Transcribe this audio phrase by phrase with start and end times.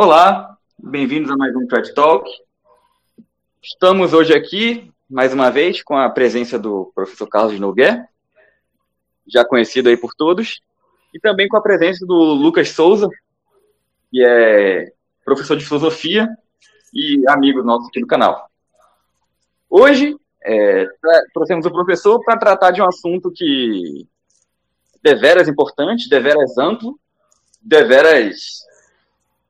[0.00, 2.30] Olá, bem-vindos a mais um TED Talk.
[3.60, 8.08] Estamos hoje aqui, mais uma vez, com a presença do professor Carlos Noguer,
[9.26, 10.60] já conhecido aí por todos,
[11.12, 13.08] e também com a presença do Lucas Souza,
[14.08, 14.92] que é
[15.24, 16.28] professor de filosofia
[16.94, 18.48] e amigo nosso aqui do canal.
[19.68, 20.86] Hoje, é,
[21.34, 24.06] trouxemos o professor para tratar de um assunto que
[25.02, 26.96] deveras importante, deveras amplo,
[27.60, 28.67] deveras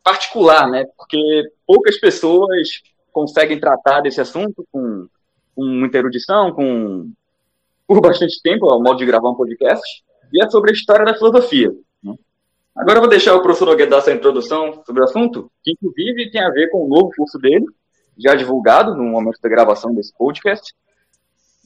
[0.09, 0.87] particular, né?
[0.97, 2.69] Porque poucas pessoas
[3.13, 5.07] conseguem tratar desse assunto com,
[5.55, 7.11] com muita erudição, com
[7.87, 9.83] por bastante tempo, ao modo de gravar um podcast,
[10.33, 11.71] e é sobre a história da filosofia.
[12.03, 12.15] Né?
[12.77, 16.31] Agora eu vou deixar o professor Nogueira dar essa introdução sobre o assunto, que inclusive
[16.31, 17.65] tem a ver com o novo curso dele,
[18.19, 20.75] já divulgado no momento da gravação desse podcast,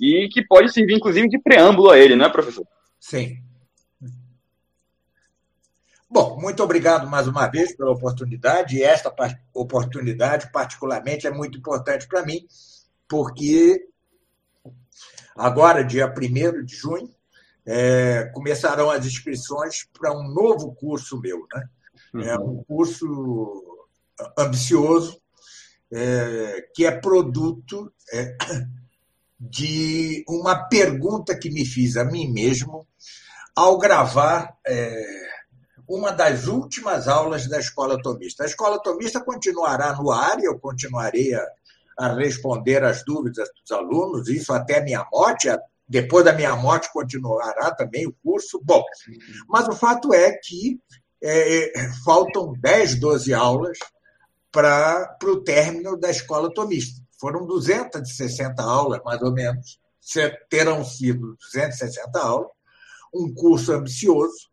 [0.01, 2.65] e que pode servir, inclusive, de preâmbulo a ele, não é, professor?
[3.01, 3.37] Sim.
[6.13, 9.11] Bom, muito obrigado mais uma vez pela oportunidade, e esta
[9.55, 12.47] oportunidade, particularmente, é muito importante para mim,
[13.09, 13.89] porque
[15.35, 17.11] agora, dia 1 de junho,
[17.65, 21.47] é, começarão as inscrições para um novo curso meu.
[21.55, 22.27] Né?
[22.27, 23.89] É um curso
[24.37, 25.19] ambicioso,
[25.91, 28.37] é, que é produto é,
[29.41, 32.87] de uma pergunta que me fiz a mim mesmo
[33.57, 35.32] ao gravar é,
[35.93, 38.45] uma das últimas aulas da Escola Tomista.
[38.45, 41.47] A Escola Tomista continuará no ar e eu continuarei a,
[41.99, 45.49] a responder as dúvidas dos alunos, isso até minha morte,
[45.87, 48.59] depois da minha morte continuará também o curso.
[48.65, 48.83] Bom,
[49.47, 50.81] mas o fato é que
[51.23, 51.71] é,
[52.03, 53.79] faltam 10, 12 aulas
[54.51, 57.03] para o término da escola tomista.
[57.21, 59.79] Foram 260 aulas, mais ou menos,
[60.49, 62.51] terão sido 260 aulas,
[63.15, 64.51] um curso ambicioso,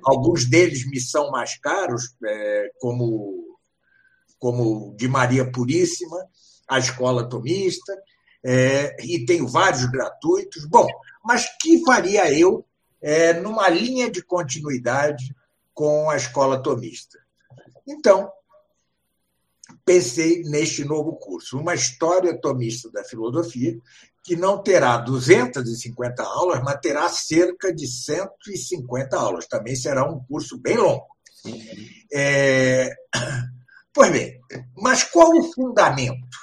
[0.05, 3.59] alguns deles me são mais caros, é, como,
[4.39, 6.17] como de Maria Puríssima,
[6.69, 7.95] a Escola Tomista,
[8.45, 10.67] é, e tenho vários gratuitos.
[10.67, 10.89] Bom,
[11.25, 12.65] mas que faria eu
[13.01, 15.35] é, numa linha de continuidade
[15.73, 17.19] com a escola tomista.
[17.87, 18.31] Então,
[19.85, 23.79] pensei neste novo curso, uma história tomista da filosofia,
[24.23, 29.47] que não terá 250 aulas, mas terá cerca de 150 aulas.
[29.47, 31.07] Também será um curso bem longo.
[32.13, 32.95] É...
[33.93, 34.41] Pois bem,
[34.77, 36.39] mas qual o fundamento?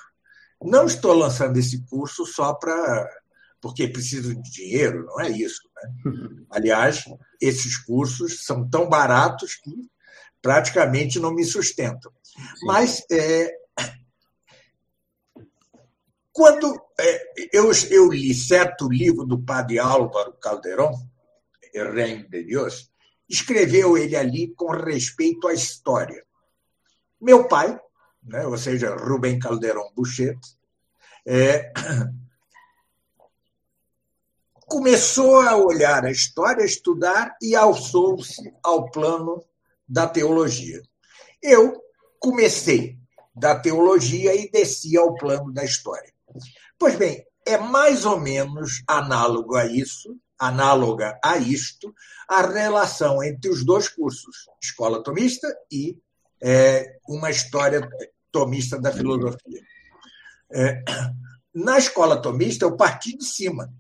[0.61, 3.09] Não estou lançando esse curso só para
[3.61, 5.66] porque preciso de dinheiro, não é isso.
[5.83, 6.45] Né?
[6.49, 7.05] Aliás,
[7.41, 9.71] esses cursos são tão baratos que
[10.41, 12.11] praticamente não me sustentam.
[12.23, 12.65] Sim.
[12.65, 13.51] Mas é,
[16.31, 20.93] quando é, eu, eu li certo livro do padre Álvaro Calderon,
[21.73, 22.91] El Reino de Deus,
[23.27, 26.23] escreveu ele ali com respeito à história.
[27.19, 27.77] Meu pai,
[28.23, 30.37] né, ou seja, Rubem Calderon Bouchet,
[31.25, 31.71] é,
[34.67, 39.41] começou a olhar a história, a estudar e alçou-se ao plano
[39.87, 40.81] da teologia.
[41.41, 41.81] Eu
[42.19, 42.97] comecei
[43.33, 46.11] da teologia e desci ao plano da história.
[46.77, 51.93] Pois bem, é mais ou menos análogo a isso, análoga a isto,
[52.27, 55.97] a relação entre os dois cursos, escola tomista e
[56.43, 57.87] é, uma história
[58.31, 59.61] tomista da filosofia.
[60.51, 60.83] É,
[61.55, 63.73] na escola tomista, eu parti de cima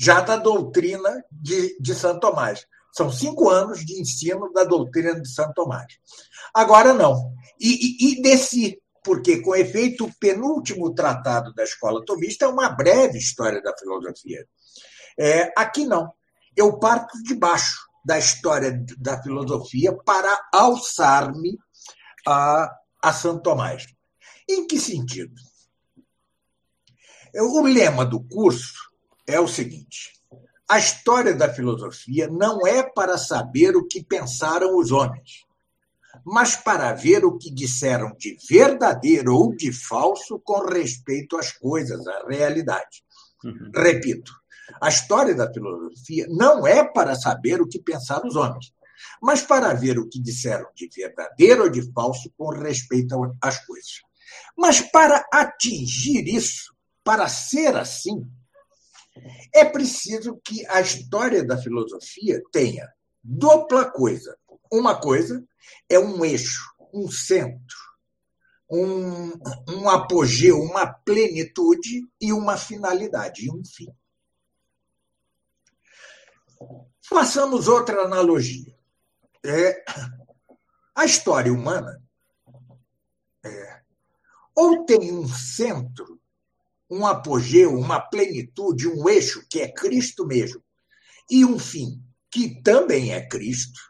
[0.00, 2.66] já da doutrina de, de Santo Tomás.
[2.90, 5.92] São cinco anos de ensino da doutrina de Santo Tomás.
[6.54, 7.34] Agora não.
[7.60, 12.70] E, e, e desci, porque, com efeito, o penúltimo tratado da escola tomista é uma
[12.70, 14.46] breve história da filosofia.
[15.18, 16.10] É, aqui não.
[16.56, 21.58] Eu parto de baixo da história da filosofia para alçar-me
[22.26, 23.86] a, a Santo Tomás.
[24.48, 25.34] Em que sentido?
[27.34, 28.89] O lema do curso
[29.30, 30.12] é o seguinte:
[30.68, 35.44] a história da filosofia não é para saber o que pensaram os homens,
[36.24, 42.06] mas para ver o que disseram de verdadeiro ou de falso com respeito às coisas,
[42.06, 43.04] à realidade.
[43.44, 43.70] Uhum.
[43.74, 44.32] Repito,
[44.80, 48.72] a história da filosofia não é para saber o que pensaram os homens,
[49.20, 54.02] mas para ver o que disseram de verdadeiro ou de falso com respeito às coisas.
[54.56, 58.24] Mas para atingir isso, para ser assim,
[59.54, 62.92] é preciso que a história da filosofia tenha
[63.22, 64.36] dupla coisa.
[64.70, 65.44] Uma coisa
[65.88, 66.62] é um eixo,
[66.92, 67.76] um centro,
[68.70, 69.32] um,
[69.68, 73.92] um apogeu, uma plenitude e uma finalidade, e um fim.
[77.02, 78.78] Façamos outra analogia.
[79.44, 79.84] É,
[80.94, 82.00] a história humana
[83.42, 83.80] é,
[84.54, 86.19] ou tem um centro,
[86.90, 90.62] um apogeu, uma plenitude, um eixo, que é Cristo mesmo,
[91.30, 93.80] e um fim, que também é Cristo,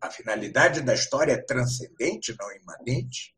[0.00, 3.34] a finalidade da história é transcendente, não imanente,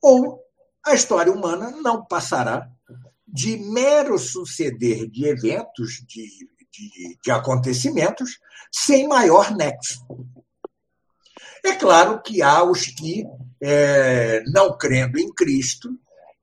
[0.00, 0.42] ou
[0.84, 2.68] a história humana não passará
[3.26, 6.26] de mero suceder de eventos, de,
[6.70, 8.38] de, de acontecimentos,
[8.70, 10.04] sem maior nexo.
[11.64, 13.24] É claro que há os que,
[13.62, 15.88] é, não crendo em Cristo,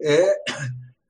[0.01, 0.35] é,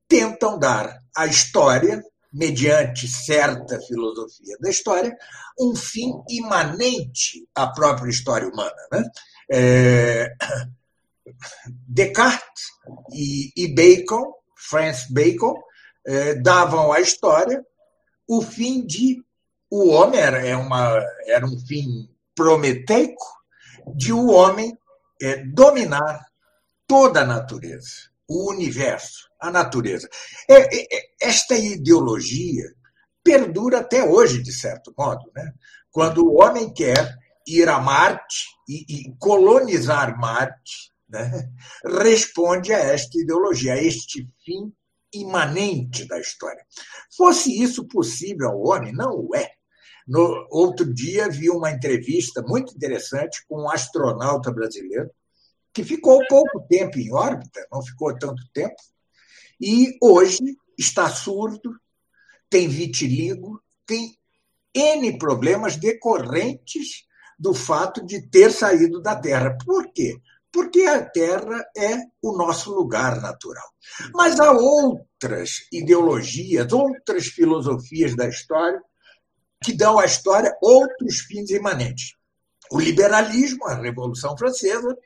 [0.09, 2.03] tentam dar à história,
[2.33, 5.15] mediante certa filosofia da história,
[5.59, 8.75] um fim imanente à própria história humana.
[8.91, 9.03] Né?
[9.51, 10.35] É,
[11.87, 12.65] Descartes
[13.13, 15.55] e, Bacon, Francis Bacon,
[16.05, 17.63] é, davam à história
[18.27, 19.23] o fim de
[19.71, 23.25] o homem era, é uma, era um fim prometeico
[23.95, 24.75] de o homem
[25.21, 26.25] é, dominar
[26.87, 30.07] toda a natureza, o universo, a natureza.
[30.47, 32.63] É, é, é, esta ideologia
[33.23, 35.29] perdura até hoje, de certo modo.
[35.35, 35.51] Né?
[35.91, 37.17] Quando o homem quer
[37.47, 41.49] ir a Marte e, e colonizar Marte, né?
[41.83, 44.71] responde a esta ideologia, a este fim
[45.11, 46.63] imanente da história.
[47.17, 48.93] Fosse isso possível ao homem?
[48.93, 49.49] Não o é.
[50.07, 55.09] No outro dia vi uma entrevista muito interessante com um astronauta brasileiro
[55.79, 58.75] que ficou pouco tempo em órbita, não ficou tanto tempo,
[59.61, 61.73] e hoje está surdo,
[62.49, 64.17] tem vitiligo, tem
[64.73, 67.05] N problemas decorrentes
[67.37, 69.57] do fato de ter saído da Terra.
[69.63, 70.19] Por quê?
[70.51, 73.67] Porque a Terra é o nosso lugar natural.
[74.13, 78.81] Mas há outras ideologias, outras filosofias da história
[79.63, 82.15] que dão à história outros fins imanentes.
[82.69, 84.97] O liberalismo, a Revolução Francesa,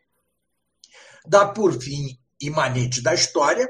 [1.25, 3.69] dá por fim imanente da história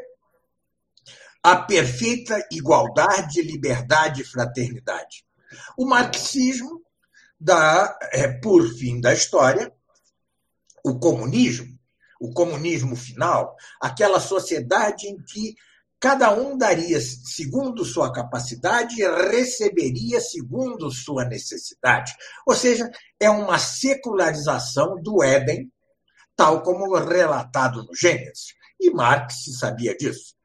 [1.41, 5.25] a perfeita igualdade, liberdade e fraternidade.
[5.77, 6.81] O marxismo
[7.39, 9.71] dá é, por fim da história
[10.85, 11.77] o comunismo,
[12.19, 15.55] o comunismo final, aquela sociedade em que
[16.03, 22.13] Cada um daria segundo sua capacidade e receberia segundo sua necessidade.
[22.45, 25.71] Ou seja, é uma secularização do Éden,
[26.35, 28.53] tal como relatado no Gênesis.
[28.80, 30.35] E Marx sabia disso.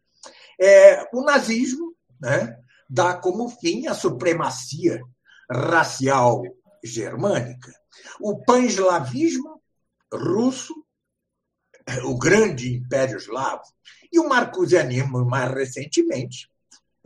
[0.61, 2.57] É, o nazismo né,
[2.89, 5.01] dá como fim a supremacia
[5.51, 6.43] racial
[6.83, 7.73] germânica.
[8.21, 9.61] O pan-eslavismo
[10.13, 10.75] russo,
[12.05, 13.63] o grande império eslavo,
[14.13, 16.51] e o marcusianismo, mais recentemente,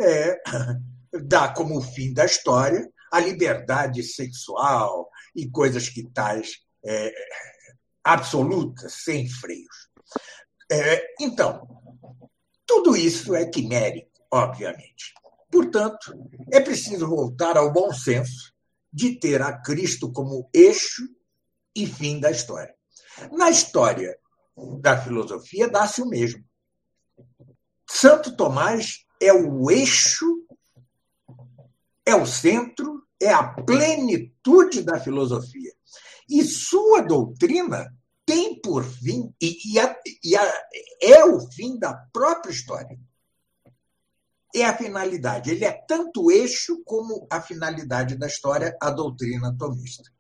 [0.00, 0.40] é,
[1.25, 7.12] dá como fim da história a liberdade sexual e coisas que tais é,
[8.04, 9.88] absolutas, sem freios.
[10.71, 11.66] É, então,
[12.66, 15.12] tudo isso é quimérico, obviamente.
[15.50, 16.14] Portanto,
[16.50, 18.52] é preciso voltar ao bom senso
[18.92, 21.02] de ter a Cristo como eixo
[21.75, 22.75] e fim da história.
[23.32, 24.18] Na história
[24.80, 26.44] da filosofia, dá-se o mesmo.
[27.88, 30.47] Santo Tomás é o eixo,
[32.06, 35.73] é o centro, é a plenitude da filosofia.
[36.32, 40.54] E sua doutrina tem por fim, e, e, a, e a,
[41.02, 42.98] é o fim da própria história.
[44.54, 45.50] É a finalidade.
[45.50, 50.10] Ele é tanto o eixo como a finalidade da história, a doutrina tomista.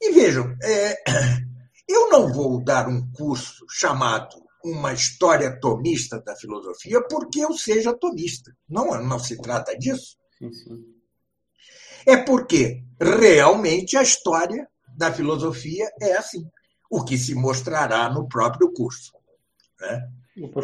[0.00, 0.96] E vejam, é,
[1.88, 7.96] eu não vou dar um curso chamado uma história tomista da filosofia porque eu seja
[7.96, 8.52] tomista.
[8.68, 10.16] Não, não se trata disso.
[10.36, 10.98] Sim, sim.
[12.04, 16.44] É porque realmente a história da filosofia é assim,
[16.90, 19.12] o que se mostrará no próprio curso.
[19.80, 20.08] Né?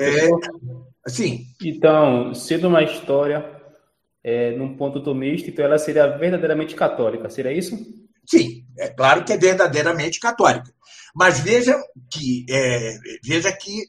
[0.00, 1.46] É, sim.
[1.62, 3.62] Então, sendo uma história
[4.22, 7.76] é, num ponto tomista, então ela seria verdadeiramente católica, seria isso?
[8.26, 10.72] Sim, é claro que é verdadeiramente católica.
[11.14, 13.86] Mas veja que, é, veja que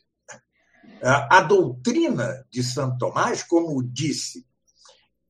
[1.01, 4.45] a, a, doutrina de Santo Tomás, como disse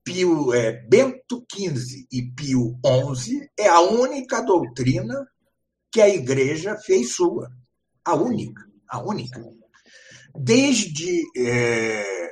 [0.05, 2.79] Pio, é, Bento XV e Pio
[3.15, 5.27] XI, é a única doutrina
[5.91, 7.51] que a igreja fez sua.
[8.05, 9.43] A única, a única.
[10.37, 12.29] Desde, é,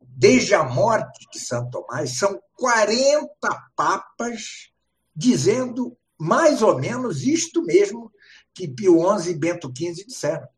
[0.00, 3.28] desde a morte de Santo Tomás, são 40
[3.76, 4.70] papas
[5.14, 8.10] dizendo mais ou menos isto mesmo
[8.54, 10.48] que Pio XI e Bento XV disseram.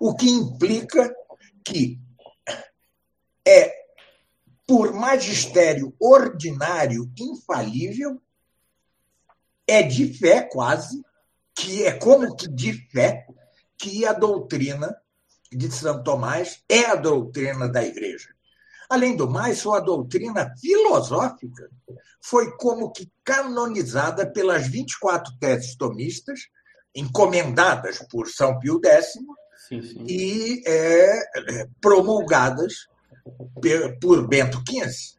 [0.00, 1.14] O que implica
[1.64, 2.00] que
[3.46, 3.83] é
[4.66, 8.20] por magistério ordinário infalível,
[9.66, 11.04] é de fé quase,
[11.54, 13.26] que é como que de fé,
[13.78, 14.94] que a doutrina
[15.50, 18.30] de Santo Tomás é a doutrina da igreja.
[18.88, 21.70] Além do mais, sua doutrina filosófica
[22.20, 26.48] foi como que canonizada pelas 24 teses tomistas,
[26.94, 29.12] encomendadas por São Pio X
[29.68, 30.06] sim, sim.
[30.08, 31.18] e é,
[31.60, 32.86] é promulgadas
[34.00, 35.18] por Bento XV.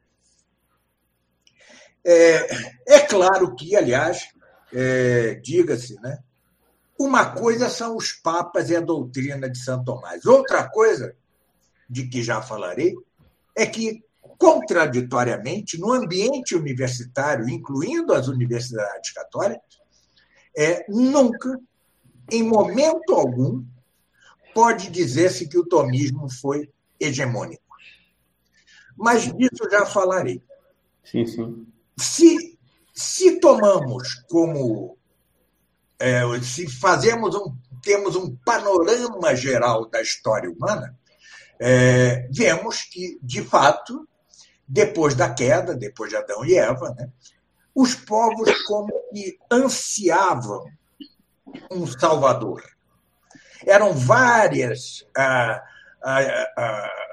[2.03, 2.47] É,
[2.87, 4.29] é claro que, aliás,
[4.71, 6.19] é, diga-se, né,
[6.97, 10.25] uma coisa são os papas e a doutrina de Santo Tomás.
[10.25, 11.15] Outra coisa,
[11.89, 12.95] de que já falarei,
[13.55, 14.03] é que,
[14.37, 19.79] contraditoriamente, no ambiente universitário, incluindo as universidades católicas,
[20.55, 21.59] é, nunca,
[22.31, 23.63] em momento algum,
[24.53, 26.69] pode dizer-se que o tomismo foi
[26.99, 27.64] hegemônico.
[28.97, 30.41] Mas disso já falarei.
[31.03, 31.67] Sim, sim.
[31.97, 32.57] Se,
[32.93, 34.97] se tomamos como.
[35.97, 40.97] É, se fazemos um, temos um panorama geral da história humana,
[41.59, 44.07] é, vemos que, de fato,
[44.67, 47.09] depois da queda, depois de Adão e Eva, né,
[47.73, 50.65] os povos como que ansiavam
[51.71, 52.63] um Salvador.
[53.65, 55.61] Eram várias ah,
[56.03, 57.04] ah, ah,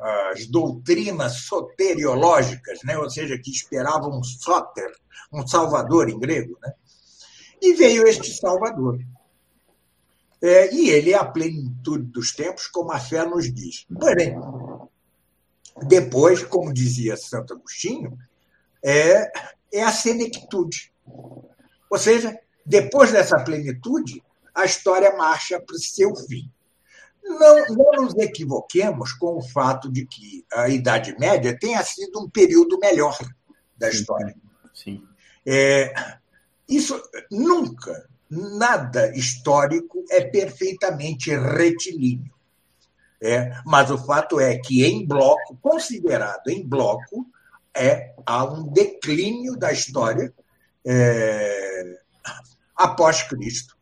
[0.00, 4.90] as doutrinas soteriológicas, né, ou seja, que esperavam um soter,
[5.32, 6.56] um Salvador em grego.
[6.62, 6.72] Né?
[7.60, 9.00] E veio este Salvador.
[10.40, 13.86] É, e ele é a plenitude dos tempos, como a fé nos diz.
[13.98, 14.36] Porém,
[15.82, 18.16] depois, como dizia Santo Agostinho,
[18.84, 19.30] é,
[19.72, 20.92] é a senectude.
[21.90, 24.22] Ou seja, depois dessa plenitude,
[24.54, 26.50] a história marcha para o seu fim.
[27.22, 32.28] Não, não nos equivoquemos com o fato de que a Idade Média tenha sido um
[32.28, 33.16] período melhor
[33.76, 34.34] da história.
[34.74, 35.02] Sim.
[35.46, 35.92] É,
[36.68, 42.32] isso nunca nada histórico é perfeitamente retilíneo.
[43.20, 47.26] É, mas o fato é que, em bloco, considerado em bloco,
[47.74, 50.32] é, há um declínio da história
[50.84, 51.98] é,
[52.76, 53.76] após Cristo.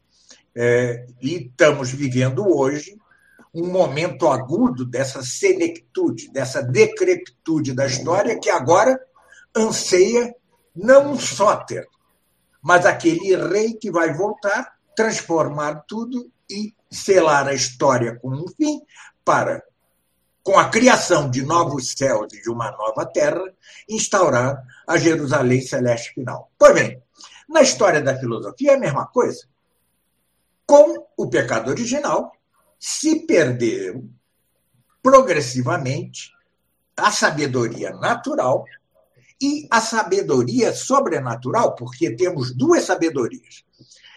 [0.55, 2.97] É, e estamos vivendo hoje
[3.62, 9.00] um momento agudo dessa senectude, dessa decrepitude da história, que agora
[9.56, 10.34] anseia
[10.75, 11.86] não um sóter,
[12.62, 18.82] mas aquele rei que vai voltar, transformar tudo e selar a história com um fim
[19.25, 19.62] para,
[20.42, 23.42] com a criação de novos céus e de uma nova terra,
[23.88, 26.50] instaurar a Jerusalém celeste final.
[26.58, 27.02] Pois bem,
[27.48, 29.46] na história da filosofia é a mesma coisa.
[30.66, 32.32] Com o pecado original,
[32.78, 34.09] se perderam
[35.02, 36.30] progressivamente
[36.97, 38.64] a sabedoria natural
[39.40, 43.64] e a sabedoria sobrenatural, porque temos duas sabedorias.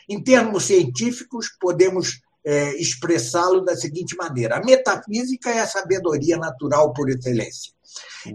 [0.08, 6.94] Em termos científicos, podemos é, expressá-lo da seguinte maneira: a metafísica é a sabedoria natural
[6.94, 7.74] por excelência.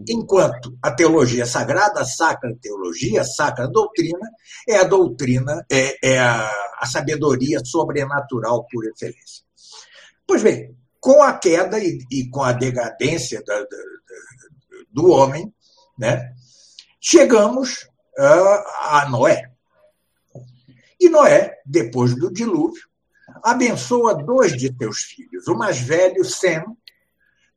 [0.08, 4.30] Enquanto a teologia sagrada, a sacra teologia, a sacra doutrina,
[4.68, 9.44] é a doutrina, é, é a, a sabedoria sobrenatural por excelência.
[10.26, 13.76] Pois bem, com a queda e, e com a decadência da, da,
[14.90, 15.52] do homem,
[15.98, 16.34] né,
[17.00, 19.50] chegamos a Noé.
[20.98, 22.82] E Noé, depois do dilúvio,
[23.42, 25.46] abençoa dois de teus filhos.
[25.48, 26.64] O mais velho, Sem,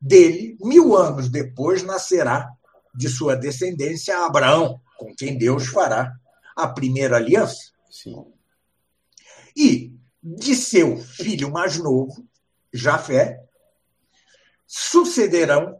[0.00, 2.50] dele, mil anos depois, nascerá
[2.94, 6.12] de sua descendência Abraão, com quem Deus fará
[6.56, 7.72] a primeira aliança.
[7.88, 8.26] Sim.
[9.56, 12.26] E de seu filho mais novo,
[12.72, 13.42] Jafé,
[14.66, 15.76] sucederão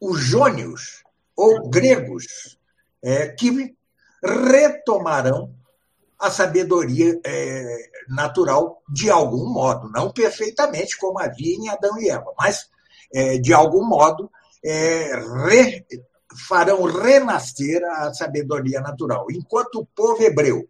[0.00, 1.02] os jônios,
[1.36, 2.58] ou gregos,
[3.02, 3.74] é, que
[4.22, 5.54] retomarão
[6.18, 12.32] a sabedoria é, natural de algum modo, não perfeitamente como havia em Adão e Eva,
[12.38, 12.70] mas
[13.12, 14.30] é, de algum modo
[14.64, 15.84] é, re,
[16.48, 20.68] farão renascer a sabedoria natural, enquanto o povo hebreu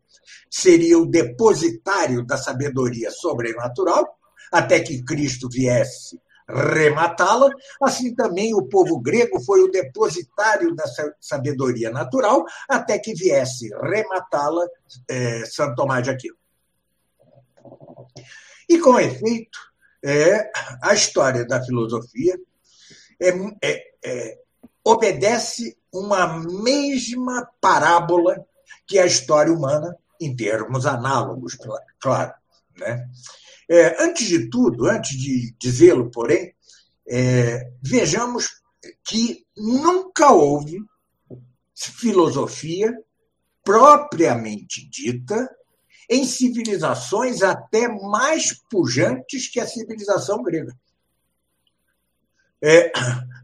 [0.51, 4.19] seria o depositário da sabedoria sobrenatural,
[4.53, 10.85] até que Cristo viesse rematá-la, assim também o povo grego foi o depositário da
[11.21, 14.67] sabedoria natural, até que viesse rematá-la
[15.09, 16.37] é, Santo Tomás de Aquino.
[18.69, 19.59] E, com efeito,
[20.05, 20.51] é,
[20.83, 22.39] a história da filosofia
[23.21, 23.29] é,
[23.63, 24.39] é, é,
[24.85, 28.45] obedece uma mesma parábola
[28.87, 31.57] que a história humana, em termos análogos,
[32.01, 32.35] claro.
[32.77, 33.09] Né?
[33.69, 36.55] É, antes de tudo, antes de dizê-lo, porém,
[37.09, 38.63] é, vejamos
[39.05, 40.79] que nunca houve
[41.75, 42.97] filosofia
[43.65, 45.49] propriamente dita
[46.09, 50.77] em civilizações até mais pujantes que a civilização grega.
[52.61, 52.93] É,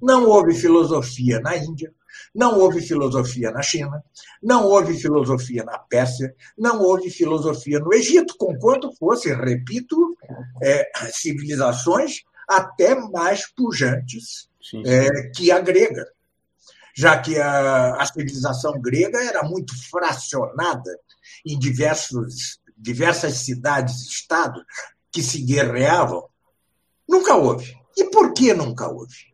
[0.02, 1.92] não houve filosofia na Índia,
[2.34, 4.02] não houve filosofia na China,
[4.42, 10.16] não houve filosofia na Pérsia, não houve filosofia no Egito, conquanto fosse, repito,
[10.62, 14.90] é, civilizações até mais pujantes sim, sim.
[14.90, 16.06] É, que a grega.
[16.94, 20.98] Já que a, a civilização grega era muito fracionada
[21.46, 24.64] em diversos, diversas cidades-estados
[25.12, 26.28] que se guerreavam,
[27.08, 27.76] nunca houve.
[27.96, 29.28] E por que nunca houve?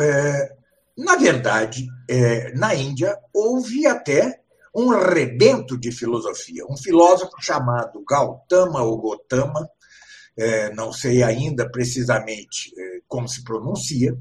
[0.00, 0.56] É,
[0.96, 4.40] na verdade, é, na Índia, houve até
[4.74, 6.64] um rebento de filosofia.
[6.68, 9.68] Um filósofo chamado Gautama ou Gotama,
[10.36, 14.16] é, não sei ainda precisamente é, como se pronuncia,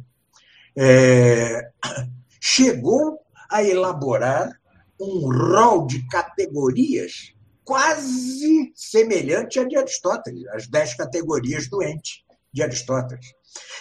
[0.75, 1.71] é,
[2.41, 3.19] chegou
[3.49, 4.51] a elaborar
[4.99, 7.33] um rol de categorias
[7.63, 13.27] quase semelhante à de Aristóteles, as dez categorias do ente de Aristóteles.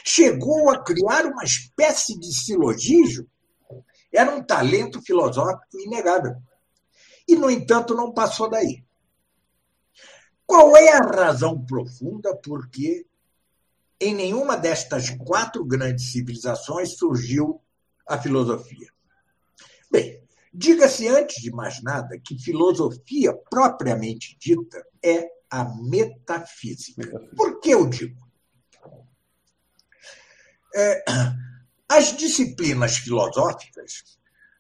[0.05, 3.29] Chegou a criar uma espécie de silogismo.
[4.13, 6.37] Era um talento filosófico inegável.
[7.27, 8.85] E, no entanto, não passou daí.
[10.47, 13.07] Qual é a razão profunda por que
[14.01, 17.61] em nenhuma destas quatro grandes civilizações surgiu
[18.07, 18.89] a filosofia?
[19.91, 27.21] Bem, Diga-se antes de mais nada que filosofia propriamente dita é a metafísica.
[27.37, 28.28] Por que eu digo?
[30.81, 31.03] É,
[31.89, 34.05] as disciplinas filosóficas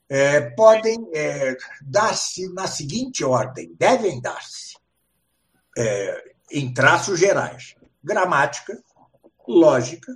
[0.08, 4.76] é, podem é, dar-se na seguinte ordem, devem dar-se
[5.76, 8.82] é, em traços gerais: gramática,
[9.46, 10.12] lógica,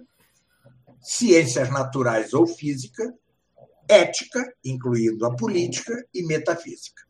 [1.00, 3.14] ciências naturais ou física,
[3.88, 7.02] ética, incluindo a política, e metafísica.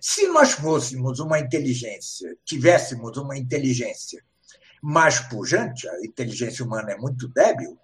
[0.00, 4.22] Se nós fôssemos uma inteligência, tivéssemos uma inteligência
[4.80, 7.76] mais pujante, a inteligência humana é muito débil,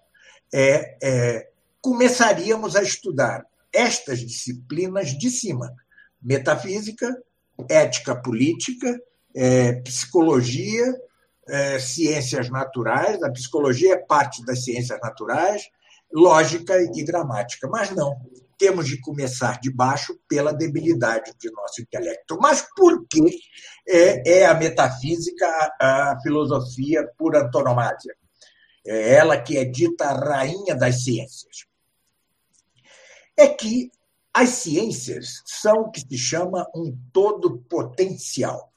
[0.53, 1.49] é, é,
[1.81, 5.73] começaríamos a estudar estas disciplinas de cima:
[6.21, 7.15] metafísica,
[7.69, 8.99] ética política,
[9.35, 10.95] é, psicologia,
[11.47, 13.21] é, ciências naturais.
[13.23, 15.63] A psicologia é parte das ciências naturais,
[16.11, 17.67] lógica e gramática.
[17.67, 18.15] Mas não,
[18.57, 22.37] temos de começar de baixo pela debilidade de nosso intelecto.
[22.41, 23.39] Mas por que
[23.87, 25.45] é, é a metafísica
[25.79, 28.15] a, a filosofia por antonomasia?
[28.87, 31.65] É ela que é dita a rainha das ciências.
[33.35, 33.91] É que
[34.33, 38.71] as ciências são o que se chama um todo potencial.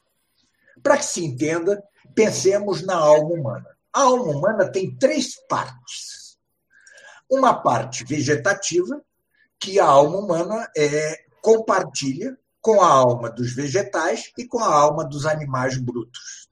[0.83, 3.77] Para que se entenda, pensemos na alma humana.
[3.93, 6.21] A alma humana tem três partes
[7.31, 9.01] uma parte vegetativa,
[9.57, 15.05] que a alma humana é, compartilha com a alma dos vegetais e com a alma
[15.05, 16.49] dos animais brutos.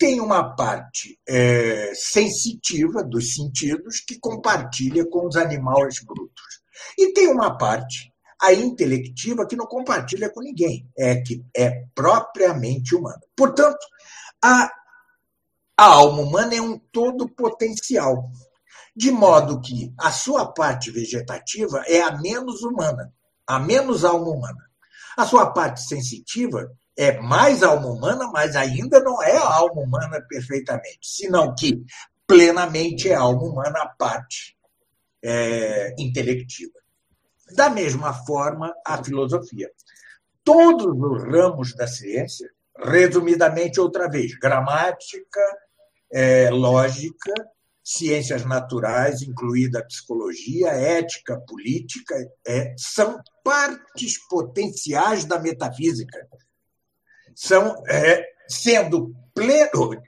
[0.00, 6.62] Tem uma parte é, sensitiva dos sentidos que compartilha com os animais brutos.
[6.96, 8.10] E tem uma parte,
[8.40, 13.20] a intelectiva, que não compartilha com ninguém, é que é propriamente humana.
[13.36, 13.86] Portanto,
[14.42, 14.70] a,
[15.76, 18.30] a alma humana é um todo potencial
[18.96, 23.12] de modo que a sua parte vegetativa é a menos humana,
[23.46, 24.64] a menos alma humana.
[25.14, 30.98] A sua parte sensitiva é mais alma humana, mas ainda não é alma humana perfeitamente,
[31.00, 31.82] senão que
[32.26, 34.54] plenamente é alma humana a parte
[35.22, 36.78] é, intelectiva.
[37.56, 39.70] Da mesma forma, a filosofia.
[40.44, 45.40] Todos os ramos da ciência, resumidamente outra vez, gramática,
[46.12, 47.32] é, lógica,
[47.82, 52.14] ciências naturais, incluída a psicologia, ética, política,
[52.46, 56.28] é, são partes potenciais da metafísica.
[57.40, 59.98] São, é, sendo pleno,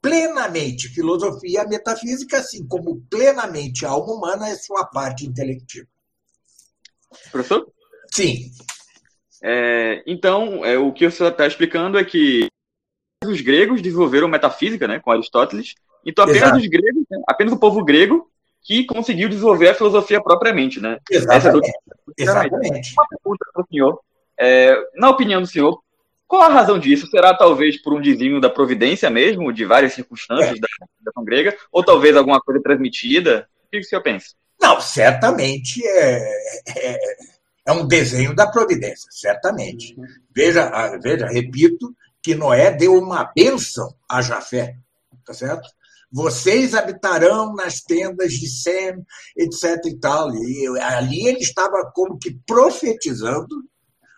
[0.00, 5.86] plenamente filosofia, a metafísica, assim como plenamente a alma humana é sua parte intelectiva.
[7.30, 7.70] Professor?
[8.10, 8.50] Sim.
[9.44, 12.48] É, então, é, o que senhor está explicando é que
[13.22, 15.74] os gregos desenvolveram metafísica, né, com Aristóteles.
[16.06, 16.56] Então, apenas Exato.
[16.56, 18.30] os gregos, né, apenas o povo grego
[18.62, 20.98] que conseguiu desenvolver a filosofia propriamente, né?
[21.10, 21.68] Exatamente.
[21.68, 22.94] É Exatamente.
[22.94, 24.00] Uma pergunta para o senhor.
[24.38, 25.82] É, na opinião do senhor,
[26.28, 27.06] qual a razão disso?
[27.06, 30.60] Será talvez por um desvio da providência mesmo, de várias circunstâncias é.
[30.60, 33.48] da civilização grega, ou talvez alguma coisa transmitida?
[33.64, 34.34] O que o senhor pensa?
[34.60, 36.18] Não, certamente é,
[36.76, 36.98] é,
[37.66, 39.96] é um desenho da providência, certamente.
[40.34, 40.70] Veja,
[41.02, 44.76] veja, repito, que Noé deu uma bênção a Jafé,
[45.24, 45.66] tá certo?
[46.12, 49.02] Vocês habitarão nas tendas de Sem,
[49.36, 50.34] etc e tal.
[50.34, 53.64] E ali ele estava como que profetizando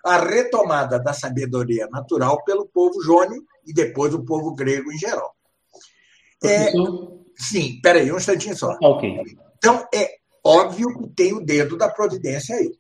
[0.05, 5.35] a retomada da sabedoria natural pelo povo jônio e depois o povo grego em geral.
[6.43, 6.73] É,
[7.37, 8.77] sim, peraí, um instantinho só.
[8.83, 9.23] Ok.
[9.59, 12.79] Então, é óbvio que tem o dedo da providência aí.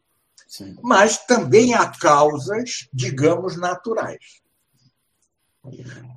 [0.48, 0.76] Sim.
[0.82, 4.40] Mas também há causas, digamos, naturais.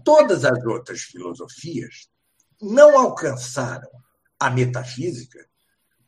[0.05, 2.07] Todas as outras filosofias
[2.61, 3.89] não alcançaram
[4.39, 5.45] a metafísica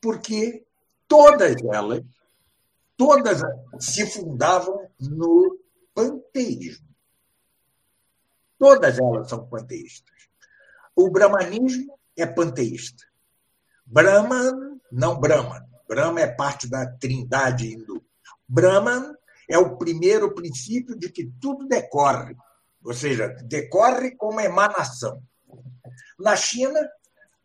[0.02, 0.64] porque
[1.08, 2.02] todas elas
[2.98, 3.42] todas
[3.80, 5.60] se fundavam no
[5.94, 6.88] panteísmo.
[8.58, 10.14] Todas elas são panteístas.
[10.96, 13.04] O brahmanismo é panteísta.
[13.86, 15.64] Brahman, não Brahman.
[15.88, 18.04] Brahma é parte da trindade hindu.
[18.48, 19.16] Brahman
[19.50, 22.36] é o primeiro princípio de que tudo decorre,
[22.84, 25.22] ou seja, decorre como emanação.
[26.18, 26.80] Na China,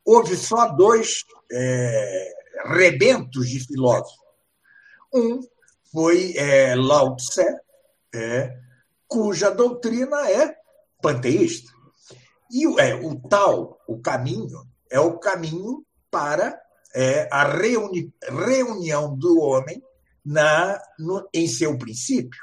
[0.05, 2.33] houve só dois é,
[2.67, 4.20] rebentos de filósofos.
[5.13, 5.41] Um
[5.93, 7.45] foi é, Lao Tse,
[8.15, 8.57] é,
[9.09, 10.55] cuja doutrina é
[11.03, 11.73] panteísta.
[12.51, 16.61] E é, o tal, o caminho, é o caminho para
[16.95, 19.83] é, a reuni reunião do homem
[20.25, 22.41] na, no, em seu princípio.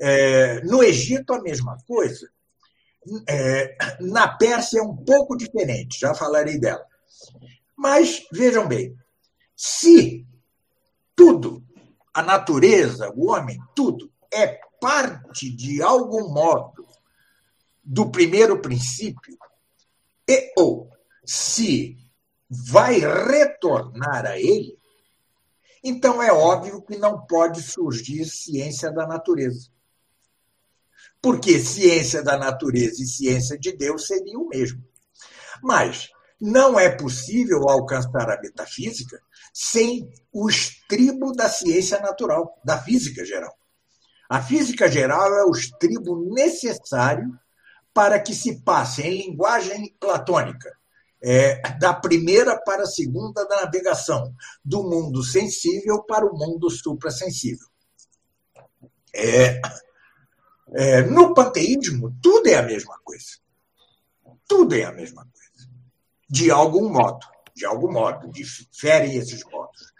[0.00, 2.28] É, no Egito, a mesma coisa.
[3.28, 6.84] É, na Pérsia é um pouco diferente, já falarei dela.
[7.76, 8.96] Mas, vejam bem,
[9.56, 10.26] se
[11.16, 11.64] tudo
[12.12, 16.86] a natureza, o homem, tudo, é parte, de algum modo,
[17.82, 19.36] do primeiro princípio,
[20.28, 20.90] e ou
[21.24, 21.96] se
[22.48, 24.76] vai retornar a ele,
[25.82, 29.68] então é óbvio que não pode surgir ciência da natureza.
[31.20, 34.82] Porque ciência da natureza e ciência de Deus seriam o mesmo.
[35.62, 39.20] Mas não é possível alcançar a metafísica
[39.52, 43.54] sem o estribo da ciência natural, da física geral.
[44.28, 47.38] A física geral é o estribo necessário
[47.92, 50.74] para que se passe em linguagem platônica,
[51.22, 54.34] é, da primeira para a segunda da navegação,
[54.64, 57.66] do mundo sensível para o mundo suprassensível.
[59.14, 59.60] É,
[60.74, 63.38] é, no panteísmo, tudo é a mesma coisa.
[64.48, 65.70] Tudo é a mesma coisa.
[66.28, 69.92] De algum modo de algum modo, diferem esses modos.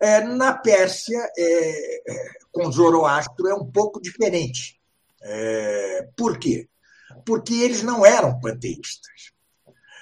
[0.00, 4.80] É, na Pérsia, é, é, com Zoroastro, é um pouco diferente.
[5.22, 6.68] É, por quê?
[7.26, 9.32] Porque eles não eram panteístas,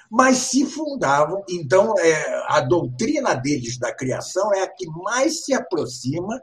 [0.09, 1.43] mas se fundavam.
[1.49, 6.39] Então, é, a doutrina deles da criação é a que mais se aproxima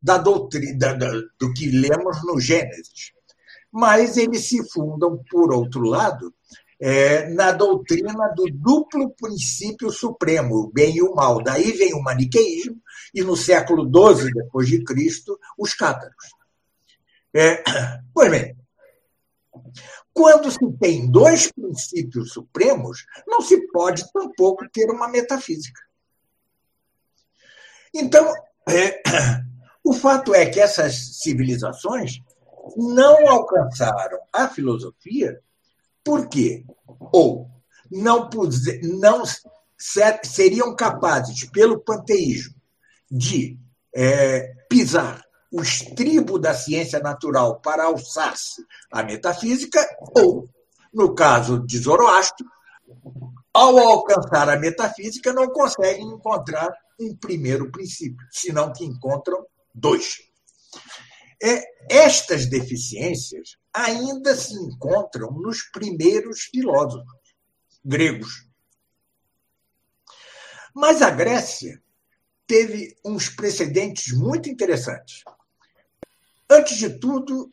[0.00, 3.12] da doutrina da, do que lemos no Gênesis.
[3.72, 6.32] Mas eles se fundam, por outro lado,
[6.80, 11.42] é, na doutrina do duplo princípio supremo, o bem e o mal.
[11.42, 12.80] Daí vem o maniqueísmo
[13.12, 16.14] e no século XII depois de Cristo os cátaros.
[17.34, 17.62] É,
[18.14, 18.56] pois bem,
[20.12, 25.80] quando se tem dois princípios supremos, não se pode tampouco ter uma metafísica.
[27.92, 28.32] Então,
[28.68, 29.02] é,
[29.82, 32.20] o fato é que essas civilizações
[32.76, 35.40] não alcançaram a filosofia
[36.08, 36.64] por quê?
[37.12, 37.50] Ou
[37.92, 38.30] não,
[38.98, 39.22] não
[40.24, 42.54] seriam capazes, pelo panteísmo,
[43.10, 43.58] de
[43.94, 50.48] é, pisar o estribo da ciência natural para alçar-se à metafísica, ou,
[50.94, 52.46] no caso de Zoroastro,
[53.52, 59.44] ao alcançar a metafísica, não conseguem encontrar um primeiro princípio, senão que encontram
[59.74, 60.20] dois.
[61.42, 67.36] É, estas deficiências ainda se encontram nos primeiros filósofos
[67.84, 68.48] gregos.
[70.74, 71.80] Mas a Grécia
[72.44, 75.22] teve uns precedentes muito interessantes.
[76.50, 77.52] Antes de tudo,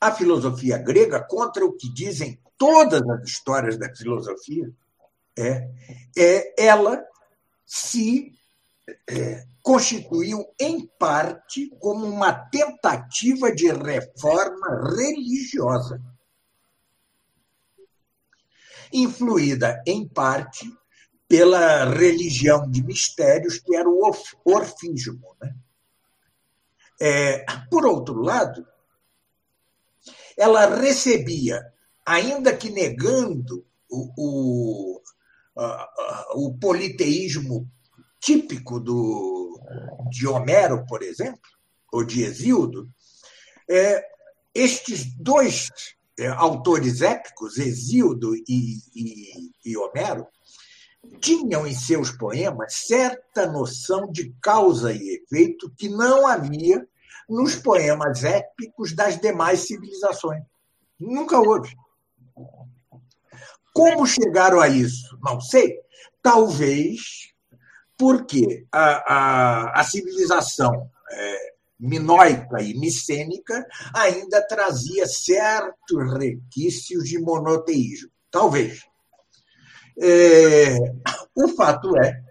[0.00, 4.72] a filosofia grega contra o que dizem todas as histórias da filosofia
[5.36, 5.68] é,
[6.16, 7.04] é ela
[7.66, 8.39] se
[9.62, 16.00] constituiu, em parte, como uma tentativa de reforma religiosa,
[18.92, 20.70] influída, em parte,
[21.28, 24.00] pela religião de mistérios, que era o
[24.44, 25.36] orfismo.
[25.40, 25.54] Né?
[27.00, 28.66] É, por outro lado,
[30.36, 31.62] ela recebia,
[32.04, 35.02] ainda que negando o, o,
[36.34, 37.70] o politeísmo
[38.20, 39.60] típico do,
[40.10, 41.40] de Homero, por exemplo,
[41.92, 42.88] ou de Exildo,
[43.68, 44.04] é,
[44.54, 45.68] estes dois
[46.18, 50.26] é, autores épicos, Exildo e, e, e Homero,
[51.20, 56.86] tinham em seus poemas certa noção de causa e efeito que não havia
[57.28, 60.42] nos poemas épicos das demais civilizações.
[60.98, 61.74] Nunca houve.
[63.72, 65.16] Como chegaram a isso?
[65.22, 65.78] Não sei.
[66.20, 67.29] Talvez
[68.00, 78.08] porque a, a, a civilização é, minoica e micênica ainda trazia certos requisitos de monoteísmo.
[78.30, 78.80] Talvez.
[80.00, 80.78] É,
[81.36, 82.22] o fato é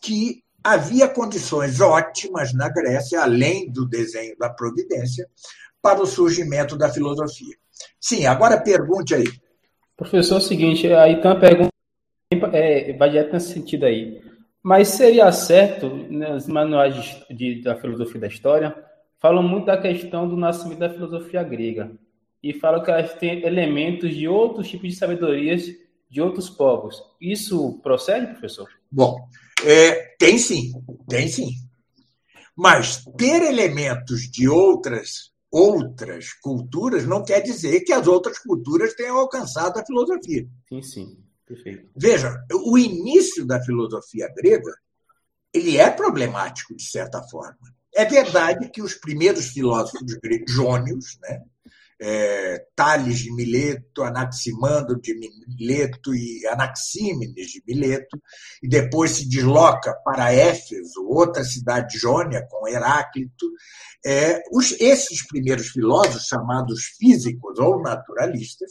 [0.00, 5.28] que havia condições ótimas na Grécia, além do desenho da providência,
[5.82, 7.56] para o surgimento da filosofia.
[8.00, 9.26] Sim, agora pergunte aí.
[9.96, 11.72] Professor, é o seguinte, aí tem uma pergunta,
[12.52, 14.29] é, vai direto nesse sentido aí.
[14.62, 18.76] Mas seria certo, né, manuais de, de, da filosofia da história,
[19.18, 21.90] falam muito da questão do nascimento da filosofia grega.
[22.42, 25.66] E falam que elas têm elementos de outros tipos de sabedorias
[26.10, 27.02] de outros povos.
[27.20, 28.68] Isso procede, professor?
[28.90, 29.16] Bom,
[29.64, 30.72] é, tem sim,
[31.08, 31.50] tem sim.
[32.56, 39.18] Mas ter elementos de outras outras culturas não quer dizer que as outras culturas tenham
[39.18, 40.46] alcançado a filosofia.
[40.68, 41.18] Sim, sim.
[41.50, 41.90] Perfeito.
[41.96, 44.72] Veja, o início da filosofia grega
[45.52, 47.58] ele é problemático de certa forma.
[47.92, 50.16] É verdade que os primeiros filósofos
[50.48, 51.42] jônios, né,
[52.00, 58.22] é, Tales de Mileto, Anaximandro de Mileto e Anaxímenes de Mileto,
[58.62, 63.50] e depois se desloca para Éfeso, outra cidade jônia, com Heráclito.
[64.06, 68.70] É, os, esses primeiros filósofos, chamados físicos ou naturalistas,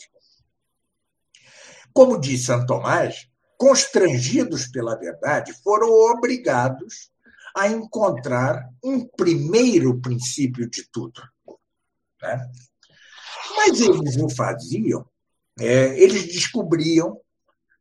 [1.99, 7.12] como diz Santo Tomás, constrangidos pela verdade, foram obrigados
[7.53, 11.21] a encontrar um primeiro princípio de tudo.
[12.21, 12.49] Né?
[13.53, 15.05] Mas eles o faziam,
[15.59, 17.19] é, eles descobriam,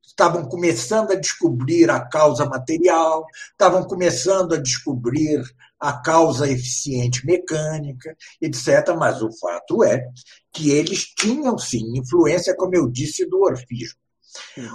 [0.04, 5.44] estavam começando a descobrir a causa material, estavam começando a descobrir
[5.78, 8.96] a causa eficiente mecânica, etc.
[8.98, 10.04] Mas o fato é
[10.52, 14.08] que eles tinham, sim, influência, como eu disse, do orfismo.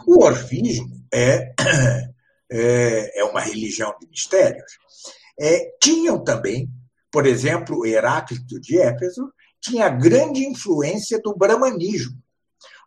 [0.08, 1.54] O orfismo é,
[2.52, 4.78] é, é uma religião de mistérios.
[5.39, 6.70] É, tinham também,
[7.12, 12.22] por exemplo, Heráclito de Éfeso, tinha grande influência do brahmanismo.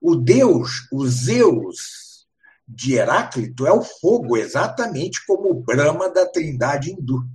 [0.01, 2.27] O deus, o Zeus
[2.69, 7.27] de Heráclito, é o fogo, exatamente como o Brahma da trindade hindu.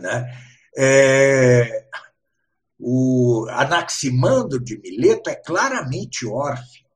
[0.00, 0.36] Né?
[0.76, 1.86] É,
[2.78, 6.89] o Anaximandro de Mileto é claramente órfico.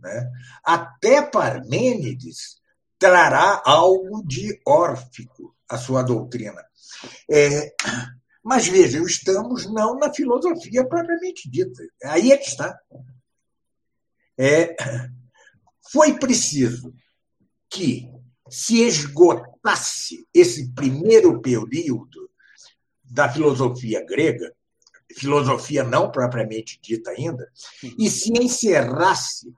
[0.00, 0.30] Né?
[0.64, 2.60] Até Parmênides
[2.98, 6.62] trará algo de órfico à sua doutrina.
[7.30, 7.74] É,
[8.42, 11.82] mas vejam, estamos não na filosofia propriamente dita.
[12.04, 12.78] Aí é que está.
[14.38, 14.74] É,
[15.92, 16.94] foi preciso
[17.68, 18.10] que
[18.48, 22.30] se esgotasse esse primeiro período
[23.04, 24.52] da filosofia grega,
[25.16, 27.50] filosofia não propriamente dita ainda,
[27.98, 29.52] e se encerrasse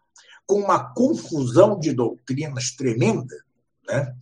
[0.47, 3.37] com uma confusão de doutrinas tremenda,
[3.87, 4.15] né?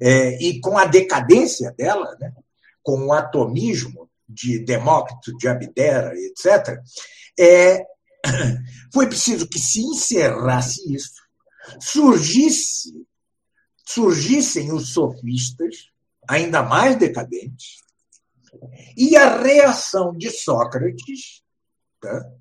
[0.00, 2.32] É, e com a decadência dela, né?
[2.82, 6.80] com o atomismo de Demócrito, de Abdera, etc.,
[7.38, 7.84] é,
[8.92, 11.20] foi preciso que se encerrasse isso,
[11.80, 13.06] surgisse,
[13.84, 15.90] surgissem os sofistas,
[16.28, 17.80] ainda mais decadentes,
[18.96, 21.42] e a reação de Sócrates,
[22.00, 22.32] tá,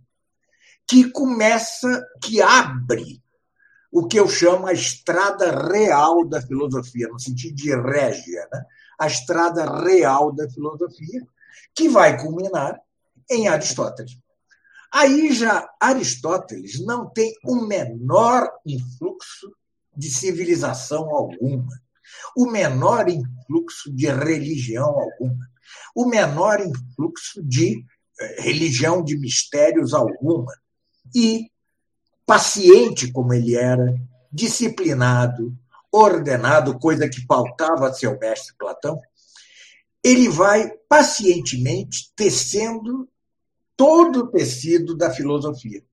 [0.90, 3.22] que começa, que abre
[3.92, 8.66] o que eu chamo a estrada real da filosofia, no sentido de régia, né?
[9.00, 11.26] a estrada real da filosofia,
[11.76, 12.80] que vai culminar
[13.30, 14.18] em Aristóteles.
[14.92, 19.56] Aí já Aristóteles não tem o menor influxo
[19.96, 21.80] de civilização alguma,
[22.36, 25.48] o menor influxo de religião alguma,
[25.96, 27.86] o menor influxo de
[28.20, 30.52] é, religião de mistérios alguma.
[31.16, 31.50] E,
[32.26, 33.96] paciente como ele era,
[34.32, 35.56] disciplinado,
[35.92, 39.00] ordenado, coisa que faltava a seu mestre Platão,
[40.04, 43.08] ele vai pacientemente tecendo
[43.76, 45.84] todo o tecido da filosofia.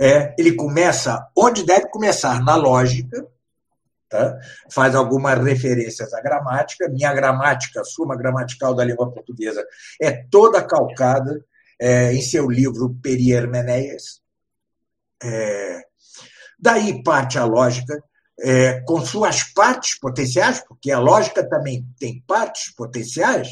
[0.00, 3.26] É, ele começa onde deve começar, na lógica,
[4.08, 4.38] tá?
[4.70, 6.88] faz algumas referências à gramática.
[6.88, 9.64] Minha gramática, Suma Gramatical da Língua Portuguesa,
[10.00, 11.44] é toda calcada
[11.80, 14.20] é, em seu livro Periermeneias.
[15.22, 15.80] É,
[16.58, 18.02] daí parte a lógica,
[18.40, 23.48] é, com suas partes potenciais, porque a lógica também tem partes potenciais,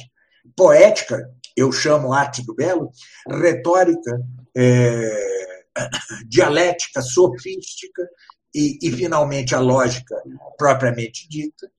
[0.55, 2.91] poética, eu chamo arte do belo,
[3.29, 4.21] retórica,
[4.55, 5.65] é,
[6.29, 8.09] dialética, sofística
[8.55, 10.23] e, e, finalmente, a lógica
[10.57, 11.71] propriamente dita.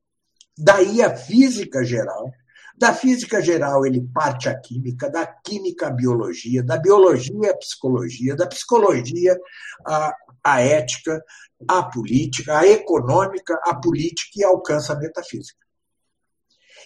[0.58, 2.32] Daí a física geral.
[2.78, 8.36] Da física geral, ele parte a química, da química a biologia, da biologia a psicologia,
[8.36, 9.36] da psicologia
[10.44, 11.22] a ética,
[11.68, 15.60] a política, a econômica, a política e alcança a metafísica.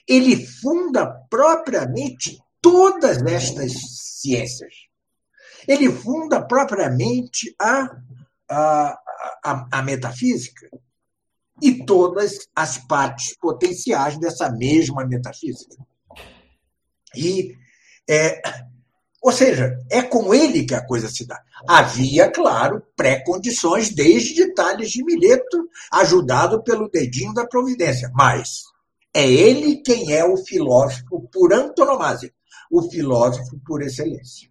[0.07, 3.73] Ele funda propriamente todas estas
[4.21, 4.73] ciências.
[5.67, 7.97] Ele funda propriamente a,
[8.49, 8.99] a,
[9.43, 10.69] a, a metafísica
[11.61, 15.75] e todas as partes potenciais dessa mesma metafísica.
[17.15, 17.55] E
[18.09, 18.41] é,
[19.21, 21.39] ou seja, é com ele que a coisa se dá.
[21.67, 28.63] Havia, claro, pré-condições desde Tales de Mileto, ajudado pelo dedinho da providência, mas
[29.13, 32.33] é ele quem é o filósofo por antonomasia,
[32.71, 34.49] o filósofo por excelência.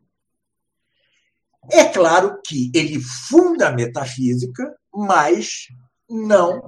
[1.73, 5.66] É claro que ele funda a metafísica, mas
[6.09, 6.62] não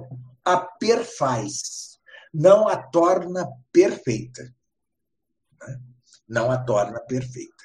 [0.45, 1.99] a perfaz,
[2.33, 4.43] não a torna perfeita.
[5.61, 5.79] Né?
[6.27, 7.63] Não a torna perfeita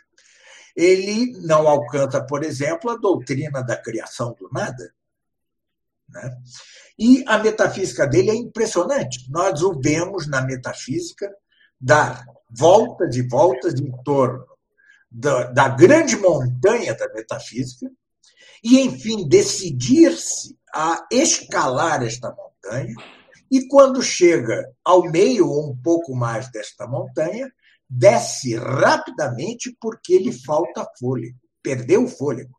[0.79, 4.95] ele não alcança, por exemplo, a doutrina da criação do nada.
[6.09, 6.39] Né?
[6.97, 9.29] E a metafísica dele é impressionante.
[9.29, 11.35] Nós o vemos na metafísica
[11.81, 14.47] dar voltas e voltas em torno
[15.11, 17.91] da, da grande montanha da metafísica
[18.63, 22.49] e, enfim, decidir-se a escalar esta montanha.
[23.51, 27.51] E quando chega ao meio ou um pouco mais desta montanha,
[27.89, 32.55] desce rapidamente porque lhe falta fôlego, perdeu o fôlego.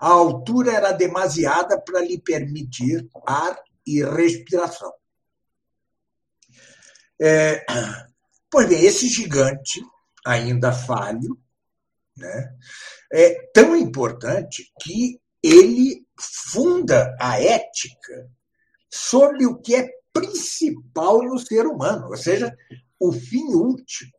[0.00, 4.92] A altura era demasiada para lhe permitir ar e respiração.
[7.20, 7.64] É,
[8.50, 9.80] pois bem, esse gigante,
[10.24, 11.38] ainda falho,
[12.16, 12.54] né,
[13.12, 18.30] é tão importante que ele funda a ética
[18.90, 22.54] sobre o que é principal no ser humano, ou seja,
[22.98, 24.12] o fim último.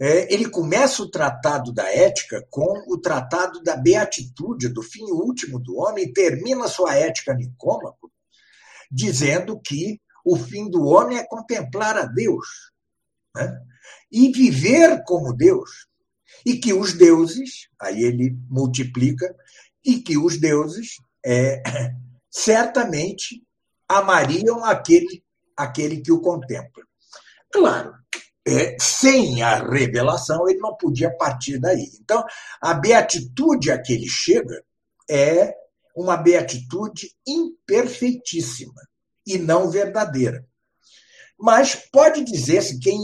[0.00, 5.60] É, ele começa o tratado da ética com o tratado da beatitude, do fim último
[5.60, 8.10] do homem, e termina sua ética Nicômaco,
[8.90, 12.72] dizendo que o fim do homem é contemplar a Deus
[13.34, 13.60] né?
[14.10, 15.86] e viver como Deus.
[16.44, 19.32] E que os deuses, aí ele multiplica,
[19.84, 21.62] e que os deuses é,
[22.30, 23.42] certamente
[23.98, 25.22] amariam aquele,
[25.56, 26.84] aquele que o contempla.
[27.52, 27.94] Claro,
[28.46, 31.90] é, sem a revelação, ele não podia partir daí.
[32.00, 32.24] Então,
[32.60, 34.62] a beatitude a que ele chega
[35.08, 35.54] é
[35.94, 38.82] uma beatitude imperfeitíssima
[39.26, 40.44] e não verdadeira.
[41.38, 42.98] Mas pode dizer-se, quem,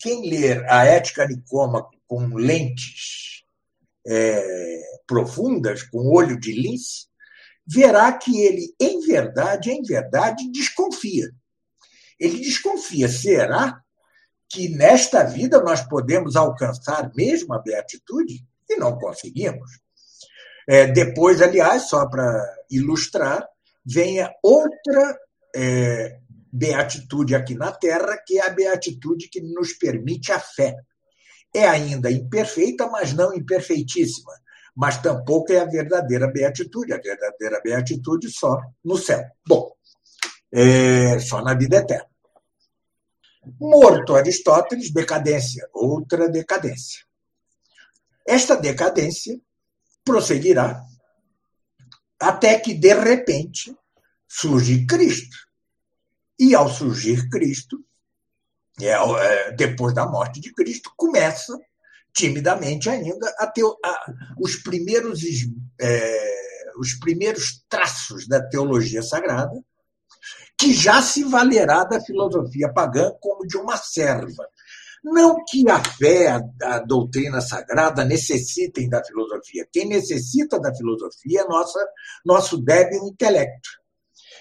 [0.00, 3.44] quem ler a Ética Nicômaco com lentes
[4.06, 7.06] é, profundas, com olho de lince,
[7.68, 11.30] verá que ele, em verdade, em verdade, desconfia
[12.18, 13.80] ele desconfia: será
[14.48, 18.44] que nesta vida nós podemos alcançar mesmo a beatitude?
[18.68, 19.70] E não conseguimos.
[20.68, 23.46] É, depois, aliás, só para ilustrar,
[23.84, 25.18] vem outra
[25.56, 26.18] é,
[26.52, 30.74] beatitude aqui na Terra, que é a beatitude que nos permite a fé.
[31.54, 34.32] É ainda imperfeita, mas não imperfeitíssima.
[34.78, 36.92] Mas tampouco é a verdadeira beatitude.
[36.92, 39.24] A verdadeira beatitude só no céu.
[39.44, 39.72] Bom,
[40.52, 42.06] é, só na vida eterna.
[43.58, 47.04] Morto Aristóteles, decadência, outra decadência.
[48.24, 49.36] Esta decadência
[50.04, 50.80] prosseguirá
[52.20, 53.76] até que, de repente,
[54.28, 55.36] surge Cristo.
[56.38, 57.84] E, ao surgir Cristo,
[58.80, 61.58] é, é, depois da morte de Cristo, começa,
[62.12, 65.20] timidamente ainda, a ter a, os, primeiros,
[65.80, 66.34] é,
[66.78, 69.62] os primeiros traços da teologia sagrada,
[70.58, 74.48] que já se valerá da filosofia pagã como de uma serva.
[75.04, 79.66] Não que a fé, a, a doutrina sagrada necessitem da filosofia.
[79.72, 81.78] Quem necessita da filosofia é nossa,
[82.24, 83.68] nosso débil intelecto.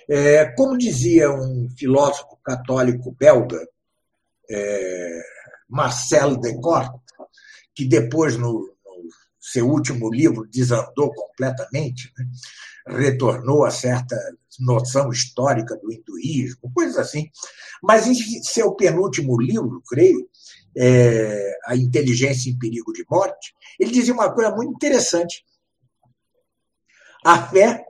[0.09, 3.67] É, como dizia um filósofo católico belga,
[4.49, 5.21] é,
[5.69, 7.06] Marcel Descartes,
[7.77, 9.09] que depois, no, no,
[9.39, 12.25] seu último livro, desandou completamente, né?
[12.87, 14.15] retornou a certa
[14.59, 17.29] noção histórica do hinduísmo, coisas assim.
[17.83, 20.27] Mas em seu penúltimo livro, creio,
[20.75, 25.45] é, A Inteligência em Perigo de Morte, ele dizia uma coisa muito interessante.
[27.23, 27.85] A fé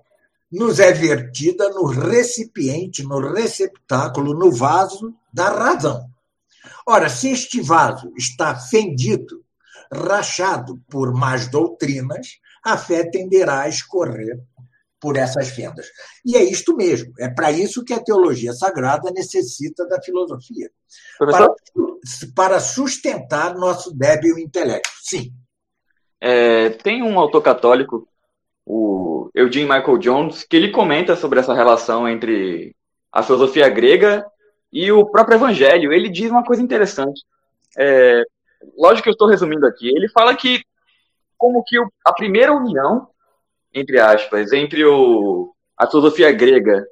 [0.52, 6.10] nos é vertida no recipiente, no receptáculo, no vaso da razão.
[6.86, 9.47] Ora, se este vaso está fendido,
[9.92, 14.40] rachado por más doutrinas, a fé tenderá a escorrer
[15.00, 15.88] por essas fendas.
[16.26, 17.14] E é isto mesmo.
[17.20, 20.70] É para isso que a teologia sagrada necessita da filosofia.
[21.18, 21.50] Para,
[22.36, 24.90] para, sustentar nosso débil intelecto.
[25.02, 25.32] Sim.
[26.20, 28.08] É, tem um autor católico,
[28.66, 32.76] o Eugene Michael Jones, que ele comenta sobre essa relação entre
[33.12, 34.26] a filosofia grega
[34.74, 35.94] e o próprio evangelho.
[35.94, 37.22] Ele diz uma coisa interessante.
[37.78, 38.24] É,
[38.78, 39.88] lógico que eu estou resumindo aqui.
[39.88, 40.62] Ele fala que
[41.38, 43.08] como que a primeira união
[43.74, 46.86] entre aspas, entre o, a filosofia grega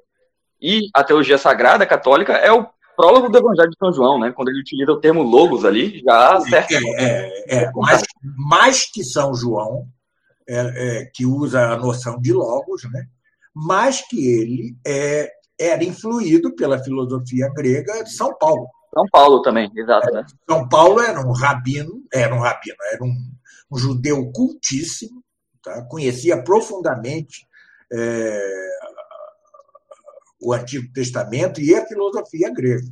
[0.62, 4.32] e a teologia sagrada católica é o prólogo do Evangelho de São João, né?
[4.32, 6.76] Quando ele utiliza o termo logos ali, já acerta.
[6.76, 8.04] É, é, é, mais,
[8.38, 9.86] mais que São João,
[10.48, 10.56] é,
[11.02, 13.06] é, que usa a noção de logos, né?
[13.54, 18.68] mais que ele é, era influído pela filosofia grega de São Paulo.
[18.96, 20.10] São Paulo também, exato.
[20.14, 20.26] Né?
[20.50, 23.14] São Paulo era um rabino, era um rabino, era um,
[23.70, 25.22] um judeu cultíssimo,
[25.62, 25.86] tá?
[25.90, 27.46] conhecia profundamente
[27.92, 28.70] é,
[30.42, 32.88] o Antigo Testamento e a filosofia grega.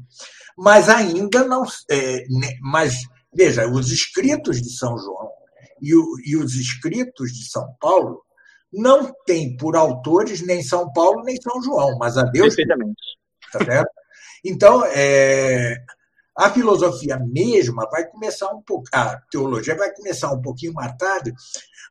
[0.58, 1.64] Mas ainda não.
[1.90, 2.26] É,
[2.62, 2.96] mas,
[3.34, 5.32] veja, os escritos de São João
[5.82, 8.22] e, o, e os escritos de São Paulo
[8.72, 12.56] não têm por autores nem São Paulo nem São João, mas a Deus.
[12.56, 13.02] Perfeitamente.
[13.54, 14.03] Tá certo?
[14.44, 15.84] Então, é,
[16.38, 21.32] a filosofia mesma vai começar um pouco, a teologia vai começar um pouquinho mais tarde,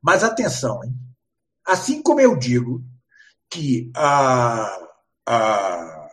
[0.02, 0.92] mas atenção, hein?
[1.66, 2.82] assim como eu digo
[3.50, 4.78] que a,
[5.26, 6.08] a,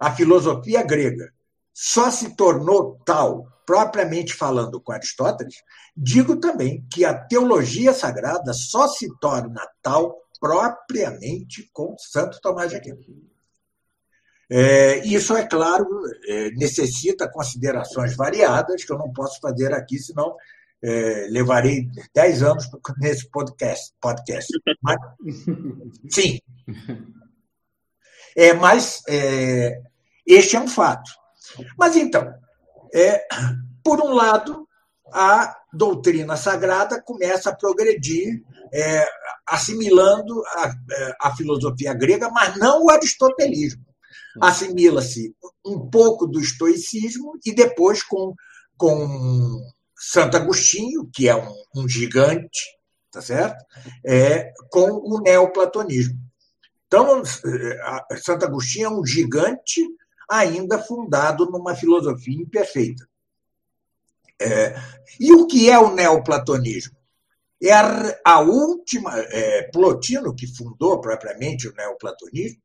[0.00, 1.32] a filosofia grega
[1.72, 5.56] só se tornou tal, propriamente falando com Aristóteles,
[5.96, 12.76] digo também que a teologia sagrada só se torna tal propriamente com Santo Tomás de
[12.76, 13.00] Aquino.
[14.48, 15.86] É, isso, é claro,
[16.28, 20.36] é, necessita considerações variadas, que eu não posso fazer aqui, senão
[20.82, 23.92] é, levarei 10 anos nesse podcast.
[24.00, 24.52] podcast.
[24.80, 24.96] Mas,
[26.10, 26.38] sim.
[28.36, 29.80] É, mas é,
[30.24, 31.10] este é um fato.
[31.76, 32.32] Mas então,
[32.94, 33.26] é,
[33.82, 34.68] por um lado,
[35.12, 38.42] a doutrina sagrada começa a progredir,
[38.72, 39.08] é,
[39.46, 43.85] assimilando a, é, a filosofia grega, mas não o aristotelismo
[44.40, 45.34] assimila-se
[45.64, 48.34] um pouco do estoicismo e depois com,
[48.76, 49.60] com
[49.98, 52.78] Santo Agostinho, que é um, um gigante,
[53.10, 53.64] tá certo?
[54.04, 56.18] É, com o neoplatonismo.
[56.86, 57.22] Então,
[58.22, 59.82] Santo Agostinho é um gigante
[60.30, 63.06] ainda fundado numa filosofia imperfeita.
[64.40, 64.76] É,
[65.18, 66.96] e o que é o neoplatonismo?
[67.62, 69.18] É a, a última.
[69.18, 72.60] É, Plotino, que fundou propriamente o neoplatonismo,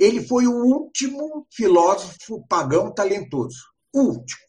[0.00, 3.58] ele foi o último filósofo pagão talentoso.
[3.92, 4.40] O último.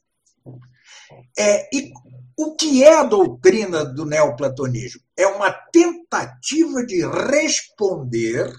[1.38, 1.92] É, e
[2.38, 5.02] o que é a doutrina do neoplatonismo?
[5.18, 8.50] É uma tentativa de responder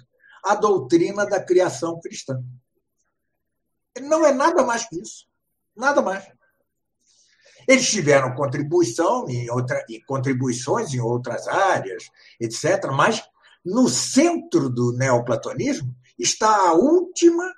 [0.45, 2.45] à doutrina da criação cristã.
[4.03, 5.27] Não é nada mais que isso.
[5.75, 6.29] Nada mais.
[7.67, 13.23] Eles tiveram contribuição em outra, em contribuições em outras áreas, etc., mas
[13.65, 17.53] no centro do neoplatonismo está a última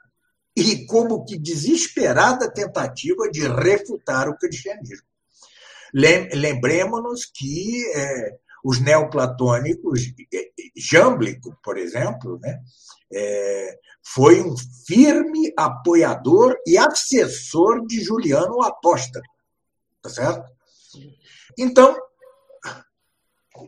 [0.56, 5.06] e como que desesperada tentativa de refutar o cristianismo.
[5.92, 10.00] Lembremos-nos que é, os neoplatônicos,
[10.32, 12.60] é, Jâmblico, por exemplo, né,
[13.12, 14.56] é, foi um
[14.86, 19.24] firme apoiador e assessor de Juliano o Apóstolo.
[20.02, 20.44] Tá certo?
[21.58, 21.96] Então,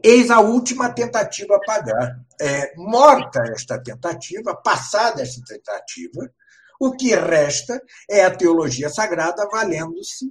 [0.03, 2.21] Eis a última tentativa a pagar.
[2.41, 6.31] É, morta esta tentativa, passada esta tentativa,
[6.79, 10.27] o que resta é a teologia sagrada valendo-se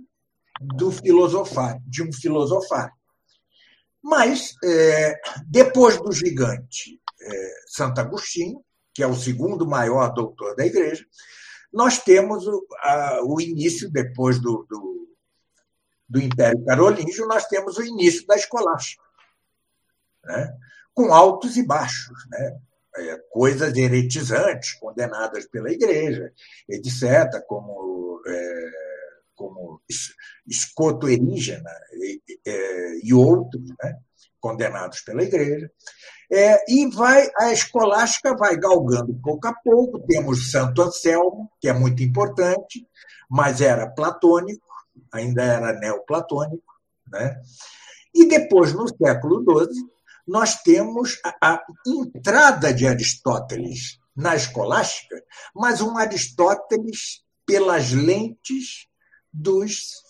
[0.61, 2.91] do filosofar, de um filosofar.
[4.01, 10.65] Mas, é, depois do gigante é, Santo Agostinho, que é o segundo maior doutor da
[10.65, 11.05] igreja,
[11.73, 15.09] nós temos o, a, o início, depois do, do,
[16.07, 19.03] do Império Carolíngio, nós temos o início da escolástica,
[20.23, 20.55] né?
[20.95, 22.57] Com altos e baixos, né?
[22.97, 26.31] É, coisas heretizantes condenadas pela Igreja,
[26.69, 28.69] etc., como, é,
[29.35, 29.81] como
[30.47, 33.99] escoto erígena e, é, e outros, né?
[34.39, 35.69] condenados pela Igreja.
[36.31, 39.99] É, e vai a escolástica vai galgando pouco a pouco.
[40.07, 42.87] Temos Santo Anselmo, que é muito importante,
[43.29, 44.65] mas era platônico,
[45.11, 46.73] ainda era neoplatônico.
[47.11, 47.41] Né?
[48.13, 49.94] E depois, no século XII,
[50.27, 55.21] nós temos a, a entrada de Aristóteles na escolástica,
[55.53, 58.87] mas um Aristóteles pelas lentes
[59.31, 60.05] dos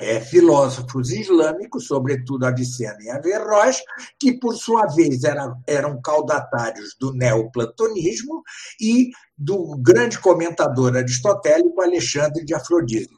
[0.00, 3.80] é, filósofos islâmicos, sobretudo Avicena e Averroes,
[4.18, 8.42] que, por sua vez, eram, eram caudatários do neoplatonismo
[8.80, 13.16] e do grande comentador aristotélico Alexandre de Afrodísio.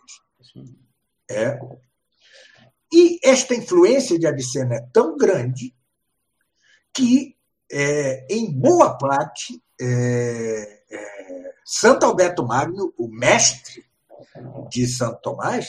[1.31, 1.59] É.
[2.93, 5.75] E esta influência de Avicena é tão grande
[6.97, 7.37] que,
[7.71, 13.85] é, em boa parte, é, é Santo Alberto Magno, o mestre
[14.71, 15.69] de Santo Tomás,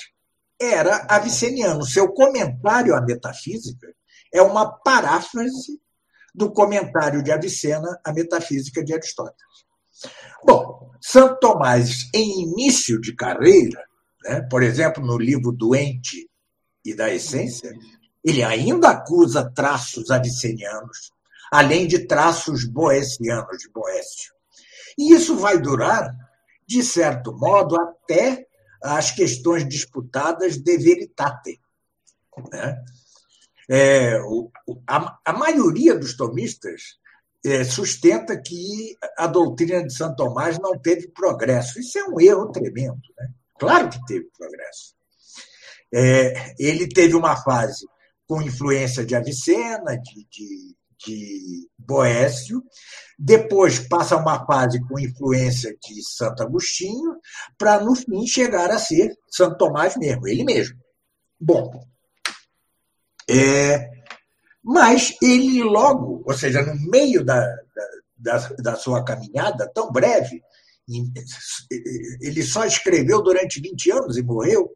[0.59, 1.83] era aviceniano.
[1.85, 3.93] Seu comentário à metafísica
[4.33, 5.81] é uma paráfrase
[6.33, 9.65] do comentário de Avicena à metafísica de Aristóteles.
[10.45, 13.83] Bom, Santo Tomás, em início de carreira,
[14.23, 16.29] né, por exemplo, no livro Doente
[16.85, 17.73] e da Essência,
[18.23, 21.11] ele ainda acusa traços avicenianos,
[21.51, 24.33] além de traços boecianos de Boécio.
[24.97, 26.09] E isso vai durar,
[26.65, 28.45] de certo modo, até
[28.81, 31.59] as questões disputadas de veritate.
[32.51, 32.83] Né?
[33.69, 34.51] É, o,
[34.87, 36.97] a, a, maioria dos tomistas
[37.45, 41.79] é, sustenta que a doutrina de São Tomás não teve progresso.
[41.79, 43.01] Isso é um erro tremendo.
[43.17, 43.29] Né?
[43.59, 44.95] Claro que teve progresso.
[45.93, 47.85] É, ele teve uma fase
[48.27, 50.75] com influência de Avicena, de, de,
[51.07, 52.61] de Boécio,
[53.17, 57.17] depois passa uma fase com influência de Santo Agostinho,
[57.57, 60.77] para no fim chegar a ser Santo Tomás mesmo, ele mesmo.
[61.39, 61.71] Bom,
[63.29, 63.89] é,
[64.63, 67.41] mas ele logo, ou seja, no meio da,
[68.17, 70.41] da, da sua caminhada tão breve,
[72.21, 74.71] ele só escreveu durante 20 anos e morreu,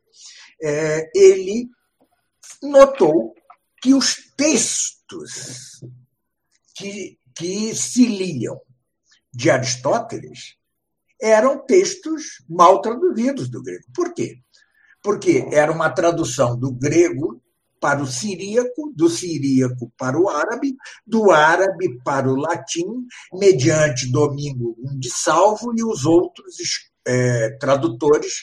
[0.61, 1.67] é, ele
[2.61, 3.34] notou
[3.82, 5.82] que os textos
[6.76, 8.59] que, que se liam
[9.34, 10.55] de Aristóteles
[11.22, 13.86] eram textos mal traduzidos do grego.
[13.93, 14.39] Por quê?
[15.03, 17.41] Porque era uma tradução do grego
[17.80, 24.76] para o siríaco, do siríaco para o árabe, do árabe para o latim, mediante Domingo
[24.99, 28.34] de Salvo e os outros é, tradutores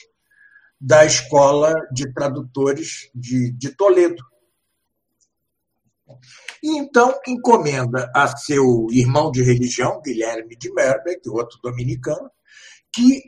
[0.79, 4.23] da Escola de Tradutores de, de Toledo.
[6.63, 12.29] E então encomenda a seu irmão de religião, Guilherme de Merbeck, outro dominicano,
[12.93, 13.21] que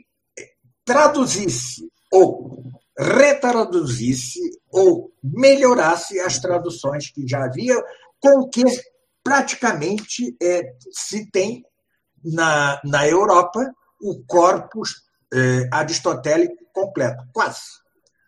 [0.84, 2.62] traduzisse ou
[2.98, 7.74] retraduzisse ou melhorasse as traduções que já havia,
[8.20, 8.62] com que
[9.24, 11.64] praticamente é, se tem
[12.22, 13.60] na, na Europa
[14.00, 15.02] o corpus
[15.32, 17.60] é, aristotélico completo, quase.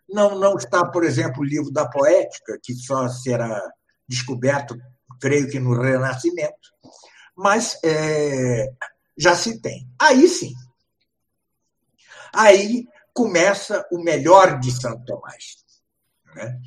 [0.09, 3.61] Não, não está, por exemplo, o livro da poética, que só será
[4.07, 4.75] descoberto,
[5.19, 6.71] creio que no Renascimento,
[7.35, 8.73] mas é,
[9.17, 9.89] já se tem.
[9.99, 10.53] Aí sim.
[12.33, 15.63] Aí começa o melhor de Santo Tomás.
[16.35, 16.59] Né?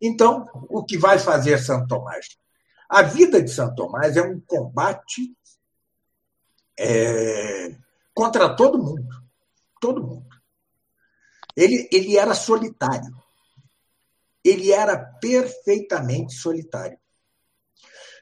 [0.00, 2.38] Então, o que vai fazer Santo Tomás?
[2.88, 5.36] A vida de Santo Tomás é um combate
[6.78, 7.76] é,
[8.14, 9.08] contra todo mundo.
[9.80, 10.28] Todo mundo.
[11.56, 13.12] Ele, ele era solitário
[14.44, 16.98] ele era perfeitamente solitário.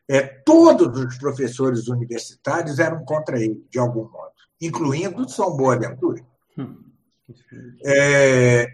[0.09, 6.25] É, todos os professores universitários eram contra ele, de algum modo, incluindo São Boaventura.
[7.85, 8.67] É,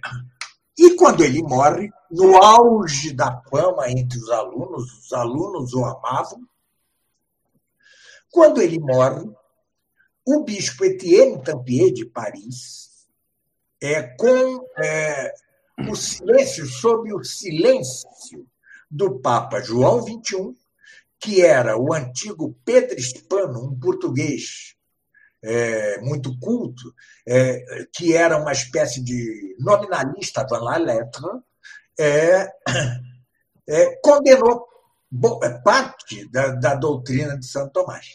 [0.79, 6.47] e quando ele morre, no auge da fama entre os alunos, os alunos o amavam.
[8.31, 9.31] Quando ele morre,
[10.27, 13.07] o bispo Etienne Tampier de Paris,
[13.81, 15.35] é, com é,
[15.91, 18.47] o silêncio sob o silêncio
[18.91, 20.55] do Papa João XXI,
[21.23, 24.75] que era o antigo Pedro Hispano, um português
[25.41, 26.93] é, muito culto,
[27.27, 31.25] é, que era uma espécie de nominalista van la lettre,
[31.99, 32.49] é,
[33.69, 34.67] é condenou
[35.43, 38.07] é, parte da, da, doutrina de Santo Tomás.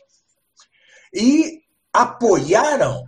[1.13, 3.05] E apoiaram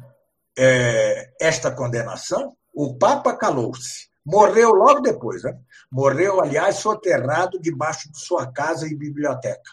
[0.57, 5.57] é, esta condenação, o Papa calou-se Morreu logo depois, né?
[5.91, 9.71] Morreu, aliás, soterrado debaixo de sua casa e biblioteca.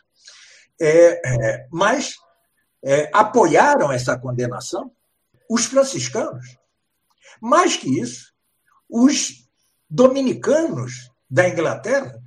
[0.81, 2.17] É, é, mas
[2.85, 4.93] é, apoiaram essa condenação
[5.49, 6.59] os franciscanos.
[7.41, 8.33] Mais que isso,
[8.89, 9.49] os
[9.89, 12.21] dominicanos da Inglaterra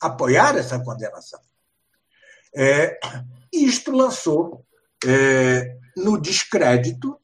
[0.00, 1.40] apoiaram essa condenação.
[2.54, 2.98] É,
[3.52, 4.66] isto lançou
[5.06, 7.18] é, no descrédito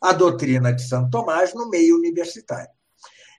[0.00, 2.70] a doutrina de Santo Tomás no meio universitário.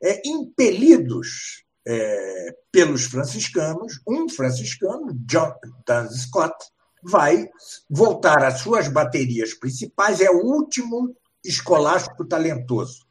[0.01, 5.53] É, impelidos é, pelos franciscanos, um franciscano, John
[5.87, 6.55] Duns Scott,
[7.03, 7.47] vai
[7.89, 13.05] voltar às suas baterias principais, é o último escolástico talentoso,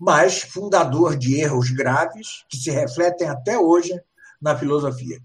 [0.00, 3.92] mas fundador de erros graves que se refletem até hoje
[4.40, 5.18] na filosofia.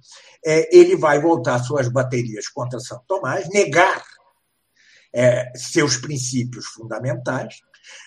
[0.46, 4.04] É, ele vai voltar às suas baterias contra São Tomás, negar
[5.14, 7.62] é, seus princípios fundamentais,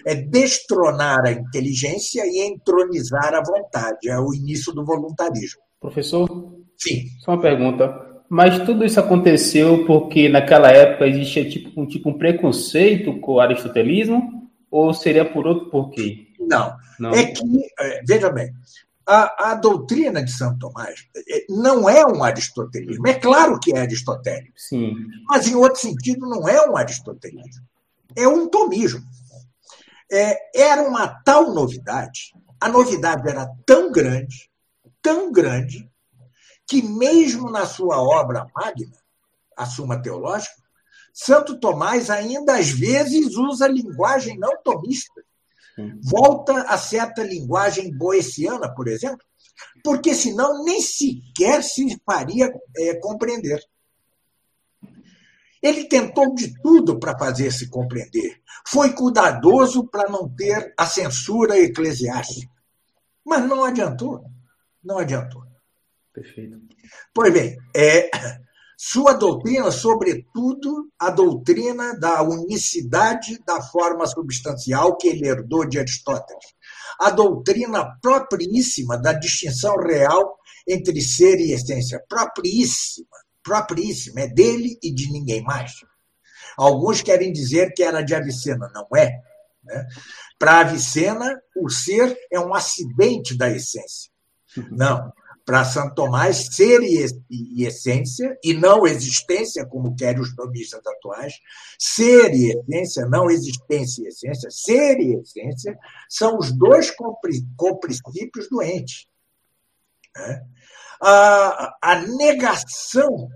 [0.06, 4.08] é destronar a inteligência e entronizar a vontade.
[4.08, 5.60] É o início do voluntarismo.
[5.80, 6.28] Professor?
[6.76, 7.06] Sim.
[7.20, 8.12] Só uma pergunta.
[8.28, 13.40] Mas tudo isso aconteceu porque naquela época existia tipo um, tipo um preconceito com o
[13.40, 14.50] aristotelismo?
[14.70, 16.28] Ou seria por outro porquê?
[16.40, 16.74] Não.
[16.98, 17.10] não.
[17.10, 17.42] É que,
[17.78, 18.50] é, veja bem,
[19.06, 23.06] a, a, doutrina de Santo Tomás é, não é um aristotelismo.
[23.06, 24.54] É claro que é aristotélico.
[24.56, 24.94] Sim.
[25.28, 27.62] Mas, em outro sentido, não é um aristotelismo.
[28.16, 29.02] É um tomismo.
[30.12, 34.50] É, era uma tal novidade, a novidade era tão grande,
[35.00, 35.90] tão grande,
[36.68, 38.96] que mesmo na sua obra magna,
[39.56, 40.54] a Suma Teológica,
[41.14, 45.22] Santo Tomás ainda às vezes usa linguagem não tomista.
[46.02, 49.24] Volta a certa linguagem boeciana, por exemplo,
[49.82, 53.60] porque senão nem sequer se faria é, compreender.
[55.62, 58.40] Ele tentou de tudo para fazer-se compreender.
[58.66, 62.50] Foi cuidadoso para não ter a censura eclesiástica.
[63.24, 64.24] Mas não adiantou.
[64.82, 65.42] Não adiantou.
[66.12, 66.58] Perfeito.
[67.14, 68.10] Pois bem, é,
[68.76, 76.46] sua doutrina, sobretudo a doutrina da unicidade da forma substancial que ele herdou de Aristóteles.
[76.98, 80.36] A doutrina propríssima da distinção real
[80.66, 82.02] entre ser e essência.
[82.08, 83.06] Propríssima,
[83.42, 85.72] propríssima, é dele e de ninguém mais.
[86.56, 89.10] Alguns querem dizer que era de Avicena, não é.
[89.64, 89.86] Né?
[90.38, 94.10] Para Avicena, o ser é um acidente da essência.
[94.70, 95.12] Não
[95.44, 101.34] para Santo Tomás ser e, essência, e não existência, como querem os tomistas atuais,
[101.78, 105.76] ser e essência, não existência e essência, ser e essência,
[106.08, 106.92] são os dois
[107.56, 109.06] comprincípios doentes.
[110.16, 110.42] Né?
[111.02, 113.28] A, a negação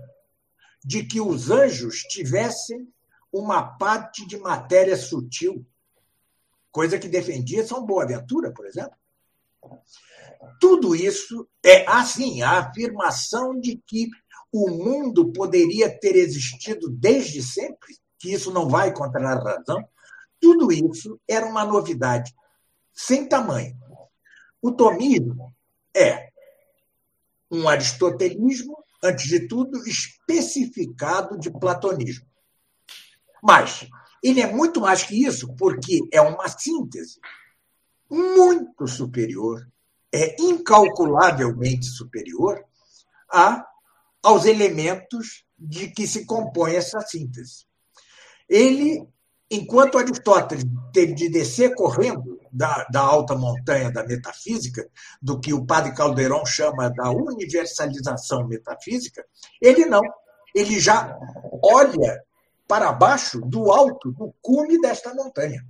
[0.83, 2.87] de que os anjos tivessem
[3.31, 5.65] uma parte de matéria sutil,
[6.71, 8.97] coisa que defendia São Boaventura, por exemplo.
[10.59, 14.09] Tudo isso é, assim, a afirmação de que
[14.51, 19.87] o mundo poderia ter existido desde sempre, que isso não vai contra a razão,
[20.39, 22.33] tudo isso era uma novidade
[22.93, 23.75] sem tamanho.
[24.61, 25.53] O tomismo
[25.95, 26.26] é
[27.51, 32.25] um aristotelismo, antes de tudo, especificado de platonismo.
[33.41, 33.87] Mas
[34.23, 37.19] ele é muito mais que isso, porque é uma síntese
[38.09, 39.67] muito superior
[40.11, 42.63] é incalculavelmente superior
[43.31, 43.65] a,
[44.23, 47.65] aos elementos de que se compõe essa síntese.
[48.47, 49.05] Ele,
[49.49, 54.87] enquanto Aristóteles teve de descer correndo da, da alta montanha da metafísica,
[55.21, 59.25] do que o padre Caldeirão chama da universalização metafísica,
[59.61, 60.01] ele não.
[60.55, 61.15] Ele já
[61.63, 62.23] olha
[62.67, 65.63] para baixo do alto, do cume desta montanha.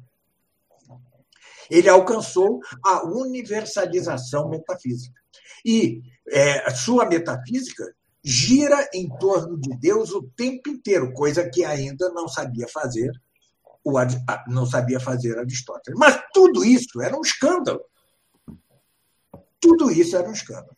[1.69, 5.19] Ele alcançou a universalização metafísica.
[5.65, 7.83] E é, sua metafísica
[8.23, 13.11] gira em torno de Deus o tempo inteiro, coisa que ainda não sabia fazer
[13.89, 15.99] o, não sabia fazer Aristóteles.
[15.99, 17.81] Mas tudo isso era um escândalo.
[19.59, 20.75] Tudo isso era um escândalo.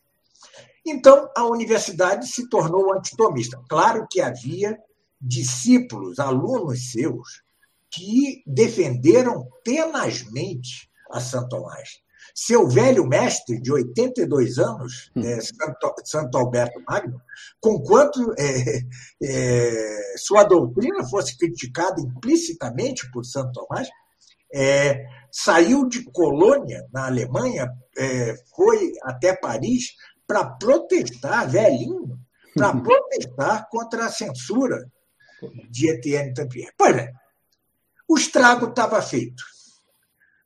[0.86, 3.62] Então, a universidade se tornou antitomista.
[3.70, 4.78] Claro que havia
[5.20, 7.44] discípulos, alunos seus,
[7.92, 12.02] que defenderam tenazmente a Santo Tomás.
[12.34, 15.22] Seu velho mestre, de 82 anos, hum.
[15.22, 17.22] é, Santo, Santo, Alberto Magno,
[17.60, 18.82] conquanto é,
[19.24, 23.88] é, sua doutrina fosse criticada implicitamente por Santo Tomás,
[24.54, 29.94] é, saiu de Colônia, na Alemanha, é, foi até Paris
[30.26, 32.20] para protestar, velhinho,
[32.54, 34.90] para protestar contra a censura
[35.70, 36.72] de Etienne Tampierre.
[36.78, 37.10] Pois bem,
[38.08, 39.44] o estrago estava feito.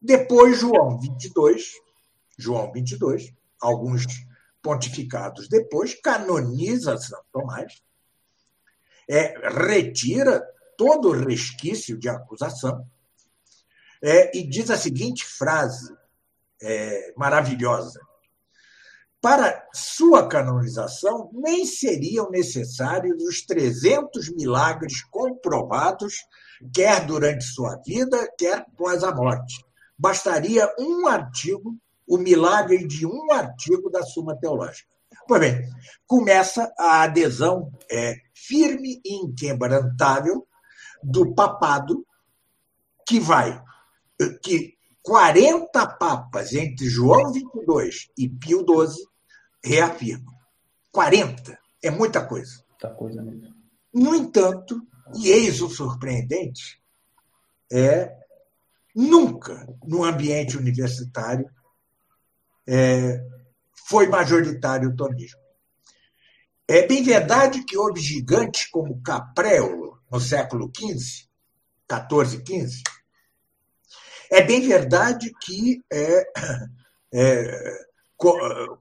[0.04, 1.82] Depois, João 22
[2.38, 3.32] João 22,
[3.62, 4.06] alguns
[4.62, 7.82] pontificados depois, canoniza São Tomás,
[9.10, 10.42] é, retira
[10.78, 12.86] todo o resquício de acusação
[14.02, 15.94] é, e diz a seguinte frase
[16.62, 18.00] é, maravilhosa:
[19.22, 26.16] para sua canonização, nem seriam necessários os 300 milagres comprovados,
[26.74, 29.64] quer durante sua vida, quer após a morte.
[30.04, 34.90] Bastaria um artigo, o milagre de um artigo da Suma Teológica.
[35.26, 35.66] Pois bem,
[36.06, 40.46] começa a adesão é, firme e inquebrantável
[41.02, 42.06] do papado,
[43.08, 43.64] que vai,
[44.44, 49.06] que 40 papas entre João 22 e Pio XII
[49.64, 50.36] reafirmam.
[50.92, 52.62] 40 é muita coisa.
[52.72, 53.56] Muita coisa mesmo.
[53.94, 54.86] No entanto,
[55.16, 56.84] e eis o surpreendente,
[57.72, 58.23] é
[58.94, 61.50] nunca no ambiente universitário
[62.68, 63.24] é,
[63.88, 65.40] foi majoritário o tomismo.
[66.68, 71.28] É bem verdade que houve gigantes como Capréolo no século XV,
[71.88, 72.84] 14, 15.
[74.32, 76.24] É bem verdade que é,
[77.14, 77.86] é,
[78.16, 78.34] com,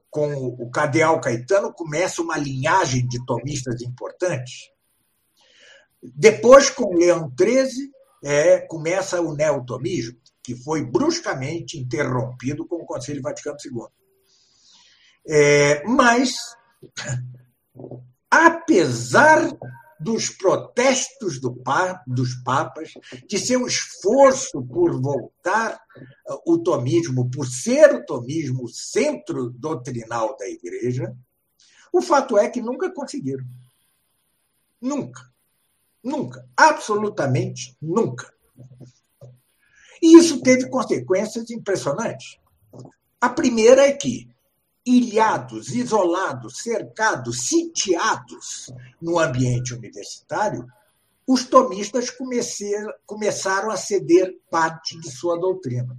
[0.09, 4.69] com, o Cardeal Caetano começa uma linhagem de tomistas importantes.
[6.01, 7.91] Depois, com Leão XIII,
[8.23, 13.85] é, começa o neotomismo, que foi bruscamente interrompido com o Conselho Vaticano II.
[15.27, 16.33] É, mas,
[18.29, 19.49] apesar
[19.99, 21.61] dos protestos do,
[22.05, 22.91] dos papas,
[23.27, 25.79] de seu esforço por voltar
[26.27, 31.15] uh, o tomismo, por ser o tomismo o centro doutrinal da igreja,
[31.91, 33.45] o fato é que nunca conseguiram.
[34.81, 35.32] Nunca.
[36.03, 36.45] Nunca.
[36.57, 38.31] Absolutamente nunca.
[40.01, 42.37] E isso teve consequências impressionantes.
[43.21, 44.29] A primeira é que
[44.85, 48.69] ilhados, isolados, cercados, sitiados
[49.01, 50.67] no ambiente universitário,
[51.25, 52.09] os tomistas
[53.05, 55.97] começaram a ceder parte de sua doutrina.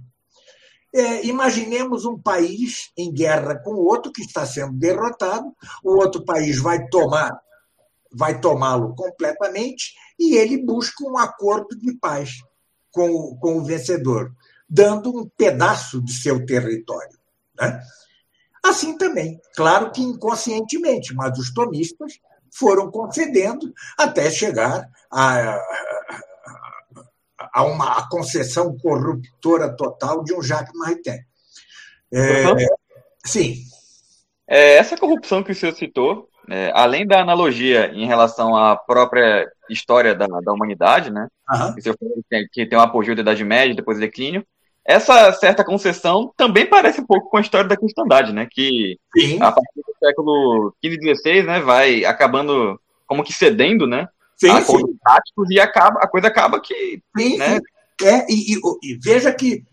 [0.93, 5.51] É, imaginemos um país em guerra com outro que está sendo derrotado,
[5.83, 7.37] o outro país vai tomar,
[8.11, 12.37] vai tomá-lo completamente e ele busca um acordo de paz
[12.91, 14.33] com, com o vencedor,
[14.69, 17.17] dando um pedaço de seu território.
[17.59, 17.81] Né?
[18.63, 22.19] Assim também, claro que inconscientemente, mas os tomistas
[22.51, 25.61] foram concedendo até chegar a,
[27.53, 31.19] a uma a concessão corruptora total de um Jacques Maritain.
[32.13, 32.43] É.
[33.25, 33.55] Sim.
[34.47, 39.47] É, essa corrupção que o senhor citou, é, além da analogia em relação à própria
[39.69, 41.27] história da, da humanidade, né?
[41.51, 41.75] Uhum.
[41.75, 44.45] Que, que tem, um apogeu da Idade Média, depois declínio,
[44.85, 48.47] essa certa concessão também parece um pouco com a história da cristandade, né?
[48.49, 49.37] Que Sim.
[49.41, 54.07] a partir do século XV e XVI, né, vai acabando como que cedendo, né?
[54.37, 54.97] Sim, a sim.
[55.01, 57.01] práticos e acaba, a coisa acaba que.
[57.17, 57.55] Sim, né?
[57.55, 57.61] sim.
[58.05, 59.63] É, e, e, e veja que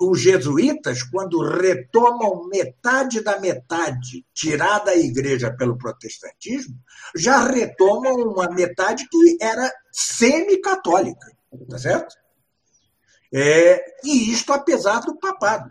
[0.00, 6.74] os jesuítas, quando retomam metade da metade tirada da igreja pelo protestantismo,
[7.14, 11.26] já retomam uma metade que era semi-católica,
[11.68, 12.14] tá certo?
[13.32, 15.68] É, e isto apesar do papado,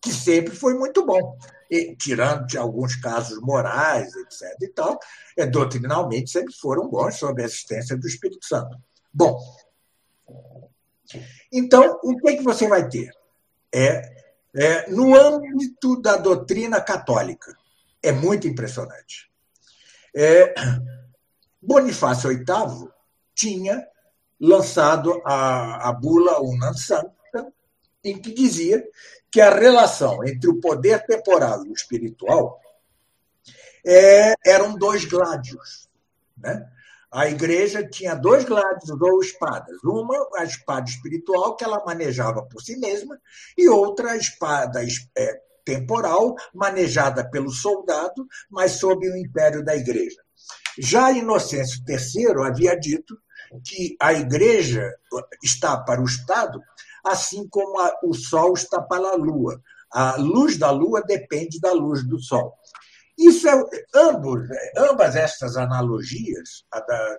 [0.00, 1.36] que sempre foi muito bom.
[1.70, 4.56] E, tirando de alguns casos morais, etc.
[4.60, 4.98] e tal,
[5.36, 8.76] é, doutrinalmente sempre foram bons sob a assistência do Espírito Santo.
[9.12, 9.38] Bom,
[11.52, 13.10] então, o que, é que você vai ter?
[13.72, 14.20] É,
[14.54, 17.56] é, no âmbito da doutrina católica,
[18.02, 19.30] é muito impressionante.
[20.14, 20.54] É,
[21.62, 22.88] Bonifácio VIII
[23.34, 23.86] tinha
[24.40, 27.52] lançado a, a bula Unam Sancta,
[28.02, 28.82] em que dizia
[29.30, 32.60] que a relação entre o poder temporal e o espiritual
[33.86, 35.88] é, eram dois gládios.
[36.36, 36.68] Né?
[37.12, 39.76] A igreja tinha dois gládios ou espadas.
[39.84, 43.18] Uma, a espada espiritual, que ela manejava por si mesma,
[43.58, 44.80] e outra, a espada
[45.16, 50.20] é, temporal, manejada pelo soldado, mas sob o império da igreja.
[50.78, 53.18] Já Inocêncio III havia dito
[53.64, 54.88] que a igreja
[55.42, 56.60] está para o Estado,
[57.04, 59.60] assim como a, o Sol está para a Lua.
[59.92, 62.54] A luz da Lua depende da luz do Sol.
[63.20, 63.52] Isso é,
[63.94, 64.48] ambos,
[64.78, 67.18] ambas estas analogias, a da,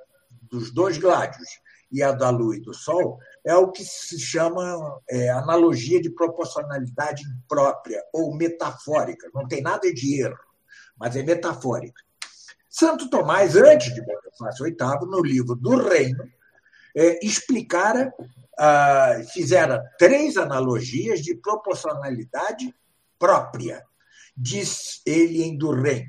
[0.50, 1.48] dos dois gládios
[1.92, 6.10] e a da Lua e do Sol, é o que se chama é, analogia de
[6.10, 9.30] proporcionalidade própria ou metafórica.
[9.32, 10.40] Não tem nada de erro,
[10.98, 12.02] mas é metafórica.
[12.68, 16.24] Santo Tomás, antes de Bonifácio VIII, no livro do Reino,
[16.96, 18.12] é, explicara,
[18.58, 22.74] ah, fizera três analogias de proporcionalidade
[23.20, 23.86] própria,
[24.42, 26.06] diz ele em Durkheim.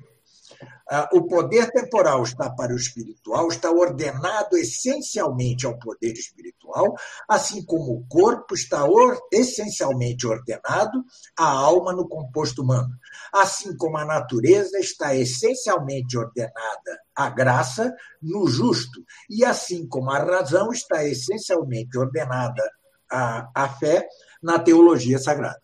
[0.91, 6.95] Ah, o poder temporal está para o espiritual, está ordenado essencialmente ao poder espiritual,
[7.27, 8.85] assim como o corpo está
[9.33, 11.03] essencialmente ordenado
[11.39, 12.95] à alma no composto humano,
[13.33, 20.19] assim como a natureza está essencialmente ordenada à graça no justo, e assim como a
[20.19, 22.63] razão está essencialmente ordenada
[23.11, 24.07] à, à fé
[24.43, 25.63] na teologia sagrada.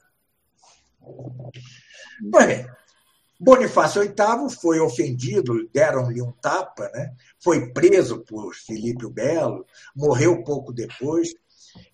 [2.21, 2.67] Bem,
[3.41, 7.15] Bonifácio VIII foi ofendido, deram-lhe um tapa, né?
[7.39, 9.65] foi preso por Filipe o Belo,
[9.95, 11.33] morreu pouco depois.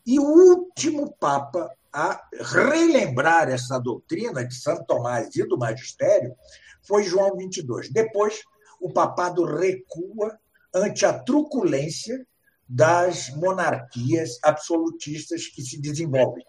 [0.07, 6.35] E o último Papa a relembrar essa doutrina de Santo Tomás e do magistério
[6.83, 7.93] foi João XXII.
[7.93, 8.43] Depois,
[8.81, 10.39] o papado recua
[10.75, 12.27] ante a truculência
[12.69, 16.45] das monarquias absolutistas que se desenvolvem.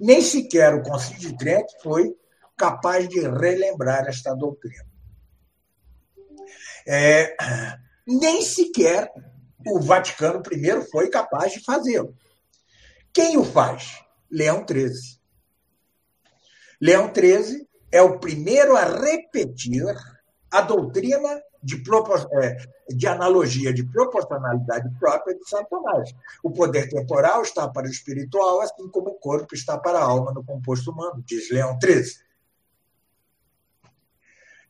[0.00, 2.16] Nem sequer o Concílio de Trento foi
[2.56, 4.86] capaz de relembrar esta doutrina.
[6.86, 7.36] É,
[8.06, 9.10] nem sequer
[9.66, 12.14] o Vaticano I foi capaz de fazê-lo.
[13.12, 14.02] Quem o faz?
[14.30, 15.20] Leão XIII.
[16.80, 19.94] Leão XIII é o primeiro a repetir
[20.50, 21.80] a doutrina de,
[22.40, 22.56] é,
[22.88, 26.10] de, analogia de proporcionalidade própria de Santo Tomás.
[26.42, 30.32] O poder temporal está para o espiritual, assim como o corpo está para a alma
[30.32, 32.31] no composto humano, diz Leão XIII.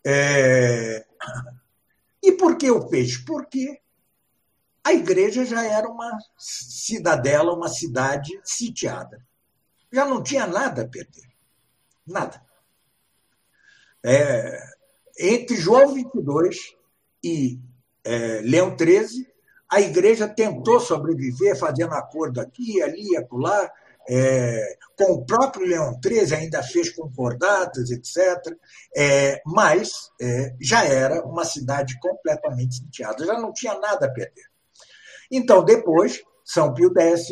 [0.05, 1.07] É...
[2.22, 3.16] E por que o fez?
[3.16, 3.80] Porque
[4.84, 9.24] a igreja já era uma cidadela, uma cidade sitiada.
[9.92, 11.30] Já não tinha nada a perder.
[12.07, 12.42] Nada.
[14.05, 14.62] É...
[15.18, 16.74] Entre João 22
[17.22, 17.61] e
[18.05, 19.30] é, Leão 13,
[19.70, 23.70] a igreja tentou sobreviver fazendo acordo aqui, ali, acolá,
[24.09, 28.57] é, com o próprio Leão XIII ainda fez concordatas, etc.,
[28.96, 29.90] é, mas
[30.20, 34.46] é, já era uma cidade completamente sitiada, já não tinha nada a perder.
[35.30, 37.28] Então, depois, São Pio X,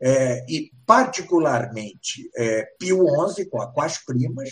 [0.00, 4.50] é, e particularmente é, Pio XI, com as primas,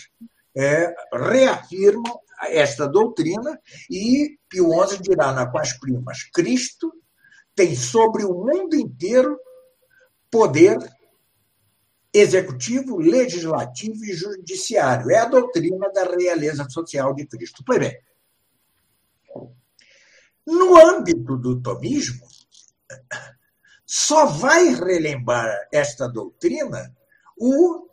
[0.57, 3.59] é, reafirmam esta doutrina
[3.91, 6.93] e Pio XI dirá na Quas Primas: Cristo
[7.55, 9.39] tem sobre o mundo inteiro
[10.31, 10.79] poder
[12.13, 15.11] executivo, legislativo e judiciário.
[15.11, 17.63] É a doutrina da realeza social de Cristo.
[17.65, 17.99] Pois bem,
[20.47, 22.27] no âmbito do tomismo,
[23.87, 26.95] só vai relembrar esta doutrina
[27.39, 27.89] o,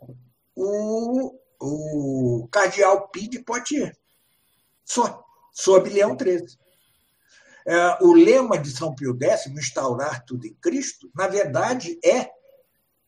[0.54, 3.96] o, o cardeal Pi de Poitiers.
[4.84, 6.58] Só, sob Leão XIII.
[7.66, 12.30] É, o lema de São Pio X, instaurar tudo em Cristo, na verdade é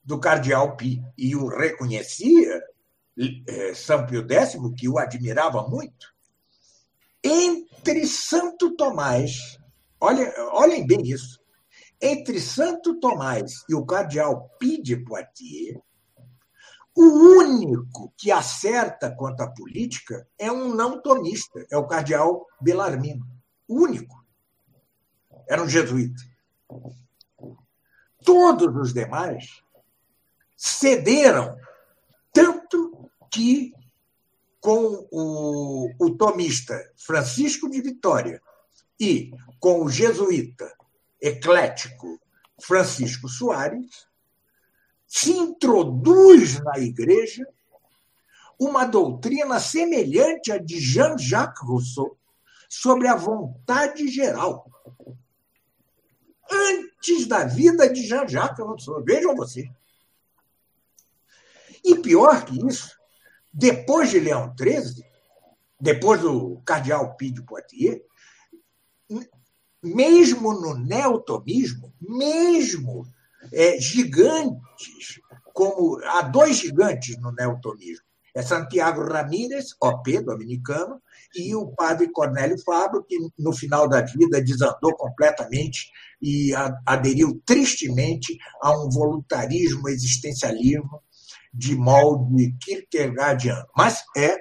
[0.05, 2.63] do cardeal Pi e o reconhecia,
[3.47, 6.13] é, São Pio X, que o admirava muito,
[7.23, 9.59] entre Santo Tomás,
[10.01, 11.41] olhem, olhem bem isso,
[12.01, 15.79] entre Santo Tomás e o cardeal Pi de Poitiers,
[16.95, 23.27] o único que acerta quanto à política é um não tomista, é o cardeal Belarmino.
[23.67, 24.23] O único.
[25.49, 26.23] Era um jesuíta.
[28.23, 29.63] Todos os demais
[30.63, 31.59] cederam,
[32.33, 33.75] tanto que
[34.61, 38.41] com o, o tomista Francisco de Vitória
[38.99, 40.73] e com o jesuíta
[41.21, 42.21] eclético
[42.61, 44.07] Francisco Soares,
[45.05, 47.45] se introduz na igreja
[48.57, 52.17] uma doutrina semelhante à de Jean-Jacques Rousseau
[52.69, 54.71] sobre a vontade geral.
[56.49, 59.03] Antes da vida de Jean-Jacques Rousseau.
[59.03, 59.69] Vejam vocês.
[61.85, 62.91] E pior que isso,
[63.53, 65.05] depois de Leão XIII,
[65.81, 68.01] depois do cardeal Pio de Poitiers,
[69.83, 73.05] mesmo no neotomismo, mesmo
[73.53, 75.21] é, gigantes,
[75.53, 78.05] como há dois gigantes no neotomismo,
[78.35, 81.03] é Santiago Ramírez, OP, dominicano,
[81.35, 86.53] e o padre Cornélio Fabro, que no final da vida desandou completamente e
[86.87, 91.03] aderiu tristemente a um voluntarismo existencialismo
[91.53, 93.67] de molde Kierkegaardiano.
[93.77, 94.39] Mas é.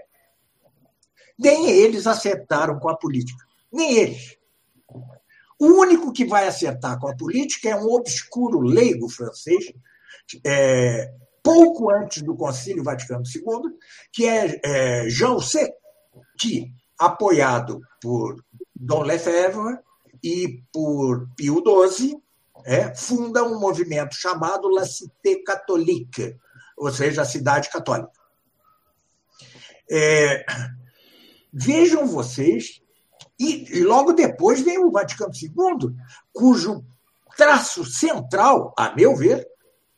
[1.38, 3.43] Nem eles acertaram com a política.
[3.72, 4.38] Nem eles.
[5.59, 9.72] O único que vai acertar com a política é um obscuro leigo francês,
[10.43, 13.72] é, pouco antes do Concílio Vaticano II,
[14.12, 15.72] que é, é Jean C,
[16.39, 18.43] que, apoiado por
[18.76, 19.78] Dom Lefebvre
[20.24, 22.20] e por Pio XII,
[22.66, 26.36] é, funda um movimento chamado La Cité Catholique,
[26.82, 28.11] ou seja, a cidade católica.
[29.89, 30.43] É,
[31.53, 32.82] vejam vocês,
[33.39, 35.95] e, e logo depois vem o Vaticano II,
[36.34, 36.84] cujo
[37.38, 39.47] traço central, a meu ver,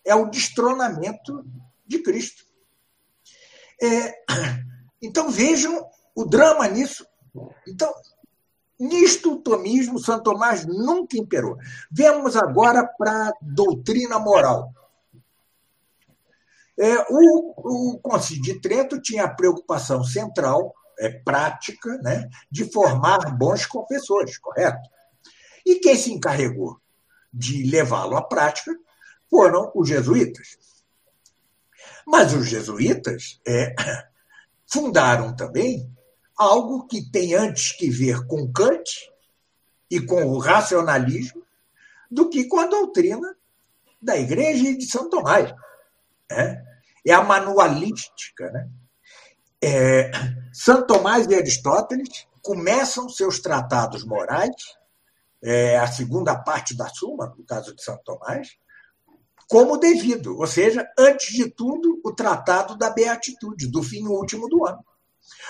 [0.06, 1.46] é o destronamento
[1.88, 2.44] de Cristo.
[3.82, 4.14] É,
[5.02, 7.08] então vejam o drama nisso.
[7.66, 7.94] Então,
[8.78, 11.58] nisto o tomismo, Santo Tomás nunca imperou.
[11.90, 14.70] Vemos agora para a doutrina moral.
[16.80, 23.36] É, o, o Concílio de Trento tinha a preocupação central, é, prática, né, de formar
[23.38, 24.90] bons confessores, correto?
[25.66, 26.80] E quem se encarregou
[27.32, 28.72] de levá-lo à prática
[29.30, 30.58] foram os jesuítas.
[32.06, 33.74] Mas os jesuítas é,
[34.68, 35.90] fundaram também
[36.38, 39.12] algo que tem antes que ver com Kant
[39.90, 41.44] e com o racionalismo
[42.10, 43.36] do que com a doutrina
[44.02, 45.54] da Igreja e de São Tomás.
[46.32, 46.62] É,
[47.06, 48.50] é a manualística.
[48.52, 48.70] Né?
[49.62, 50.12] É,
[50.52, 54.56] São Tomás e Aristóteles começam seus tratados morais,
[55.42, 58.58] é, a segunda parte da Suma, no caso de São Tomás,
[59.48, 64.64] como devido, ou seja, antes de tudo, o tratado da beatitude, do fim último do
[64.64, 64.84] homem.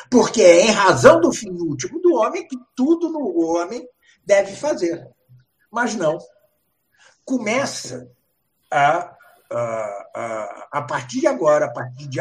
[0.09, 3.87] Porque é em razão do fim último do homem que tudo no homem
[4.25, 5.07] deve fazer.
[5.71, 6.17] Mas não.
[7.25, 8.11] Começa
[8.71, 9.15] a,
[9.51, 12.19] a, partir de agora, a partir de,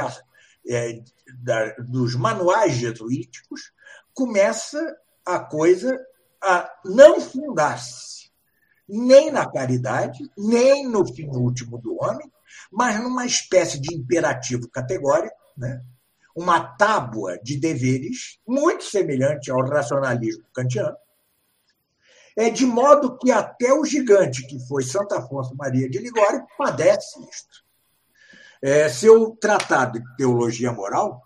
[0.68, 1.03] é,
[1.43, 3.73] da, dos manuais jesuíticos,
[4.14, 5.99] começa a coisa
[6.43, 8.31] a não fundar-se
[8.89, 12.31] nem na caridade, nem no fim último do homem,
[12.70, 15.83] mas numa espécie de imperativo categórico, né?
[16.37, 20.97] uma tábua de deveres muito semelhante ao racionalismo kantiano,
[22.37, 27.20] é de modo que até o gigante que foi Santo Afonso Maria de Ligório padece
[27.20, 27.62] isto.
[28.62, 31.20] É, seu tratado de teologia moral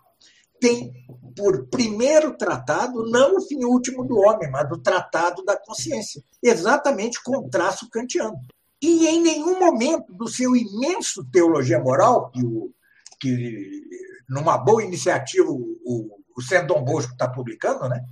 [0.59, 0.91] tem
[1.35, 7.21] por primeiro tratado não o fim último do homem, mas o tratado da consciência, exatamente
[7.23, 8.39] com o traço kantiano.
[8.81, 12.71] E em nenhum momento do seu imenso teologia moral, que, o,
[13.19, 13.83] que
[14.27, 18.03] numa boa iniciativa o, o Sendon Bosco está publicando, né?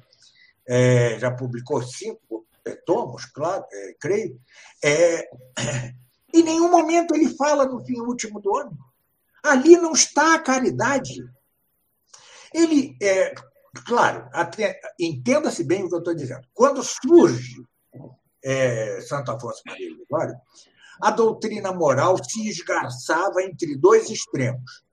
[0.68, 4.40] É, já publicou cinco é, tomos, claro, é, creio.
[4.84, 5.30] É,
[6.34, 8.78] em nenhum momento ele fala no fim último do homem.
[9.44, 11.24] Ali não está a caridade,
[12.56, 13.36] ele, é,
[13.86, 14.30] claro,
[14.98, 16.48] entenda-se bem o que eu estou dizendo.
[16.54, 17.62] Quando surge
[18.42, 20.36] é, Santo Afonso Maria Gregório,
[21.02, 24.84] a doutrina moral se esgarçava entre dois extremos.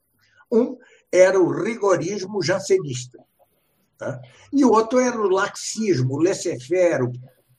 [0.51, 0.77] Um
[1.11, 3.25] era o rigorismo jansenista,
[3.97, 4.21] tá?
[4.53, 7.09] e o outro era o laxismo, o laissez-faire,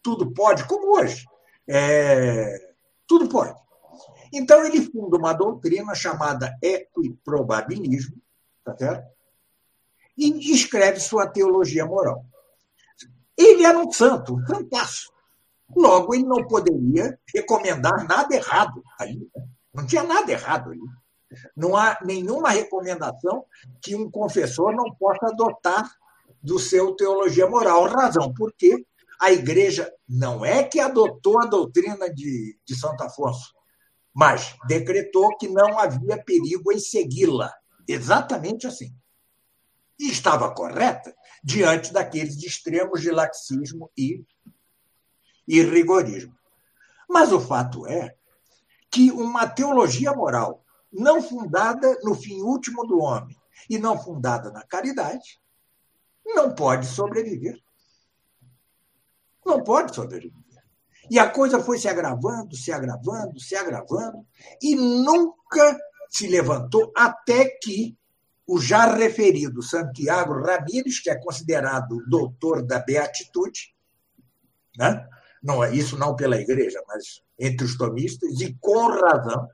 [0.03, 1.25] tudo pode, como hoje.
[1.67, 2.73] É,
[3.07, 3.55] tudo pode.
[4.31, 8.17] Então, ele funda uma doutrina chamada equiprobabilismo,
[8.63, 9.13] tá certo?
[10.17, 12.25] e escreve sua teologia moral.
[13.37, 15.13] Ele era um santo, um fantástico.
[15.75, 19.27] Logo, ele não poderia recomendar nada errado ali.
[19.73, 20.81] Não tinha nada errado ali.
[21.57, 23.43] Não há nenhuma recomendação
[23.81, 25.91] que um confessor não possa adotar
[26.43, 27.85] do seu teologia moral.
[27.85, 28.85] Razão porque
[29.23, 33.53] a igreja não é que adotou a doutrina de, de Santo Afonso,
[34.13, 37.51] mas decretou que não havia perigo em segui-la.
[37.87, 38.93] Exatamente assim
[39.99, 44.25] e estava correta diante daqueles extremos de laxismo e,
[45.47, 46.35] e rigorismo.
[47.09, 48.15] Mas o fato é
[48.91, 53.35] que uma teologia moral não fundada no fim último do homem
[53.69, 55.41] e não fundada na caridade
[56.25, 57.62] não pode sobreviver.
[59.45, 60.41] Não pode sobreviver.
[61.09, 64.25] E a coisa foi se agravando, se agravando, se agravando,
[64.61, 65.77] e nunca
[66.09, 67.97] se levantou até que
[68.47, 73.73] o já referido Santiago Ramírez, que é considerado doutor da beatitude,
[74.77, 75.07] né?
[75.41, 79.47] não é isso não pela igreja, mas entre os tomistas, e com razão,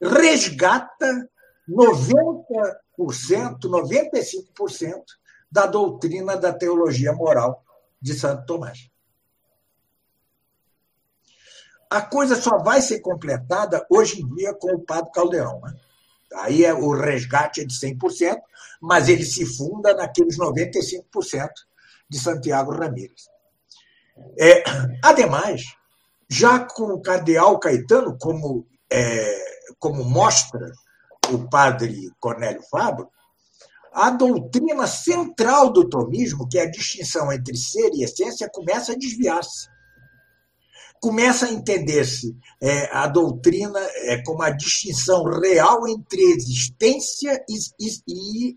[0.00, 1.28] resgata
[1.68, 5.02] 90%, 95%
[5.50, 7.64] da doutrina da teologia moral
[8.02, 8.90] de Santo Tomás.
[11.88, 15.60] A coisa só vai ser completada hoje em dia com o Padre Caldeirão.
[15.60, 15.74] Né?
[16.36, 18.40] Aí é, o resgate é de 100%,
[18.80, 21.50] mas ele se funda naqueles 95%
[22.08, 23.28] de Santiago Ramírez.
[24.38, 24.64] É,
[25.02, 25.62] ademais,
[26.28, 29.44] já com o cardeal Caetano, como, é,
[29.78, 30.72] como mostra
[31.30, 33.10] o padre Cornélio Fabro,
[33.92, 38.96] a doutrina central do tomismo, que é a distinção entre ser e essência, começa a
[38.96, 39.72] desviar-se
[41.02, 47.58] começa a entender-se é, a doutrina é, como a distinção real entre existência e,
[48.08, 48.56] e,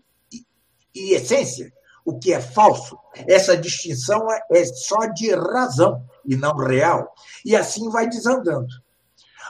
[0.94, 1.72] e essência,
[2.04, 2.96] o que é falso.
[3.26, 7.12] Essa distinção é só de razão e não real.
[7.44, 8.68] E assim vai desandando.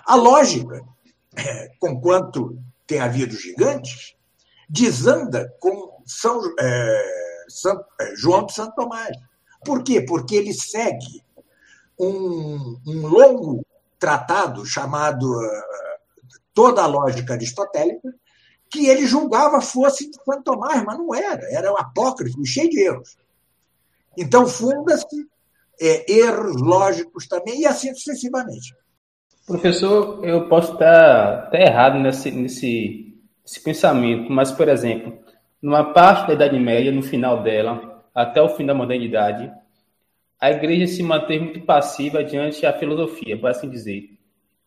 [0.06, 0.82] A lógica,
[1.78, 4.15] conquanto tem havido gigantes,
[4.68, 9.16] desanda com São, é, São é, João de Santo Tomás.
[9.64, 10.00] Por quê?
[10.00, 11.22] Porque ele segue
[11.98, 13.64] um, um longo
[13.98, 15.62] tratado chamado uh,
[16.52, 18.14] Toda a Lógica Aristotélica,
[18.70, 22.80] que ele julgava fosse de Santo Tomás, mas não era, era um apócrifo, cheio de
[22.80, 23.16] erros.
[24.16, 25.26] Então, funda-se
[25.80, 28.74] é, erros lógicos também, e assim sucessivamente.
[29.46, 33.05] Professor, eu posso estar até errado nesse, nesse,
[33.46, 35.16] nesse pensamento, mas, por exemplo,
[35.62, 39.50] numa parte da Idade Média, no final dela, até o fim da modernidade,
[40.40, 44.10] a igreja se manteve muito passiva diante da filosofia, por assim dizer.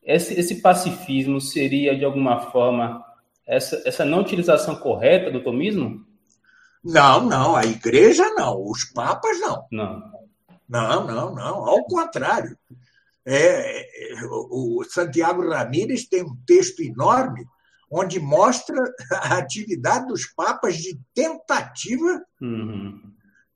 [0.02, 3.04] Esse, esse pacifismo seria, de alguma forma,
[3.46, 6.06] essa, essa não utilização correta do tomismo?
[6.82, 9.66] Não, não, a igreja não, os papas não.
[9.70, 10.20] Não.
[10.68, 12.58] Não, não, não, ao contrário.
[13.26, 17.46] É, é o Santiago Ramírez tem um texto enorme
[17.90, 18.78] onde mostra
[19.12, 23.02] a atividade dos papas de tentativa uhum.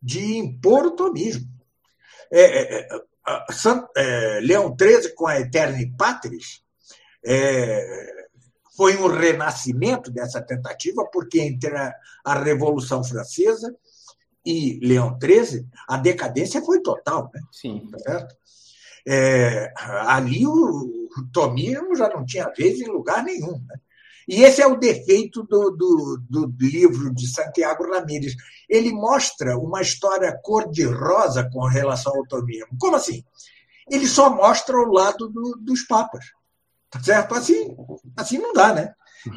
[0.01, 1.47] de impor o tomismo.
[2.31, 2.87] É, é,
[3.95, 6.63] é, Leão XIII, com a Eterni Patris,
[7.25, 8.23] é,
[8.75, 11.93] foi um renascimento dessa tentativa, porque entre a,
[12.25, 13.73] a Revolução Francesa
[14.45, 17.29] e Leão XIII, a decadência foi total.
[17.33, 17.41] Né?
[17.51, 17.87] Sim.
[17.91, 18.35] Tá certo?
[19.05, 23.59] É, ali o, o tomismo já não tinha vez em lugar nenhum.
[23.67, 23.75] Né?
[24.27, 28.33] E esse é o defeito do, do, do, livro de Santiago Ramírez.
[28.69, 32.77] Ele mostra uma história cor-de-rosa com relação ao tomismo.
[32.79, 33.23] Como assim?
[33.89, 36.25] Ele só mostra o lado do, dos papas.
[36.89, 37.35] Tá certo?
[37.35, 37.75] Assim,
[38.15, 38.93] assim não dá, né?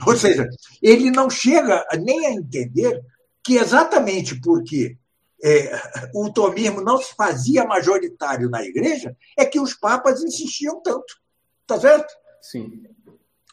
[0.07, 0.49] Ou seja,
[0.83, 3.01] ele não chega nem a entender
[3.43, 4.99] que exatamente porque
[5.43, 5.81] é,
[6.15, 11.21] o tomismo não se fazia majoritário na igreja, é que os papas insistiam tanto.
[11.67, 12.13] Tá certo?
[12.41, 12.85] Sim.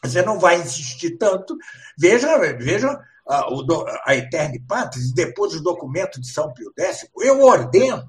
[0.04, 1.56] Você não vai insistir tanto.
[1.98, 3.46] Veja, veja a,
[4.06, 7.06] a Eterne Patris, depois os documentos de São Pio X.
[7.20, 8.08] Eu ordeno,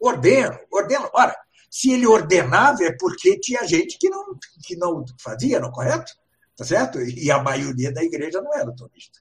[0.00, 1.10] ordeno, ordeno.
[1.12, 1.36] Ora,
[1.70, 6.12] se ele ordenava é porque tinha gente que não, que não fazia, não é correto?
[6.56, 7.00] Tá certo?
[7.00, 9.18] E a maioria da igreja não era tomista.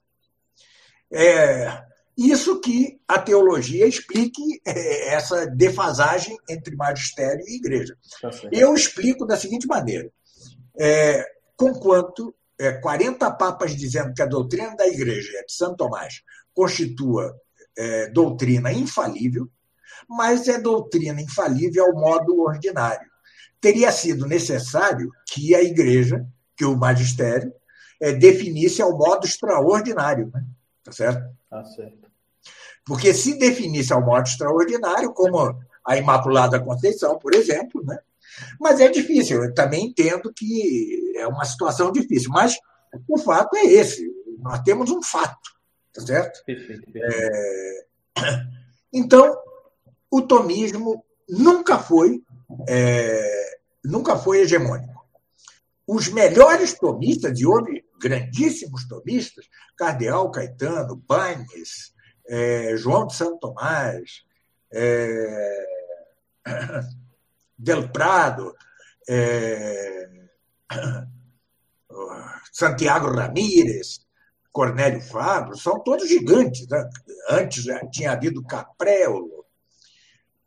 [1.11, 1.83] É,
[2.17, 7.97] isso que a teologia explique é, essa defasagem entre magistério e igreja.
[8.21, 10.11] Tá Eu explico da seguinte maneira.
[10.79, 16.21] É, conquanto é, 40 papas dizendo que a doutrina da igreja é de Santo Tomás
[16.53, 17.35] constitua
[17.77, 19.49] é, doutrina infalível,
[20.07, 23.09] mas é doutrina infalível ao modo ordinário.
[23.59, 26.25] Teria sido necessário que a igreja,
[26.55, 27.53] que o magistério,
[27.99, 30.29] é, definisse ao modo extraordinário.
[30.33, 30.45] Né?
[30.83, 31.35] Tá certo?
[31.49, 32.11] Tá certo.
[32.85, 37.97] Porque se definisse ao modo extraordinário, como a Imaculada Conceição, por exemplo, né?
[38.59, 42.55] Mas é difícil, eu também entendo que é uma situação difícil, mas
[43.07, 44.05] o fato é esse,
[44.39, 45.49] nós temos um fato,
[45.93, 46.43] tá certo?
[46.45, 47.15] Perfeito, perfeito.
[48.17, 48.53] É...
[48.95, 49.35] Então,
[50.11, 52.21] o tomismo nunca foi,
[52.69, 53.57] é...
[53.83, 55.03] nunca foi hegemônico.
[55.87, 61.91] Os melhores tomistas, e houve grandíssimos tomistas, Cardeal Caetano, Banes,
[62.27, 62.77] é...
[62.77, 64.23] João de Santo Tomás,
[64.71, 65.65] é...
[67.57, 68.55] Del Prado,
[69.07, 70.09] é,
[72.51, 74.05] Santiago Ramírez,
[74.51, 76.67] Cornélio Fábio, são todos gigantes.
[76.67, 76.89] Né?
[77.29, 79.43] Antes já tinha havido Capréolo.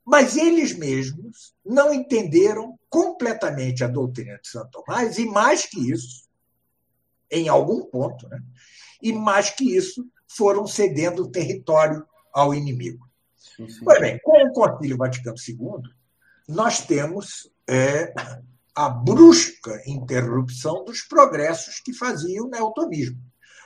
[0.05, 6.29] Mas eles mesmos não entenderam completamente a doutrina de Santo Tomás, e mais que isso,
[7.29, 8.41] em algum ponto, né?
[9.03, 13.05] e mais que isso, foram cedendo território ao inimigo.
[13.37, 13.85] Sim, sim.
[13.85, 15.91] Pois bem, com o Concílio Vaticano II,
[16.49, 18.13] nós temos é,
[18.75, 23.19] a brusca interrupção dos progressos que fazia o neotomismo,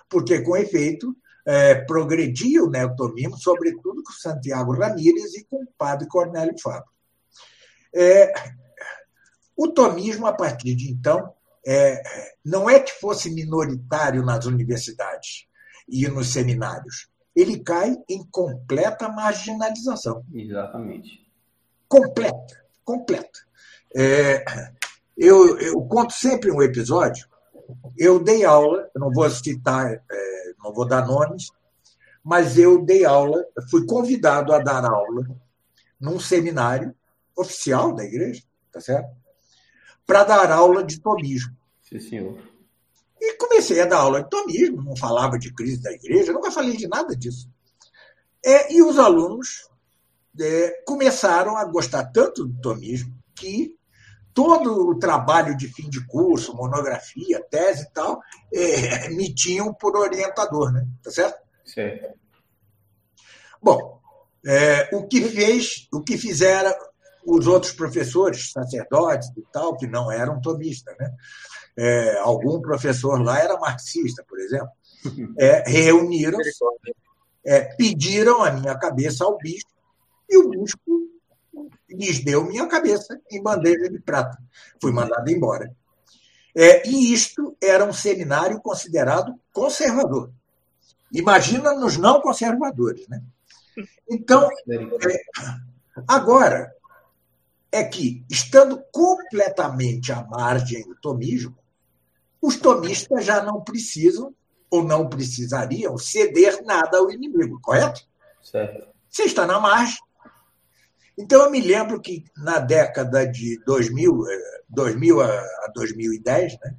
[0.08, 6.06] porque, com efeito, é, progredia o neotomismo, sobretudo com Santiago Ramírez e com o padre
[6.08, 6.90] Cornélio Fábio.
[7.94, 8.32] É,
[9.56, 11.34] o tomismo, a partir de então,
[11.66, 12.02] é,
[12.44, 15.46] não é que fosse minoritário nas universidades
[15.88, 17.08] e nos seminários.
[17.34, 20.24] Ele cai em completa marginalização.
[20.32, 21.28] Exatamente.
[21.88, 22.59] Completa
[22.90, 23.40] completa.
[23.94, 24.44] É,
[25.16, 27.28] eu, eu, conto sempre um episódio.
[27.96, 31.50] Eu dei aula, eu não vou citar, é, não vou dar nomes,
[32.24, 35.24] mas eu dei aula, fui convidado a dar aula
[36.00, 36.94] num seminário
[37.36, 38.42] oficial da igreja,
[38.72, 39.10] tá certo?
[40.04, 41.56] Para dar aula de tomismo.
[41.82, 42.38] Sim, senhor.
[43.20, 46.76] E comecei a dar aula de tomismo, não falava de crise da igreja, nunca falei
[46.76, 47.48] de nada disso.
[48.44, 49.69] É, e os alunos
[50.40, 53.76] é, começaram a gostar tanto do tomismo que
[54.32, 58.20] todo o trabalho de fim de curso, monografia, tese e tal,
[58.52, 60.86] é, me tinham por orientador, né?
[61.02, 61.40] Tá certo?
[61.64, 62.18] Certo.
[63.62, 64.00] Bom,
[64.46, 66.74] é, o que fez, o que fizeram
[67.26, 71.12] os outros professores, sacerdotes e tal, que não eram tomistas, né?
[71.76, 74.70] É, algum professor lá era marxista, por exemplo,
[75.38, 76.38] é, reuniram,
[77.44, 79.70] é, pediram a minha cabeça ao bispo
[80.30, 81.10] e o bispo
[81.88, 84.38] lhes deu minha cabeça em bandeja de prata.
[84.80, 85.74] Fui mandado embora.
[86.56, 90.32] É, e isto era um seminário considerado conservador.
[91.12, 93.22] Imagina nos não conservadores, né?
[94.08, 95.22] Então, é,
[96.06, 96.72] agora
[97.72, 101.56] é que, estando completamente à margem do tomismo,
[102.40, 104.34] os tomistas já não precisam
[104.70, 108.02] ou não precisariam ceder nada ao inimigo, correto?
[108.42, 108.88] Certo.
[109.08, 109.98] Você está na margem,
[111.20, 114.24] então, eu me lembro que na década de 2000,
[114.68, 116.74] 2000 eh, a 2010, né,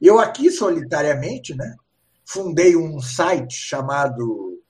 [0.00, 1.76] eu aqui solitariamente né,
[2.24, 4.62] fundei um site chamado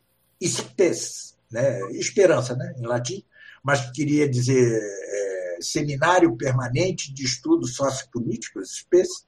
[0.42, 3.24] SPES, né, Esperança, né, em latim,
[3.62, 9.26] mas queria dizer é, Seminário Permanente de Estudos Sociopolíticos, SPES.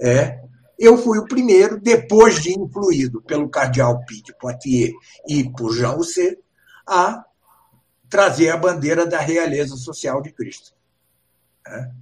[0.00, 0.40] É,
[0.78, 4.92] eu fui o primeiro, depois de influído pelo cardeal Pete Poitier
[5.26, 6.38] e por Jean Husset,
[6.86, 7.24] a
[8.08, 10.72] trazer a bandeira da realeza social de Cristo.
[11.66, 11.92] Né?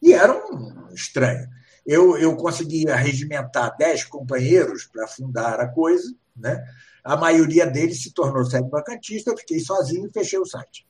[0.00, 1.48] E era um estranho.
[1.86, 6.62] Eu, eu conseguia regimentar dez companheiros para fundar a coisa, né?
[7.02, 10.86] a maioria deles se tornou sede vacantista, eu fiquei sozinho e fechei o site.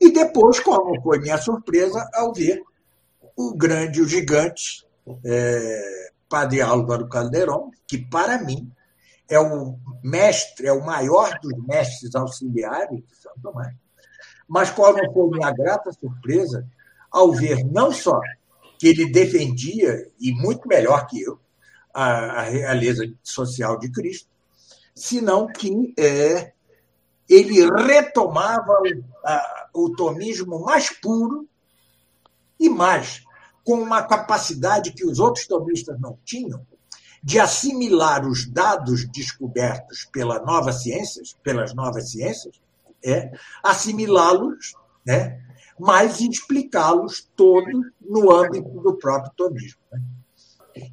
[0.00, 2.62] E depois, como foi minha surpresa ao ver
[3.36, 4.86] o grande, o gigante
[5.24, 8.70] é, Padre Álvaro Calderon, que para mim
[9.28, 13.74] é o mestre, é o maior dos mestres auxiliares de São Tomás.
[14.48, 16.66] Mas qual não foi minha grata surpresa
[17.10, 18.20] ao ver não só
[18.78, 21.38] que ele defendia, e muito melhor que eu,
[21.92, 24.28] a, a realeza social de Cristo,
[24.94, 26.52] senão que é,
[27.28, 31.48] ele retomava o, a, o tomismo mais puro
[32.58, 33.22] e mais,
[33.64, 36.64] com uma capacidade que os outros tomistas não tinham,
[37.22, 42.60] de assimilar os dados descobertos pela nova ciências, pelas novas ciências,
[43.04, 43.30] é
[43.62, 44.74] assimilá-los,
[45.06, 45.40] né,
[45.78, 49.80] mas explicá-los todos no âmbito do próprio tomismo.
[49.92, 50.00] Né?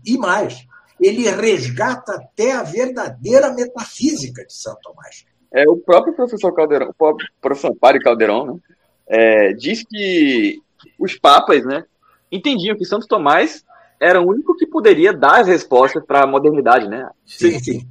[0.06, 0.66] E mais,
[1.00, 5.26] ele resgata até a verdadeira metafísica de São Tomás.
[5.54, 8.60] É, o próprio professor Caldeirão, o próprio professor Padre Caldeirão, né,
[9.08, 10.62] é, diz que
[11.00, 11.86] os papas né,
[12.32, 13.65] entendiam que Santo Tomás
[14.00, 17.10] era o único que poderia dar as respostas para a modernidade, né?
[17.26, 17.88] Sim, sim.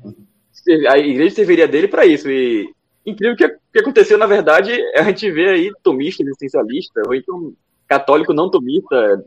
[0.89, 2.29] A igreja serviria dele para isso.
[2.31, 2.73] E
[3.05, 7.53] incrível que, que aconteceu, na verdade, a gente vê aí tomista, existencialista, ou então
[7.87, 9.23] católico não tomista,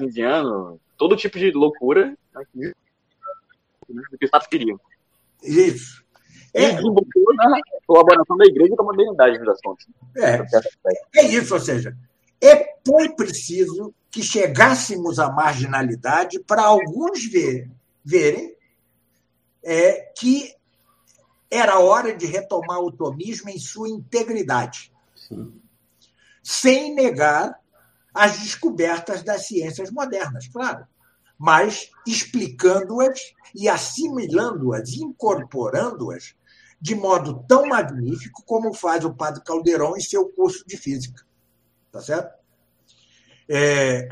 [0.00, 2.72] indiano, todo tipo de loucura né,
[3.88, 4.78] do que os papas queriam.
[5.42, 6.04] Isso.
[6.54, 6.72] E é.
[6.74, 9.86] desembocou na colaboração da igreja com a modernidade, das contas.
[10.16, 11.20] É.
[11.20, 11.96] é isso, ou seja,
[12.42, 17.70] é, foi preciso que chegássemos à marginalidade para alguns ver,
[18.04, 18.56] verem
[19.62, 20.54] é, que
[21.50, 25.60] era hora de retomar o tomismo em sua integridade, Sim.
[26.42, 27.58] sem negar
[28.14, 30.86] as descobertas das ciências modernas, claro,
[31.38, 36.34] mas explicando-as e assimilando-as, incorporando-as
[36.80, 41.24] de modo tão magnífico como faz o padre Caldeirão em seu curso de física.
[41.90, 42.37] Tá certo?
[43.48, 44.08] É...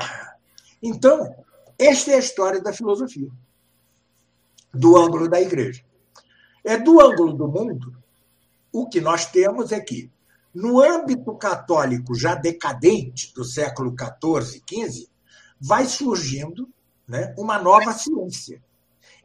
[0.81, 1.35] Então,
[1.77, 3.29] esta é a história da filosofia,
[4.73, 5.83] do ângulo da igreja.
[6.63, 7.95] É do ângulo do mundo,
[8.71, 10.11] o que nós temos é que,
[10.53, 15.07] no âmbito católico já decadente do século XIV, XV,
[15.59, 16.69] vai surgindo
[17.07, 18.61] né, uma nova ciência.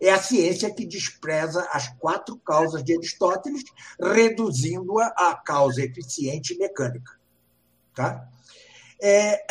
[0.01, 3.63] É a ciência que despreza as quatro causas de Aristóteles,
[4.01, 7.13] reduzindo-a à causa eficiente e mecânica.
[7.95, 8.29] Tá?
[9.01, 9.45] É,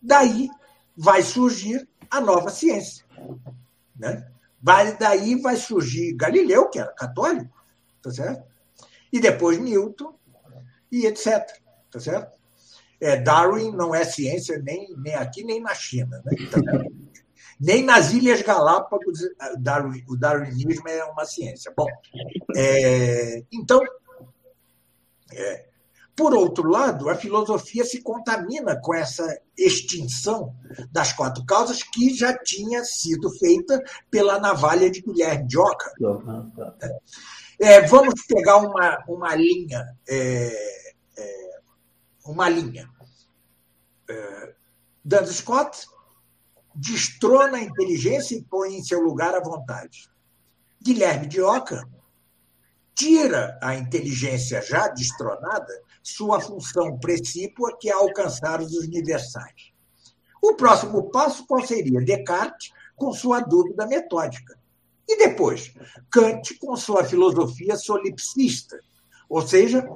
[0.00, 0.48] daí
[0.96, 3.04] vai surgir a nova ciência.
[3.96, 4.26] Né?
[4.60, 7.54] Daí vai surgir Galileu, que era católico,
[8.02, 8.44] tá certo?
[9.12, 10.14] E depois Newton,
[10.90, 11.46] e etc.
[11.90, 12.36] Tá certo?
[13.00, 16.20] É, Darwin não é ciência nem, nem aqui nem na China.
[16.24, 16.32] Né?
[16.50, 16.60] Tá
[17.60, 19.20] nem nas Ilhas Galápagos
[19.58, 21.72] Darwin, o darwinismo é uma ciência.
[21.76, 21.86] Bom,
[22.56, 23.80] é, então,
[25.32, 25.67] é,
[26.18, 30.52] por outro lado, a filosofia se contamina com essa extinção
[30.90, 33.80] das quatro causas que já tinha sido feita
[34.10, 35.92] pela navalha de Guilherme de Oca.
[37.60, 39.96] É, vamos pegar uma, uma linha.
[40.08, 40.82] É,
[41.16, 41.60] é,
[42.26, 42.90] uma linha.
[44.10, 44.54] É,
[45.04, 45.86] Duns Scott
[46.74, 50.10] destrona a inteligência e põe em seu lugar a vontade.
[50.82, 51.88] Guilherme de Oca
[52.92, 59.72] tira a inteligência já destronada sua função precípua, que é alcançar os universais.
[60.42, 62.00] O próximo passo qual seria?
[62.00, 64.58] Descartes com sua dúvida metódica.
[65.06, 65.72] E depois,
[66.10, 68.78] Kant com sua filosofia solipsista,
[69.28, 69.88] ou seja,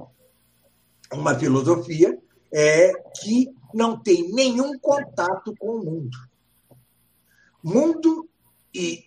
[1.12, 2.18] uma filosofia
[2.52, 6.16] é, que não tem nenhum contato com o mundo.
[7.62, 8.28] Mundo
[8.74, 9.04] e,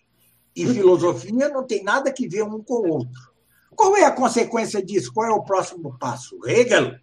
[0.56, 3.35] e filosofia não tem nada que ver um com o outro.
[3.76, 5.14] Qual é a consequência disso?
[5.14, 6.40] Qual é o próximo passo?
[6.48, 6.96] Hegel,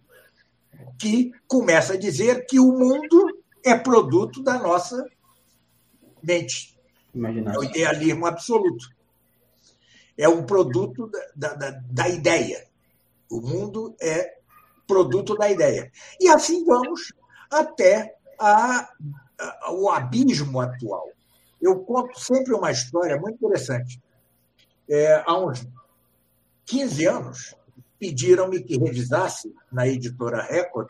[0.99, 5.05] que começa a dizer que o mundo é produto da nossa
[6.21, 6.77] mente.
[7.15, 8.89] É o idealismo absoluto.
[10.17, 12.67] É um produto da, da, da ideia.
[13.29, 14.37] O mundo é
[14.87, 15.91] produto da ideia.
[16.19, 17.13] E assim vamos
[17.49, 18.89] até a,
[19.39, 21.09] a, o abismo atual.
[21.61, 24.01] Eu conto sempre uma história muito interessante.
[24.89, 25.65] É, há uns
[26.65, 27.55] 15 anos,
[27.99, 30.89] pediram-me que revisasse na editora Record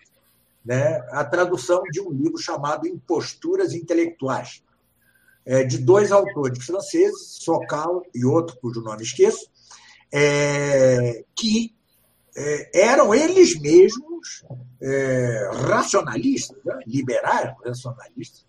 [0.64, 4.64] né, a tradução de um livro chamado Imposturas Intelectuais,
[5.46, 9.50] é, de dois autores franceses, Socal e outro cujo nome esqueço,
[10.12, 11.76] é, que
[12.36, 14.46] é, eram eles mesmos
[14.82, 18.46] é, racionalistas, né, liberais racionalistas.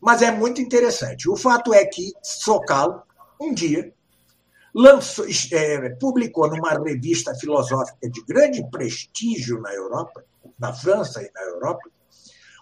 [0.00, 1.28] Mas é muito interessante.
[1.30, 3.06] O fato é que Socal,
[3.40, 3.92] um dia,
[4.74, 10.24] lançou, é, publicou numa revista filosófica de grande prestígio na Europa,
[10.58, 11.90] na França e na Europa,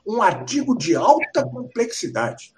[0.06, 2.52] um artigo de alta complexidade.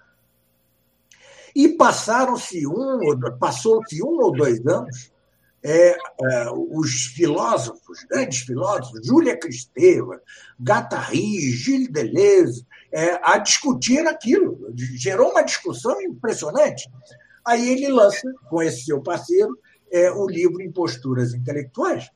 [1.55, 2.99] E passaram-se um,
[3.39, 5.13] passou-se um ou dois anos,
[5.63, 5.97] é, é,
[6.51, 10.21] os filósofos, grandes filósofos, Júlia Cristeva,
[10.59, 14.73] Gattari, Gilles Deleuze, é, a discutir aquilo.
[14.75, 16.91] Gerou uma discussão impressionante.
[17.45, 19.59] Aí ele lança, com esse seu parceiro,
[19.91, 22.11] é, o livro Imposturas Intelectuais,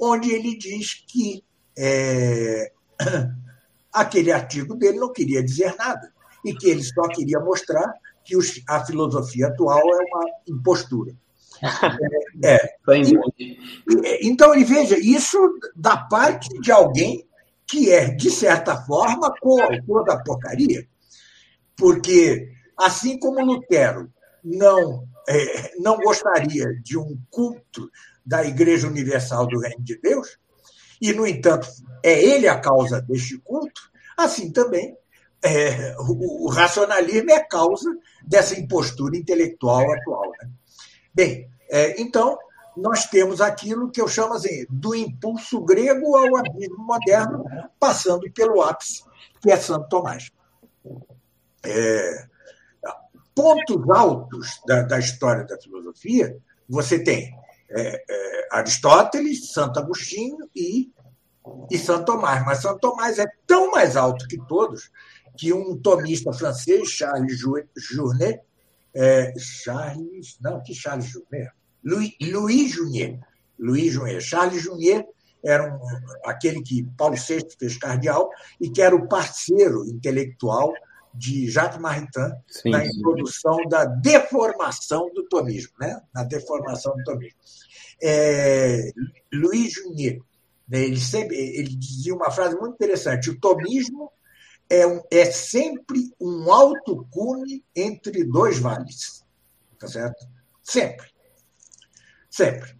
[0.00, 1.44] onde ele diz que
[1.78, 2.72] é,
[3.92, 6.12] aquele artigo dele não queria dizer nada
[6.44, 7.92] e que ele só queria mostrar
[8.24, 11.14] que os, a filosofia atual é uma impostura.
[12.42, 14.26] É, é.
[14.26, 15.38] Então, ele veja, isso
[15.74, 17.26] da parte de alguém
[17.66, 20.86] que é, de certa forma, coautor da porcaria.
[21.76, 24.12] Porque, assim como Lutero
[24.44, 27.90] não, é, não gostaria de um culto
[28.24, 30.38] da Igreja Universal do Reino de Deus,
[31.00, 31.68] e, no entanto,
[32.02, 33.80] é ele a causa deste culto,
[34.16, 34.96] assim também
[35.44, 37.94] é, o, o, racionalismo é causa
[38.26, 40.30] dessa impostura intelectual atual.
[40.40, 40.50] Né?
[41.14, 42.38] Bem, é, então,
[42.74, 47.44] nós temos aquilo que eu chamo assim, do impulso grego ao abismo moderno,
[47.78, 49.04] passando pelo ápice,
[49.42, 50.30] que é Santo Tomás.
[51.62, 52.26] É,
[53.34, 56.36] pontos altos da, da, história da filosofia,
[56.68, 57.34] você tem
[57.70, 60.90] é, é, Aristóteles, Santo Agostinho e,
[61.70, 62.44] e Santo Tomás.
[62.44, 64.90] Mas Santo Tomás é tão mais alto que todos
[65.36, 68.40] que um tomista francês, Charles Journet,
[68.94, 71.50] é, Charles, não, que Charles Journet?
[71.84, 72.72] Louis, Louis.
[73.58, 74.20] Louis Junier.
[74.20, 75.06] Charles Junier
[75.44, 75.80] era um,
[76.24, 78.30] aquele que Paulo VI fez cardeal
[78.60, 80.72] e que era o parceiro intelectual
[81.14, 83.68] de Jacques Maritain sim, na introdução sim.
[83.68, 86.00] da deformação do tomismo, né?
[86.12, 87.38] na deformação do tomismo.
[88.02, 88.90] É,
[89.32, 90.20] Louis Junier,
[90.68, 90.80] né?
[90.80, 94.10] ele, sempre, ele dizia uma frase muito interessante, o tomismo
[94.68, 99.24] é, um, é sempre um alto cume entre dois vales.
[99.78, 100.26] Tá certo?
[100.62, 101.06] Sempre.
[102.28, 102.74] Sempre.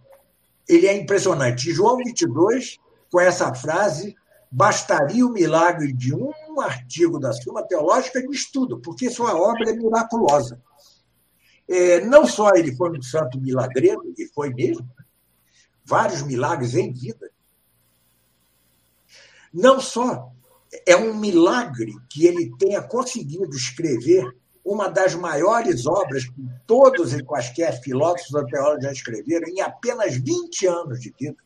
[0.67, 1.69] Ele é impressionante.
[1.69, 2.77] E João 22,
[3.11, 4.15] com essa frase,
[4.51, 9.73] bastaria o milagre de um artigo da Suma Teológica de estudo, porque sua obra é
[9.73, 10.61] miraculosa.
[11.67, 14.87] É, não só ele foi um santo milagreiro, e foi mesmo,
[15.83, 17.29] vários milagres em vida.
[19.53, 20.31] Não só
[20.85, 24.25] é um milagre que ele tenha conseguido escrever
[24.63, 26.33] uma das maiores obras que
[26.65, 31.37] todos e quaisquer filósofos ou teólogos já escreveram em apenas 20 anos de vida.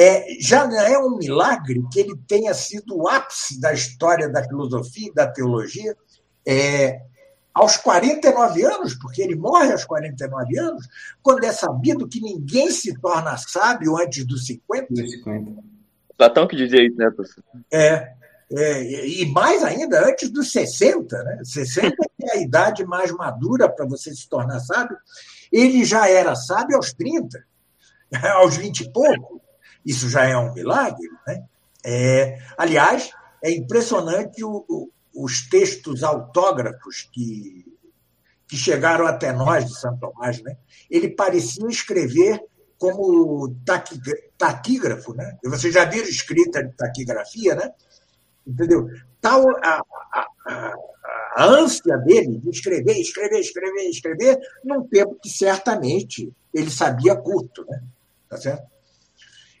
[0.00, 5.08] É, já é um milagre que ele tenha sido o ápice da história da filosofia
[5.08, 5.96] e da teologia
[6.46, 7.00] é,
[7.52, 10.88] aos 49 anos, porque ele morre aos 49 anos,
[11.20, 14.86] quando é sabido que ninguém se torna sábio antes dos 50.
[14.88, 15.62] Dos 50.
[16.16, 17.42] Platão que dizia isso, né, professor?
[17.72, 18.12] É,
[18.52, 21.40] é, e mais ainda antes dos 60, né?
[21.42, 24.96] 60 é a idade mais madura para você se tornar sábio.
[25.50, 27.44] Ele já era sábio aos 30,
[28.36, 29.47] aos 20 e pouco.
[29.84, 31.08] Isso já é um milagre.
[31.26, 31.44] Né?
[31.84, 33.10] É, aliás,
[33.42, 37.64] é impressionante o, o, os textos autógrafos que,
[38.46, 40.42] que chegaram até nós de Santo Tomás.
[40.42, 40.56] Né?
[40.90, 42.42] Ele parecia escrever
[42.78, 43.54] como
[44.38, 45.14] taquígrafo.
[45.14, 45.36] Né?
[45.44, 47.70] Vocês já viram escrita de taquigrafia, né?
[48.46, 48.88] Entendeu?
[49.20, 49.82] Tal a,
[50.12, 50.74] a, a,
[51.36, 57.64] a ânsia dele de escrever, escrever, escrever, escrever, num tempo que certamente ele sabia curto.
[57.68, 57.82] Né?
[58.28, 58.77] Tá certo?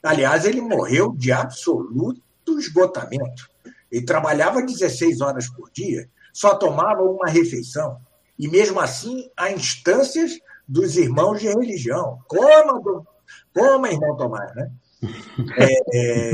[0.02, 2.22] Aliás, ele morreu de absoluto
[2.58, 3.48] esgotamento.
[3.90, 7.98] Ele trabalhava 16 horas por dia, só tomava uma refeição.
[8.38, 12.18] E mesmo assim, há instâncias dos irmãos de religião.
[12.28, 13.06] Coma, do...
[13.54, 14.70] coma irmão Tomás, né?
[15.56, 16.30] É, é,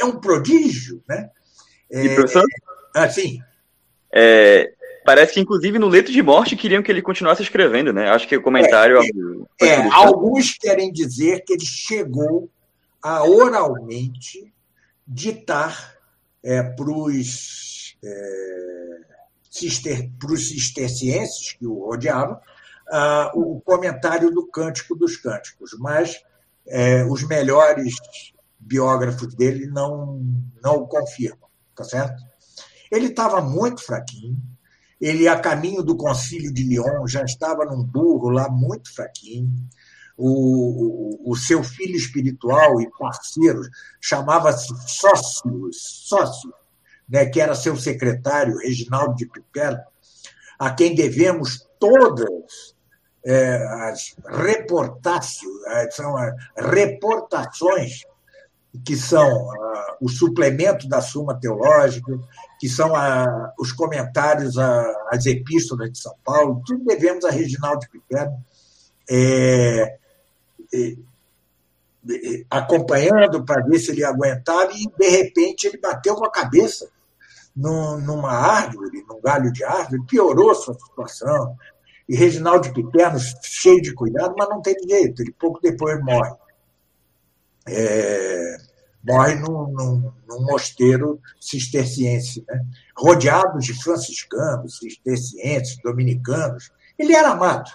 [0.00, 1.30] é um prodígio, né?
[1.90, 2.44] É, e professor?
[2.94, 3.40] Assim.
[4.12, 4.70] É,
[5.04, 8.10] parece que, inclusive, no leito de morte queriam que ele continuasse escrevendo, né?
[8.10, 8.98] Acho que o comentário.
[9.58, 12.50] É, é, é alguns querem dizer que ele chegou
[13.02, 14.52] a oralmente
[15.06, 15.96] ditar
[16.42, 19.00] é, para os é,
[19.50, 22.40] cister, cistercienses que o rodeavam
[22.90, 26.22] uh, o comentário do Cântico dos Cânticos, mas
[26.66, 27.94] é, os melhores
[28.58, 30.20] biógrafos dele não,
[30.62, 32.22] não o confirmam, tá certo?
[32.90, 34.36] Ele estava muito fraquinho,
[35.00, 39.50] ele, a caminho do concílio de Lyon, já estava num burro lá muito fraquinho,
[40.22, 43.62] o, o, seu filho espiritual e parceiro
[43.98, 46.52] chamava-se Sócios, Sócio,
[47.08, 49.80] né, que era seu secretário, Reginaldo de Piperno,
[50.58, 52.74] a quem devemos todas
[53.24, 53.56] é,
[53.88, 58.02] as reportácios, é, são as reportações
[58.84, 62.16] que são uh, o suplemento da Suma Teológica,
[62.60, 62.92] que são
[63.58, 68.36] os comentários às epístolas de São Paulo, tudo devemos a Reginaldo Piperno.
[69.10, 69.98] É,
[72.48, 76.88] acompanhando para ver se ele aguentava, e de repente ele bateu com a cabeça
[77.54, 81.56] numa árvore, num galho de árvore, piorou sua situação.
[82.08, 86.34] E Reginaldo Piperno, cheio de cuidado, mas não teve jeito, ele pouco depois morre.
[87.68, 88.56] É,
[89.04, 92.64] morre num, num, num, mosteiro cisterciense, né?
[92.96, 96.72] rodeado de franciscanos, cistercienses, dominicanos.
[96.98, 97.70] Ele era amado.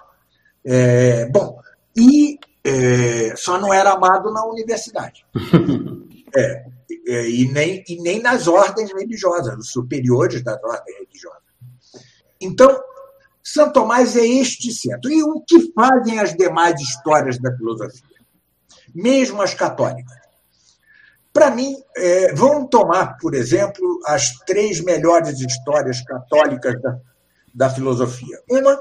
[0.65, 1.59] É, bom,
[1.95, 5.25] e é, só não era amado na universidade.
[6.37, 6.65] É,
[7.07, 11.43] é, e, nem, e nem nas ordens religiosas, nos superiores das ordens religiosas.
[12.41, 12.77] Então,
[13.41, 15.09] São Tomás é este centro.
[15.09, 18.19] E o que fazem as demais histórias da filosofia?
[18.93, 20.17] Mesmo as católicas.
[21.31, 26.99] Para mim, é, vamos tomar, por exemplo, as três melhores histórias católicas da,
[27.53, 28.41] da filosofia.
[28.49, 28.77] Uma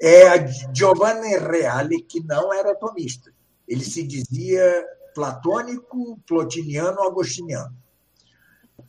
[0.00, 3.32] é a Giovanni Reale, que não era tomista.
[3.66, 7.76] Ele se dizia platônico, plotiniano, agostiniano.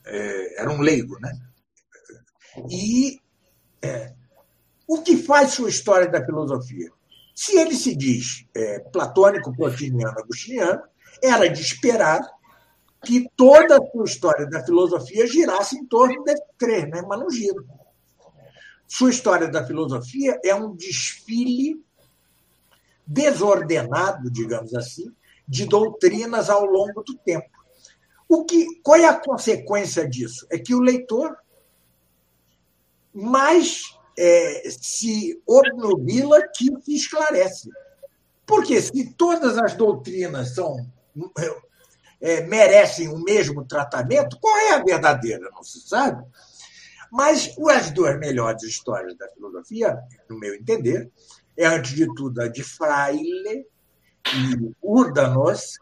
[0.06, 1.32] É, era um leigo, né?
[2.70, 3.20] E
[3.82, 4.14] é,
[4.86, 6.90] o que faz sua história da filosofia?
[7.34, 10.82] Se ele se diz é, platônico, plotiniano, agostiniano,
[11.22, 12.20] era de esperar
[13.04, 17.02] que toda a sua história da filosofia girasse em torno desses três, né?
[17.06, 17.62] mas não gira.
[18.90, 21.80] Sua história da filosofia é um desfile
[23.06, 25.14] desordenado, digamos assim,
[25.46, 27.48] de doutrinas ao longo do tempo.
[28.28, 30.44] O que, qual é a consequência disso?
[30.50, 31.36] É que o leitor
[33.14, 37.70] mais é, se obnubila que se esclarece.
[38.44, 40.84] Porque se todas as doutrinas são
[42.20, 45.48] é, merecem o mesmo tratamento, qual é a verdadeira?
[45.52, 46.26] Não se sabe.
[47.10, 51.10] Mas as duas melhores histórias da filosofia, no meu entender,
[51.56, 53.66] é, antes de tudo, a de Fraile
[54.34, 55.78] e Urdanos,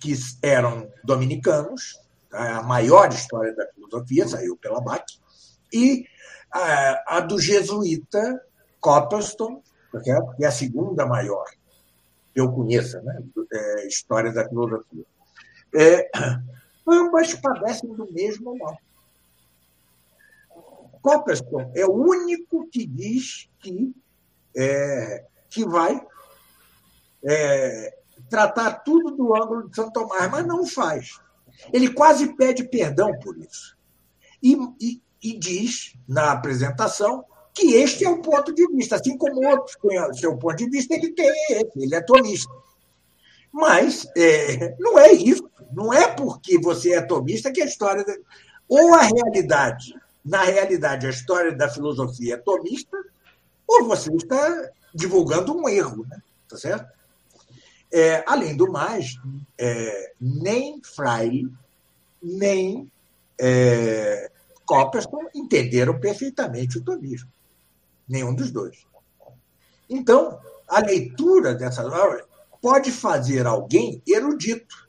[0.00, 0.12] que
[0.42, 1.98] eram dominicanos,
[2.28, 2.58] tá?
[2.58, 5.04] a maior história da filosofia, saiu pela BAC,
[5.72, 6.04] e
[6.52, 8.42] a, a do jesuíta
[8.80, 9.62] Copperston,
[9.92, 11.46] tá que é a segunda maior
[12.36, 13.18] que eu conheça, né?
[13.50, 15.06] É, história da filosofia.
[15.74, 16.10] É,
[16.86, 18.76] ambas padecem do mesmo mal.
[21.06, 23.94] Copperston é o único que diz que,
[24.56, 26.04] é, que vai
[27.24, 27.96] é,
[28.28, 31.20] tratar tudo do ângulo de São Tomás, mas não faz.
[31.72, 33.76] Ele quase pede perdão por isso.
[34.42, 37.24] E, e, e diz, na apresentação,
[37.54, 40.68] que este é o ponto de vista, assim como outros têm o seu ponto de
[40.68, 42.52] vista, ele tem esse, ele é tomista.
[43.52, 45.48] Mas é, não é isso.
[45.72, 48.04] Não é porque você é tomista que a história.
[48.68, 49.94] Ou a realidade
[50.26, 52.98] na realidade, a história da filosofia é tomista,
[53.64, 56.20] ou você está divulgando um erro, né?
[56.48, 56.92] Tá certo?
[57.92, 59.16] É, além do mais,
[59.56, 61.48] é, nem Freire,
[62.20, 62.90] nem
[63.40, 64.28] é,
[64.64, 67.30] Copperstone entenderam perfeitamente o tomismo.
[68.08, 68.84] Nenhum dos dois.
[69.88, 72.26] Então, a leitura dessa obra
[72.60, 74.85] pode fazer alguém erudito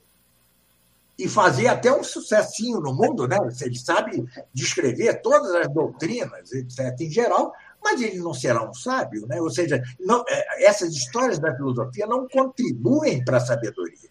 [1.17, 3.37] e fazer até um sucessinho no mundo, né?
[3.61, 7.53] Ele sabe descrever todas as doutrinas, etc., em geral,
[7.83, 9.41] mas ele não será um sábio, né?
[9.41, 14.09] Ou seja, não, é, essas histórias da filosofia não contribuem para a sabedoria.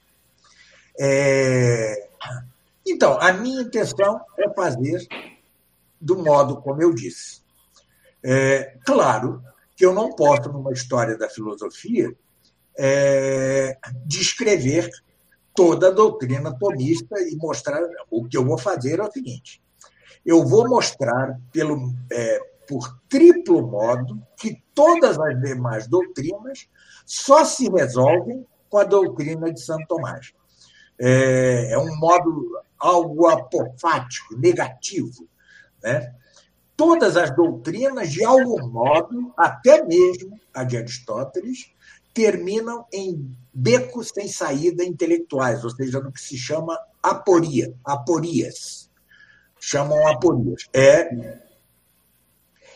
[0.99, 2.09] É...
[2.85, 5.07] Então, a minha intenção é fazer
[6.01, 7.41] do modo como eu disse.
[8.23, 9.43] É, claro
[9.77, 12.13] que eu não posso, numa história da filosofia,
[12.79, 14.89] é, descrever
[15.57, 17.83] toda a doutrina tomista e mostrar.
[18.11, 19.61] O que eu vou fazer é o seguinte:
[20.25, 22.39] eu vou mostrar pelo, é,
[22.69, 26.69] por triplo modo que todas as demais doutrinas
[27.05, 30.33] só se resolvem com a doutrina de Santo Tomás.
[30.99, 35.29] É, é um modo algo apofático, negativo.
[35.83, 36.15] Né?
[36.77, 41.71] Todas as doutrinas, de algum modo, até mesmo a de Aristóteles,
[42.17, 48.91] terminam em becos sem saída intelectuais, ou seja, no que se chama aporia, aporias.
[49.61, 50.65] Chamam aporias.
[50.73, 51.45] É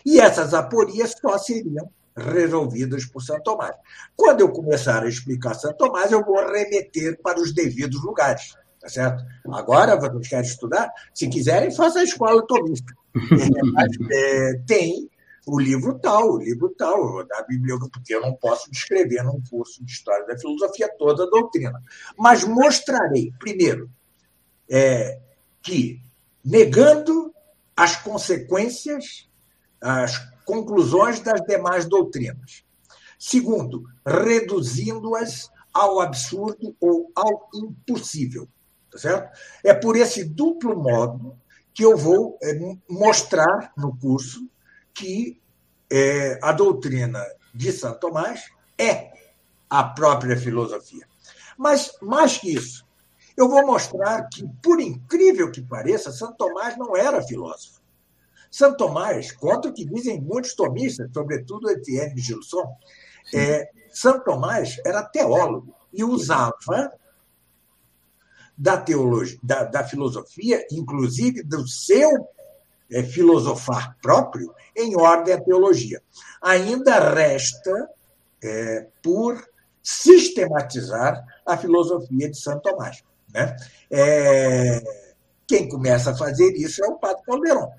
[0.05, 3.75] e essas aporias só seriam resolvidas por Santo Tomás.
[4.15, 8.55] Quando eu começar a explicar Santo Tomás, eu vou remeter para os devidos lugares.
[8.79, 9.25] Tá certo?
[9.53, 10.91] Agora, vocês querem estudar?
[11.15, 12.93] Se quiserem, faça a escola tomista.
[14.12, 15.10] É, é, tem
[15.55, 19.85] o livro tal, o livro tal, da Bíblia, porque eu não posso descrever num curso
[19.85, 21.82] de História da Filosofia toda a doutrina.
[22.16, 23.90] Mas mostrarei, primeiro,
[24.68, 25.20] é,
[25.62, 26.01] que
[26.44, 27.35] negando
[27.77, 29.31] as consequências
[29.81, 32.64] as conclusões das demais doutrinas.
[33.18, 38.48] Segundo, reduzindo-as ao absurdo ou ao impossível.
[38.90, 39.39] Tá certo?
[39.64, 41.39] É por esse duplo modo
[41.72, 42.59] que eu vou é,
[42.89, 44.48] mostrar no curso
[44.93, 45.40] que
[45.91, 48.45] é, a doutrina de Santo Tomás
[48.79, 49.11] é
[49.69, 51.07] a própria filosofia.
[51.59, 52.87] Mas, mais que isso,
[53.37, 57.81] eu vou mostrar que, por incrível que pareça, Santo Tomás não era filósofo.
[58.51, 62.65] Santo Tomás, conta o que dizem muitos tomistas, sobretudo Etienne Gilson,
[63.35, 66.93] é, Santo Tomás era teólogo e usava
[68.57, 72.29] da teologia, da, da filosofia, inclusive do seu
[72.91, 76.03] é, filosofar próprio, em ordem à teologia.
[76.43, 77.89] Ainda resta
[78.43, 79.43] é, por
[79.83, 83.03] sistematizar a filosofia de Santo Tomás.
[83.33, 83.57] Né?
[83.91, 84.83] É,
[85.47, 87.71] quem começa a fazer isso é o Padre Calderon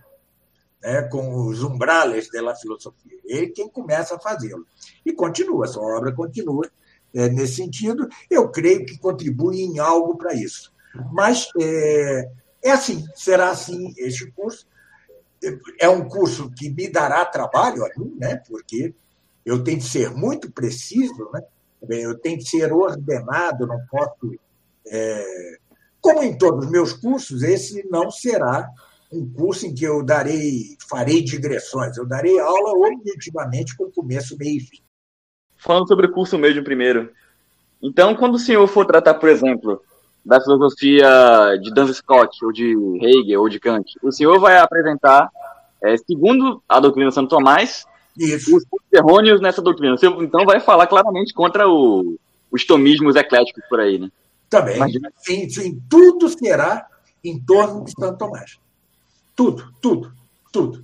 [0.82, 3.20] né, com os umbrales da filosofia.
[3.26, 4.66] Ele quem começa a fazê-lo.
[5.06, 6.70] E continua, sua obra continua
[7.14, 8.08] é, nesse sentido.
[8.30, 10.74] Eu creio que contribui em algo para isso.
[11.12, 12.30] Mas é,
[12.64, 14.68] é assim, será assim este curso.
[15.80, 17.84] É um curso que me dará trabalho
[18.18, 18.94] né, porque
[19.46, 21.42] eu tenho que ser muito preciso, né,
[22.04, 24.36] eu tenho que ser ordenado, não posso.
[24.88, 25.58] É,
[26.00, 28.70] como em todos os meus cursos, esse não será
[29.12, 34.58] um curso em que eu darei, farei digressões, eu darei aula objetivamente com começo, meio
[34.58, 34.82] e fim.
[35.58, 37.12] Falando sobre o curso mesmo primeiro.
[37.82, 39.82] Então, quando o senhor for tratar, por exemplo,
[40.24, 45.30] da filosofia de Duns Scott, ou de Hegel, ou de Kant, o senhor vai apresentar,
[45.84, 47.86] é, segundo a doutrina Santo Tomás,
[48.18, 48.56] Isso.
[48.56, 49.98] os errôneos nessa doutrina.
[49.98, 52.18] Você, então vai falar claramente contra o,
[52.52, 54.10] os tomismos ecléticos por aí, né?
[54.50, 54.78] Também.
[55.18, 56.86] Sim, sim, tudo será
[57.24, 58.60] em torno de Santo Tomás.
[59.36, 60.12] Tudo, tudo,
[60.52, 60.84] tudo.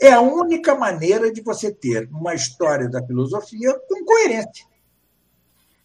[0.00, 4.66] É a única maneira de você ter uma história da filosofia com coerência.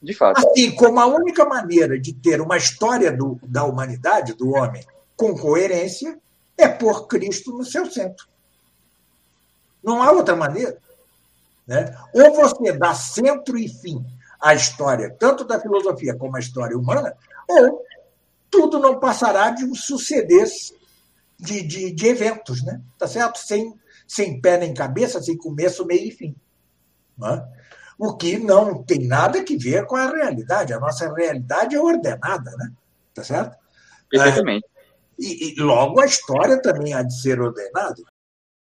[0.02, 0.38] De fato.
[0.40, 4.84] Assim como a única maneira de ter uma história do, da humanidade, do homem,
[5.16, 6.20] com coerência,
[6.58, 8.28] é pôr Cristo no seu centro.
[9.84, 10.78] Não há outra maneira.
[11.68, 11.96] Né?
[12.14, 14.04] Ou você dá centro e fim
[14.40, 17.16] à história, tanto da filosofia como a história humana,
[17.48, 17.86] ou
[18.50, 20.48] tudo não passará de um suceder
[21.40, 22.82] de, de, de eventos, né?
[22.98, 23.38] Tá certo?
[23.38, 23.74] Sem,
[24.08, 26.36] sem pé nem cabeça, sem começo, meio e fim.
[27.18, 27.44] Né?
[28.04, 30.74] O que não tem nada que ver com a realidade.
[30.74, 32.72] A nossa realidade é ordenada, né?
[33.14, 33.56] Tá certo?
[34.10, 34.66] Perfeitamente.
[34.66, 34.82] É,
[35.20, 38.02] e, e logo a história também há de ser ordenada.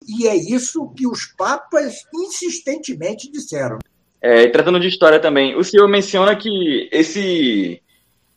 [0.05, 3.79] E é isso que os papas insistentemente disseram.
[4.19, 7.81] É, tratando de história também, o senhor menciona que esse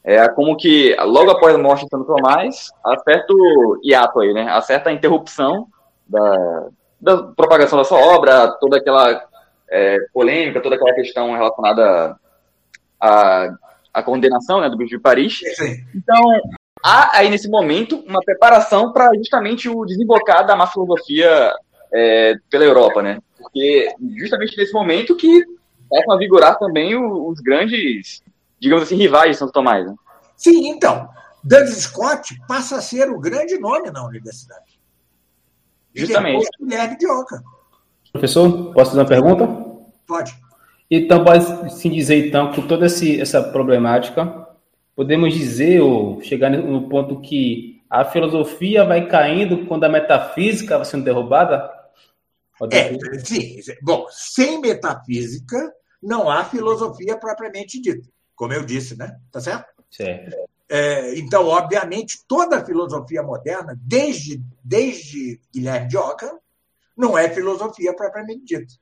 [0.04, 4.46] é como que logo após a morte de Santo Tomás, há certo hiato aí, né?
[4.48, 5.66] Há certa interrupção
[6.06, 6.68] da,
[7.00, 9.33] da propagação da sua obra, toda aquela
[9.70, 12.16] é, polêmica, toda aquela questão relacionada
[13.00, 13.54] à,
[13.92, 15.40] à condenação né, do Bispo de Paris.
[15.94, 16.22] Então,
[16.82, 21.52] há aí nesse momento uma preparação para justamente o desembocar da má filosofia
[21.92, 23.18] é, pela Europa, né?
[23.38, 25.44] Porque justamente nesse momento que
[25.88, 28.22] começam a vigorar também os grandes,
[28.58, 29.86] digamos assim, rivais de Santo Tomás.
[29.86, 29.94] Né?
[30.36, 31.08] Sim, então,
[31.42, 34.80] Douglas Scott passa a ser o grande nome na universidade.
[35.94, 36.48] Justamente.
[36.60, 37.42] E Guilherme de Oca.
[38.14, 39.44] Professor, posso fazer uma pergunta?
[40.06, 40.38] Pode.
[40.88, 44.46] Então, pode se dizer, então, com toda essa problemática,
[44.94, 50.84] podemos dizer, ou chegar no ponto que a filosofia vai caindo quando a metafísica vai
[50.84, 51.68] sendo derrubada?
[52.70, 53.56] É, sim.
[53.82, 59.16] Bom, sem metafísica não há filosofia propriamente dita, como eu disse, né?
[59.32, 59.66] Tá certo?
[59.90, 60.36] Certo.
[60.68, 66.38] É, então, obviamente, toda a filosofia moderna, desde, desde Guilherme de Ockham,
[66.96, 68.74] não é filosofia propriamente dita.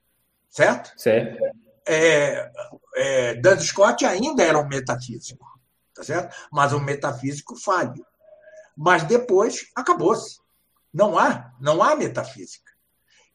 [0.50, 0.92] Certo?
[0.96, 1.42] Certo.
[1.86, 2.50] É,
[2.94, 5.44] é, Dan Scott ainda era um metafísico,
[5.94, 6.34] tá certo?
[6.52, 8.04] mas um metafísico falho.
[8.76, 10.40] Mas depois acabou-se.
[10.92, 12.70] Não há, não há metafísica.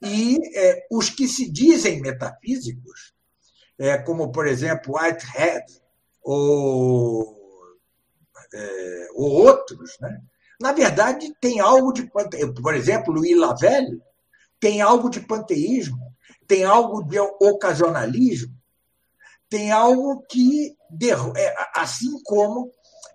[0.01, 3.13] E é, os que se dizem metafísicos,
[3.79, 5.65] é, como, por exemplo, Whitehead
[6.21, 7.35] ou,
[8.53, 10.21] é, ou outros, né?
[10.59, 12.09] na verdade, tem algo de.
[12.61, 14.01] Por exemplo, Louis Lavelle
[14.59, 15.99] tem algo de panteísmo,
[16.47, 18.53] tem algo de ocasionalismo,
[19.49, 20.75] tem algo que,
[21.35, 22.71] é, assim como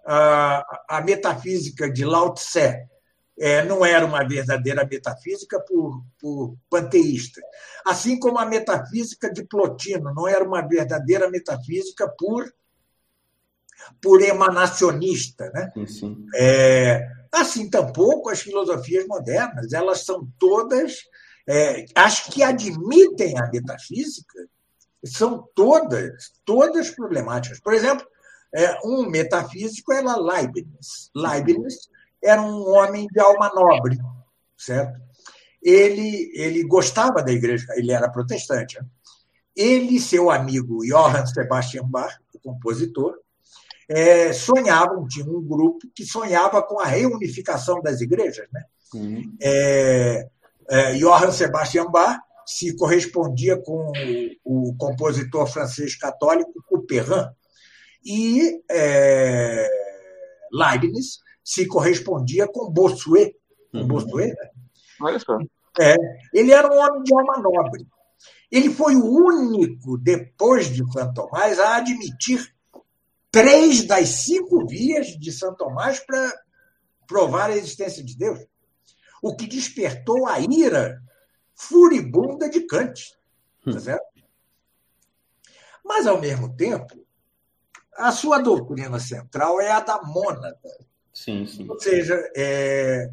[0.06, 2.86] a, a metafísica de Lao Tse
[3.38, 7.40] é, não era uma verdadeira metafísica por, por panteísta.
[7.84, 12.52] Assim como a metafísica de Plotino não era uma verdadeira metafísica por,
[14.00, 15.50] por emanacionista.
[15.50, 15.72] Né?
[15.74, 16.26] Sim, sim.
[16.34, 20.98] É, assim, tampouco as filosofias modernas, elas são todas.
[21.48, 24.48] É, as que admitem a metafísica
[25.04, 27.60] são todas, todas problemáticas.
[27.60, 28.06] Por exemplo,
[28.54, 31.10] é, um metafísico era Leibniz.
[31.14, 31.88] Leibniz
[32.22, 33.98] era um homem de alma nobre,
[34.56, 35.00] certo?
[35.62, 38.78] Ele, ele gostava da igreja, ele era protestante.
[39.54, 43.18] Ele e seu amigo Johann Sebastian Bach, o compositor,
[43.88, 48.46] é, sonhavam, tinha um grupo que sonhava com a reunificação das igrejas.
[48.52, 48.64] Né?
[48.94, 49.36] Uhum.
[49.40, 50.28] É,
[50.68, 53.92] é, Johann Sebastian Bach se correspondia com
[54.44, 57.26] o, compositor francês católico Couperin
[58.04, 59.68] e é,
[60.52, 63.34] Leibniz se correspondia com Bossuet.
[63.70, 63.86] Com uhum.
[63.86, 64.50] Bossuet né?
[65.00, 65.38] Olha só.
[65.80, 65.96] É,
[66.32, 67.86] ele era um homem de alma nobre.
[68.50, 72.46] Ele foi o único, depois de Santo Tomás, a admitir
[73.30, 76.32] três das cinco vias de Santo Tomás para
[77.06, 78.38] provar a existência de Deus.
[79.22, 81.00] O que despertou a ira
[81.54, 83.16] furibunda de Kant.
[83.64, 83.80] Tá hum.
[83.80, 84.12] certo?
[85.84, 87.06] Mas, ao mesmo tempo,
[87.96, 90.58] a sua doutrina central é a da mônada.
[91.12, 91.68] Sim, sim.
[91.68, 93.10] Ou seja, é,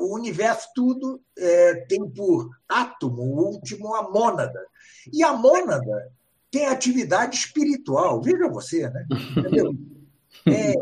[0.00, 4.60] o universo tudo é, tem por átomo o último a mônada.
[5.12, 6.12] E a mônada
[6.50, 8.20] tem atividade espiritual.
[8.20, 9.06] Veja você, né?
[9.36, 9.72] Entendeu?
[10.46, 10.74] É,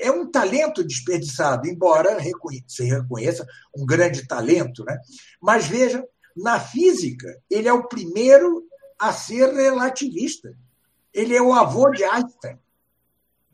[0.00, 2.18] é um talento desperdiçado, embora
[2.66, 3.46] se reconheça
[3.76, 4.98] um grande talento, né?
[5.40, 6.04] Mas veja,
[6.36, 8.64] na física, ele é o primeiro
[8.98, 10.54] a ser relativista.
[11.12, 12.58] Ele é o avô de Einstein.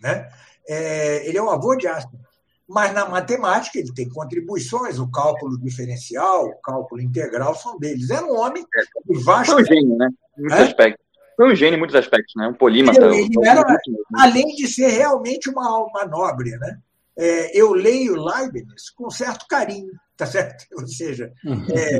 [0.00, 0.30] Né?
[0.66, 2.20] É, ele é o avô de Einstein.
[2.66, 8.10] Mas na matemática ele tem contribuições, o cálculo diferencial, o cálculo integral são deles.
[8.10, 8.64] Era um homem
[9.04, 9.52] de vasto.
[9.52, 10.08] Foi um gênio, né?
[10.38, 10.62] Em muitos é?
[10.62, 11.09] aspectos.
[11.40, 12.48] Foi um gênio em muitos aspectos, né?
[12.48, 13.02] Um polímata.
[13.02, 13.64] Ele, ele era,
[14.18, 16.78] além de ser realmente uma alma nobre, né?
[17.16, 20.66] É, eu leio Leibniz com certo carinho, tá certo?
[20.74, 21.32] Ou seja,
[21.74, 21.96] é,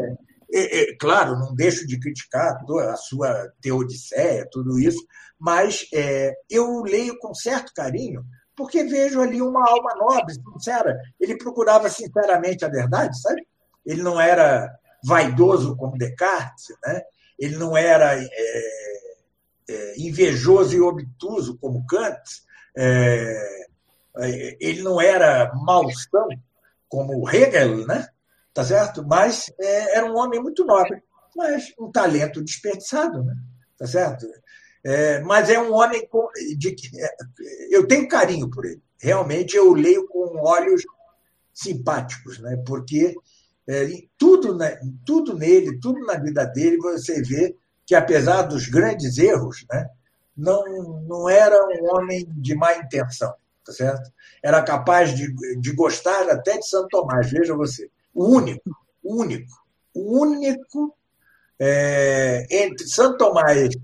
[0.53, 2.55] é, é, claro, não deixo de criticar
[2.91, 5.03] a sua teodiceia, tudo isso,
[5.39, 8.23] mas é, eu leio com certo carinho
[8.55, 11.01] porque vejo ali uma alma nobre, sincera.
[11.19, 13.47] Ele procurava sinceramente a verdade, sabe?
[13.87, 14.71] Ele não era
[15.03, 17.01] vaidoso como Descartes, né?
[17.41, 18.29] ele não era é,
[19.97, 22.23] invejoso e obtuso como Kant,
[22.77, 23.67] é,
[24.19, 26.29] é ele não era malsão
[26.89, 28.09] como Hegel, né?
[28.53, 29.05] tá certo?
[29.07, 31.03] Mas é, era um homem muito nobre,
[31.37, 33.35] mas um talento desperdiçado, né?
[33.79, 34.27] tá certo?
[34.85, 36.09] É, mas é um homem
[36.57, 37.17] de é,
[37.71, 38.83] eu tenho carinho por ele.
[38.99, 40.83] Realmente eu leio com olhos
[41.53, 42.63] simpáticos, né?
[42.67, 43.15] Porque
[43.69, 43.87] é,
[44.17, 47.55] tudo, né, tudo nele, tudo na vida dele, você vê
[47.91, 49.89] que apesar dos grandes erros, né,
[50.37, 50.63] não,
[51.09, 53.35] não era um homem de má intenção,
[53.67, 54.13] tá certo?
[54.41, 57.91] Era capaz de, de gostar até de Santo Tomás, veja você.
[58.15, 58.71] O único,
[59.03, 59.51] o único,
[59.93, 60.97] o único
[61.59, 63.75] é, entre Santo Tomás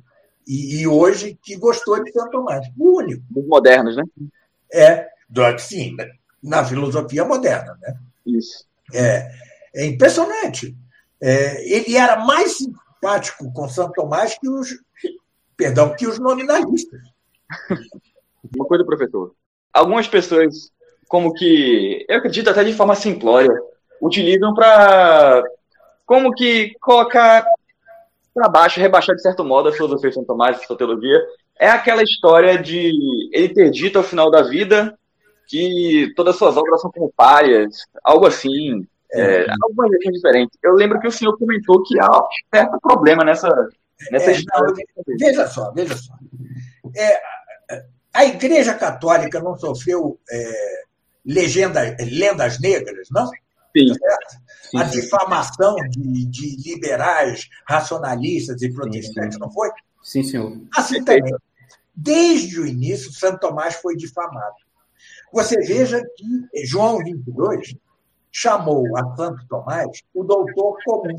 [0.47, 2.65] e, e, hoje que gostou de Santo Tomás.
[2.79, 3.25] O único.
[3.29, 4.05] Dos modernos, né?
[4.73, 5.97] É, do, sim,
[6.41, 7.77] na filosofia moderna.
[7.83, 7.99] Né?
[8.25, 8.65] Isso.
[8.95, 9.33] É,
[9.75, 10.77] é impressionante.
[11.21, 12.59] É, ele era mais
[13.07, 14.69] simpático com Santo Tomás que os,
[15.57, 17.01] perdão, que os nominalistas.
[18.57, 19.33] Uma coisa, professor.
[19.73, 20.71] Algumas pessoas,
[21.09, 23.55] como que, eu acredito até de forma simplória,
[24.01, 25.43] utilizam para,
[26.05, 27.47] como que, colocar
[28.35, 31.19] para baixo, rebaixar de certo modo a filosofia de Santo Tomás, a sua teologia.
[31.59, 32.93] É aquela história de
[33.33, 34.99] ele ter dito ao final da vida
[35.49, 38.87] que todas as suas obras são como párias, algo assim.
[39.13, 40.59] É, é algumas vezes diferentes.
[40.63, 43.49] Eu lembro que o senhor comentou que há um certo problema nessa,
[44.11, 44.75] nessa é, história.
[44.97, 46.15] Não, veja só, veja só.
[46.97, 47.21] É,
[48.13, 50.83] a Igreja Católica não sofreu é,
[51.25, 53.27] legenda, lendas negras, não?
[53.27, 53.37] Sim.
[54.71, 59.69] Sim, a difamação de, de, liberais, racionalistas e protestantes, sim, não foi?
[60.03, 60.61] Sim, senhor.
[60.75, 61.35] Assim também.
[61.95, 64.57] Desde o início, Santo Tomás foi difamado.
[65.33, 67.77] Você veja que João 22
[68.39, 71.17] chamou a Santo Tomás o doutor comum.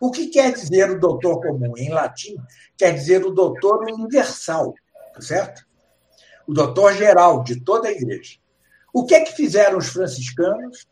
[0.00, 1.76] O que quer dizer o doutor comum?
[1.76, 2.36] Em latim,
[2.78, 4.72] quer dizer o doutor universal,
[5.12, 5.66] tá certo?
[6.46, 8.38] O doutor geral de toda a igreja.
[8.92, 10.86] O que é que fizeram os franciscanos,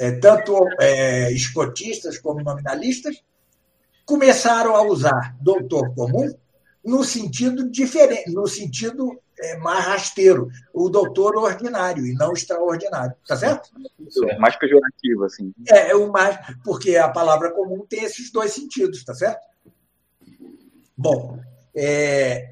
[0.00, 3.22] é, tanto é, escotistas como nominalistas?
[4.04, 6.28] Começaram a usar doutor comum
[6.84, 13.36] no sentido diferente, no sentido é, mais rasteiro, o doutor ordinário e não extraordinário, tá
[13.36, 13.70] certo?
[14.28, 15.52] É mais pejorativo, assim.
[15.68, 19.42] É, é o mais, porque a palavra comum tem esses dois sentidos, tá certo?
[20.96, 21.40] Bom,
[21.74, 22.48] é,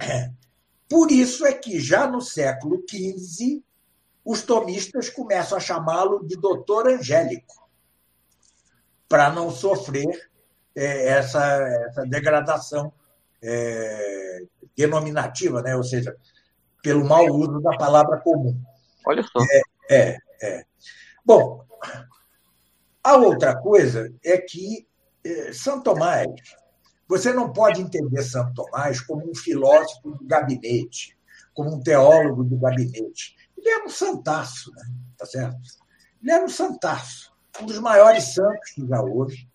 [0.89, 3.63] por isso é que já no século XV
[4.25, 7.69] os tomistas começam a chamá-lo de doutor angélico,
[9.09, 10.31] para não sofrer
[10.75, 11.43] é, essa,
[11.89, 12.93] essa degradação
[13.43, 14.43] é,
[14.77, 15.77] denominativa, né?
[15.77, 16.17] ou seja,
[16.83, 18.61] pelo mau uso da palavra comum.
[19.07, 19.41] Olha só.
[19.51, 20.65] É, é, é.
[21.25, 21.65] Bom,
[23.03, 24.87] a outra coisa é que
[25.25, 26.29] é, São Tomás,
[27.09, 31.17] você não pode entender São Tomás como um filósofo do gabinete,
[31.55, 33.37] como um teólogo do gabinete.
[33.57, 34.83] Ele era um santaço, né?
[35.19, 35.59] tá certo?
[36.23, 39.49] Ele era um santaço, um dos maiores santos que já houve.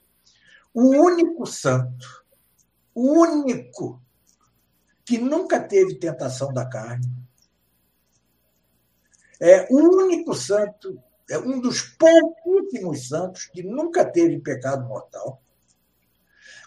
[0.73, 2.25] O único santo
[2.95, 4.01] o único
[5.03, 7.05] que nunca teve tentação da carne.
[9.39, 15.41] É o único santo, é um dos pouquíssimos santos que nunca teve pecado mortal,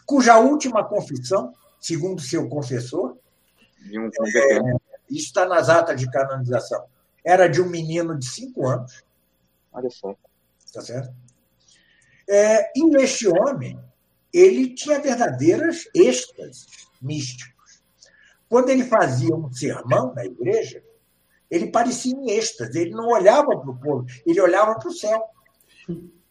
[0.04, 3.16] cuja última confissão, segundo seu confessor,
[4.36, 4.58] é,
[5.10, 6.86] está nas atas de canonização,
[7.24, 9.04] era de um menino de cinco anos.
[9.72, 10.14] Olha só.
[10.64, 11.14] Está certo?
[12.28, 13.78] É, e este homem
[14.32, 16.66] ele tinha verdadeiras êxtases
[17.00, 17.82] místicos.
[18.48, 20.82] Quando ele fazia um sermão na igreja,
[21.50, 25.22] ele parecia em êxtase, ele não olhava para o povo, ele olhava para o céu.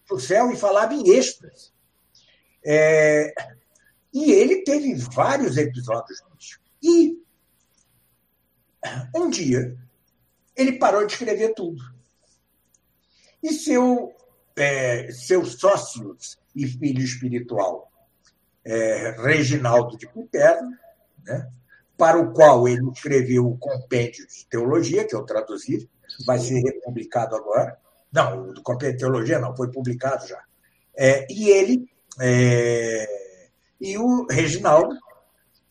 [0.07, 1.71] Para o céu e falava em êxtase.
[2.65, 3.33] É...
[4.13, 6.71] E ele teve vários episódios místicos.
[6.81, 7.21] E
[9.15, 9.77] um dia
[10.55, 11.81] ele parou de escrever tudo.
[13.41, 14.15] E seu,
[14.55, 16.17] é, seu sócio
[16.55, 17.91] e filho espiritual,
[18.65, 20.71] é, Reginaldo de Piperno,
[21.23, 21.51] né,
[21.97, 25.89] para o qual ele escreveu o compêndio de teologia, que eu traduzi,
[26.25, 27.77] vai ser republicado agora.
[28.11, 30.41] Não, o compêndio de teologia não, foi publicado já.
[30.95, 33.49] É, e ele, é,
[33.81, 34.95] e o Reginaldo,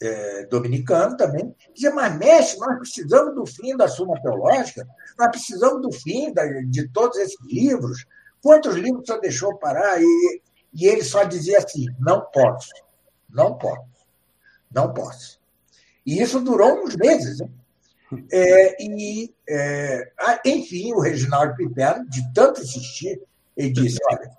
[0.02, 4.86] é, dominicano também, dizia, mas mestre, nós precisamos do fim da Suma Teológica,
[5.18, 8.04] nós precisamos do fim da, de todos esses livros.
[8.42, 10.00] Quantos livros você deixou parar?
[10.00, 10.42] E
[10.78, 12.70] e ele só dizia assim: não posso,
[13.30, 13.88] não posso,
[14.70, 15.40] não posso.
[16.06, 17.40] E isso durou uns meses.
[17.40, 17.48] Né?
[18.32, 20.12] É, e, é,
[20.46, 23.20] enfim, o Reginaldo Piperno, de tanto insistir,
[23.56, 24.30] ele disse: Olha,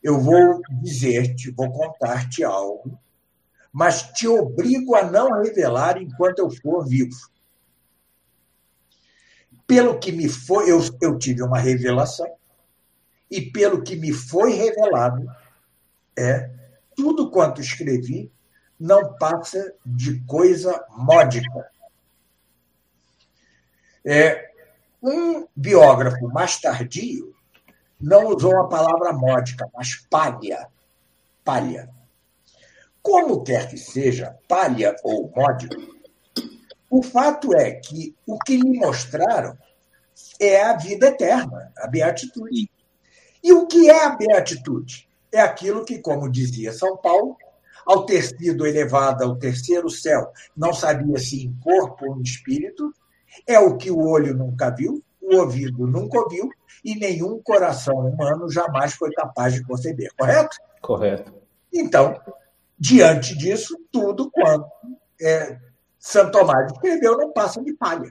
[0.00, 2.96] eu vou dizer-te, vou contar-te algo,
[3.72, 7.16] mas te obrigo a não revelar enquanto eu for vivo.
[9.66, 12.30] Pelo que me foi, eu, eu tive uma revelação,
[13.28, 15.26] e pelo que me foi revelado,
[16.16, 16.50] é
[16.96, 18.32] tudo quanto escrevi
[18.78, 21.70] não passa de coisa módica.
[24.04, 24.50] É,
[25.02, 27.34] um biógrafo mais tardio
[28.00, 30.68] não usou a palavra módica, mas palha.
[31.44, 31.90] Palha.
[33.02, 35.76] Como quer que seja, palha ou módico,
[36.90, 39.56] o fato é que o que lhe mostraram
[40.40, 42.70] é a vida eterna, a beatitude.
[43.42, 45.08] E o que é a beatitude?
[45.32, 47.36] é aquilo que, como dizia São Paulo,
[47.88, 52.92] ao ter sido elevada ao terceiro céu, não sabia se em corpo ou em espírito,
[53.46, 56.50] é o que o olho nunca viu, o ouvido nunca ouviu
[56.84, 60.58] e nenhum coração humano jamais foi capaz de conceber, correto?
[60.82, 61.32] Correto.
[61.72, 62.20] Então,
[62.78, 64.68] diante disso, tudo quanto
[65.18, 65.58] é,
[65.98, 68.10] Santo Tomás escreveu não passa de palha.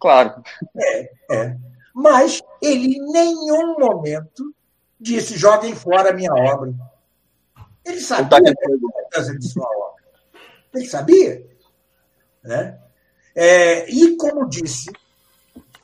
[0.00, 0.42] Claro.
[0.74, 1.56] É, é.
[1.94, 4.54] Mas ele em nenhum momento
[4.98, 6.72] disse: joguem fora a minha obra.
[7.84, 10.02] Ele sabia a importância de sua obra.
[10.74, 11.46] Ele sabia.
[12.42, 12.78] Né?
[13.34, 14.90] É, e, como disse,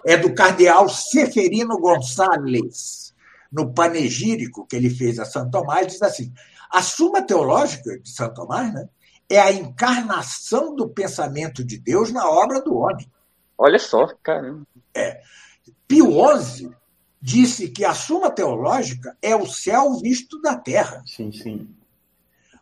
[0.05, 3.15] é do cardeal Seferino Gonçalves,
[3.51, 6.33] no panegírico que ele fez a Santo Tomás, diz assim:
[6.71, 8.89] a Suma Teológica de Santo Tomás né,
[9.29, 13.11] é a encarnação do pensamento de Deus na obra do homem.
[13.57, 14.67] Olha só, caramba.
[14.95, 15.21] É.
[15.87, 16.71] Pio XI
[17.21, 21.03] disse que a Suma Teológica é o céu visto da terra.
[21.07, 21.69] Sim, sim.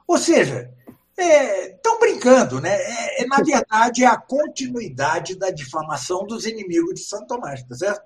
[0.06, 0.70] Ou seja,
[1.18, 2.74] estão é, brincando, né?
[2.74, 7.74] É, é, na verdade, é a continuidade da difamação dos inimigos de Santo Tomás, tá
[7.74, 8.02] certo?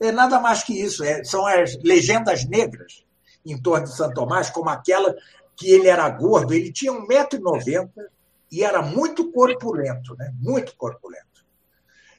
[0.00, 1.04] É nada mais que isso.
[1.04, 3.04] É, são as legendas negras
[3.46, 5.14] em torno de Santo Tomás, como aquela
[5.56, 7.88] que ele era gordo, ele tinha 1,90m
[8.50, 10.32] e era muito corpulento, né?
[10.40, 11.24] Muito corpulento.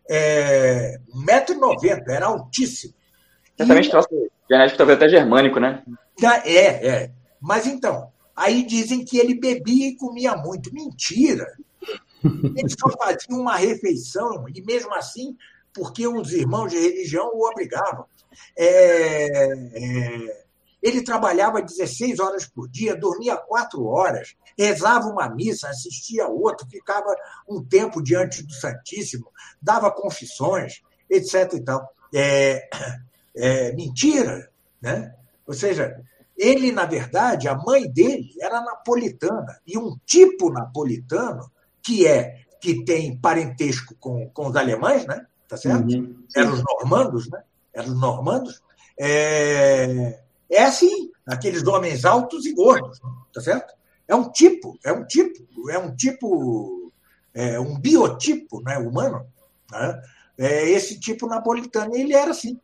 [0.10, 2.94] É, 1,90m, era altíssimo.
[3.58, 4.10] Certamente troço
[4.50, 5.84] genético talvez até germânico, né?
[6.46, 7.12] É, é.
[7.42, 10.74] Mas então, aí dizem que ele bebia e comia muito.
[10.74, 11.46] Mentira!
[12.24, 15.38] Ele só fazia uma refeição, e mesmo assim,
[15.74, 18.06] porque os irmãos de religião o obrigavam.
[18.58, 20.46] É, é,
[20.82, 27.16] ele trabalhava 16 horas por dia, dormia quatro horas, rezava uma missa, assistia outra, ficava
[27.48, 29.32] um tempo diante do Santíssimo,
[29.62, 31.54] dava confissões, etc.
[31.54, 31.90] E tal.
[32.14, 32.70] É,
[33.36, 34.50] é, mentira,
[34.82, 35.14] né?
[35.48, 36.00] Ou seja,
[36.38, 41.50] ele, na verdade, a mãe dele era napolitana, e um tipo napolitano
[41.82, 45.26] que é que tem parentesco com, com os alemães, né?
[45.48, 45.88] Tá certo?
[45.88, 46.24] Uhum.
[46.36, 47.44] Eram os normandos, né?
[47.74, 48.64] Eram os normandos.
[49.00, 53.00] É, é assim, aqueles homens altos e gordos,
[53.34, 53.74] tá certo?
[54.08, 56.92] É um tipo, é um tipo, é um tipo,
[57.34, 59.28] é um biotipo né, humano.
[59.72, 60.02] Né?
[60.38, 62.60] É esse tipo napolitano, ele era assim.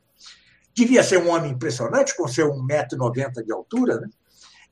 [0.76, 4.08] Devia ser um homem impressionante, com seu 1,90m de altura, né?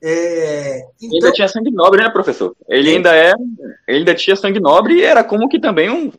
[0.02, 1.14] É, então...
[1.14, 2.56] Ainda tinha sangue nobre, né, professor?
[2.66, 3.32] Ele ainda é,
[3.86, 6.10] ele ainda tinha sangue nobre e era como que também um,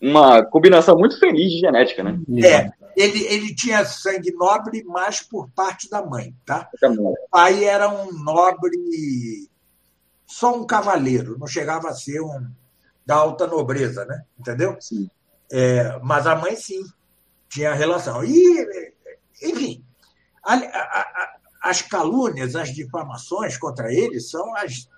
[0.00, 2.18] uma combinação muito feliz de genética, né?
[2.44, 6.68] É, ele, ele tinha sangue nobre mais por parte da mãe, tá?
[6.82, 9.48] O pai era um nobre,
[10.26, 12.50] só um cavaleiro, não chegava a ser um
[13.06, 14.22] da alta nobreza, né?
[14.38, 14.76] Entendeu?
[14.80, 15.08] Sim.
[15.52, 16.82] É, mas a mãe sim
[17.48, 18.24] tinha relação.
[18.24, 18.90] E,
[19.42, 19.84] enfim,
[20.44, 24.88] a, a, a, as calúnias, as difamações contra ele são as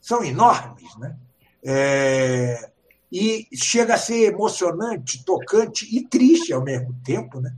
[0.00, 1.16] são enormes, né?
[1.64, 2.70] É,
[3.10, 7.54] e chega a ser emocionante, tocante e triste ao mesmo tempo, né?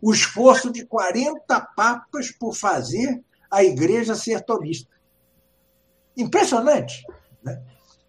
[0.00, 4.94] o esforço de 40 papas por fazer a igreja ser tomista.
[6.16, 7.04] Impressionante.
[7.42, 7.60] Né?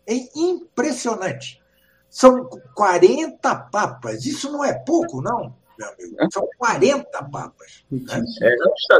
[0.05, 1.61] É impressionante.
[2.09, 4.25] São 40 papas.
[4.25, 6.31] Isso não é pouco, não, meu amigo.
[6.31, 7.83] São 40 papas.
[7.89, 8.01] Né?
[8.09, 8.55] É,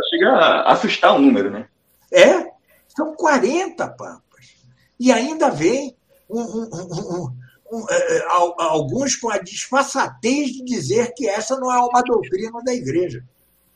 [0.09, 1.67] chega a assustar o número, né?
[2.11, 2.49] É,
[2.95, 4.55] são 40 papas.
[4.99, 5.95] E ainda vem
[6.29, 7.31] um, um,
[7.71, 12.61] um, é, é, alguns com a disfarçatez de dizer que essa não é uma doutrina
[12.63, 13.23] da igreja.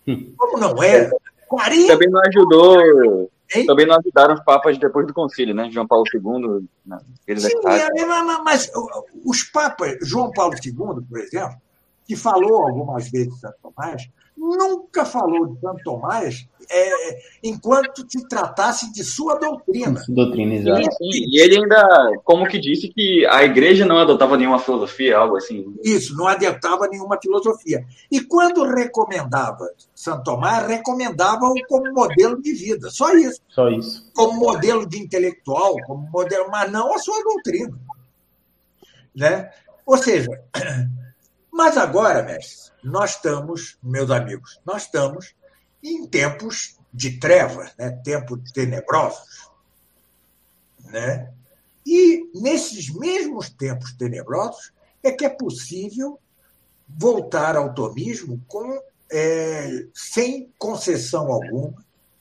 [0.07, 0.33] Hum.
[0.37, 1.09] Como não é?
[1.47, 1.87] 40...
[1.87, 3.29] Também não ajudou.
[3.55, 3.65] Hein?
[3.65, 5.69] Também não ajudaram os papas depois do concílio, né?
[5.71, 6.67] João Paulo II.
[6.85, 6.97] Né?
[7.37, 8.71] Sim, é, mas
[9.23, 10.73] os papas, João Paulo II,
[11.07, 11.55] por exemplo,
[12.05, 18.91] que falou algumas vezes Santo Tomás, nunca falou de Santo Tomás é, enquanto se tratasse
[18.91, 20.01] de sua doutrina.
[20.07, 20.89] Doutrina, exato.
[21.01, 25.75] E, ele ainda, como que disse que a igreja não adotava nenhuma filosofia, algo assim.
[25.83, 27.85] Isso, não adotava nenhuma filosofia.
[28.11, 33.41] E quando recomendava Santo Tomás, recomendava-o como modelo de vida, só isso.
[33.49, 34.11] Só isso.
[34.13, 37.77] Como modelo de intelectual, como modelo, mas não a sua doutrina.
[39.15, 39.49] Né?
[39.85, 40.29] Ou seja,
[41.53, 45.35] mas agora, mestre, nós estamos, meus amigos, nós estamos
[45.83, 47.91] em tempos de trevas, né?
[48.03, 49.51] tempos tenebrosos.
[50.85, 51.31] Né?
[51.85, 54.71] E nesses mesmos tempos tenebrosos
[55.03, 56.19] é que é possível
[56.87, 58.81] voltar ao tomismo com,
[59.11, 61.73] é, sem concessão alguma.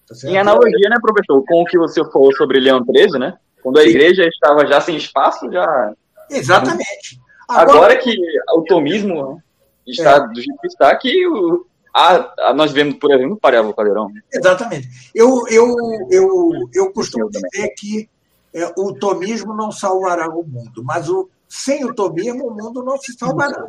[0.07, 3.39] Tá em analogia, né, professor, com o que você falou sobre Leão XIII, né?
[3.63, 3.89] Quando a Sim.
[3.89, 5.95] igreja estava já sem espaço, já.
[6.29, 7.22] Exatamente.
[7.61, 8.17] Agora, Agora que
[8.55, 9.43] o tomismo
[9.87, 10.29] está é.
[10.29, 14.11] do jeito que está, que o, a, a, nós vemos, por exemplo, o Pariável Caldeirão.
[14.33, 14.89] Exatamente.
[15.15, 15.77] Eu, eu,
[16.11, 18.09] eu, eu costumo dizer que
[18.55, 22.97] é, o tomismo não salvará o mundo, mas o, sem o tomismo o mundo não
[22.99, 23.67] se salvará.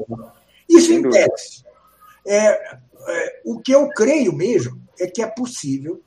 [0.70, 1.64] Isso em tese.
[2.26, 2.78] É,
[3.08, 6.02] é, o que eu creio mesmo é que é possível,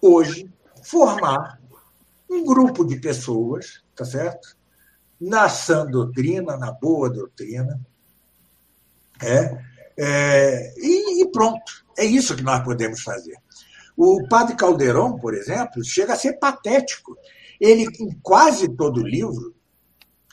[0.00, 0.48] hoje,
[0.82, 1.60] formar
[2.30, 4.56] um grupo de pessoas, tá certo?
[5.22, 7.80] Na sã doutrina, na boa doutrina,
[9.22, 9.58] é,
[9.96, 11.84] é, e, e pronto.
[11.96, 13.36] É isso que nós podemos fazer.
[13.96, 17.16] O padre Caldeirão, por exemplo, chega a ser patético.
[17.60, 19.54] Ele, em quase todo o livro,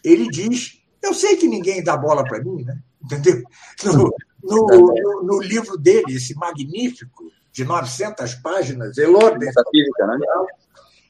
[0.04, 2.82] ele diz: Eu sei que ninguém dá bola para mim, né?
[3.04, 3.44] entendeu?
[3.84, 4.14] No,
[4.44, 9.52] no, no, no, livro dele, esse magnífico, de 900 páginas, Elordem, né?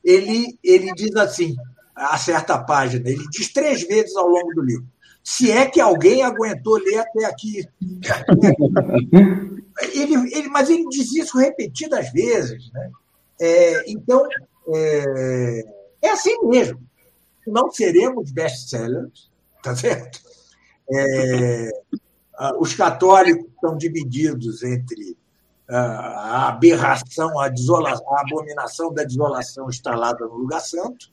[0.04, 1.56] ele, ele diz assim,
[2.00, 4.88] a certa página, ele diz três vezes ao longo do livro,
[5.22, 7.68] se é que alguém aguentou ler até aqui.
[9.94, 12.72] ele, ele, mas ele diz isso repetidas vezes.
[12.72, 12.90] Né?
[13.42, 14.26] É, então,
[14.74, 15.66] é,
[16.02, 16.80] é, assim mesmo.
[17.46, 19.30] Não seremos best-sellers,
[19.62, 20.22] tá certo?
[20.92, 21.70] É,
[22.60, 25.16] os católicos estão divididos entre
[25.68, 31.12] a aberração, a, desolação, a abominação da desolação instalada no lugar santo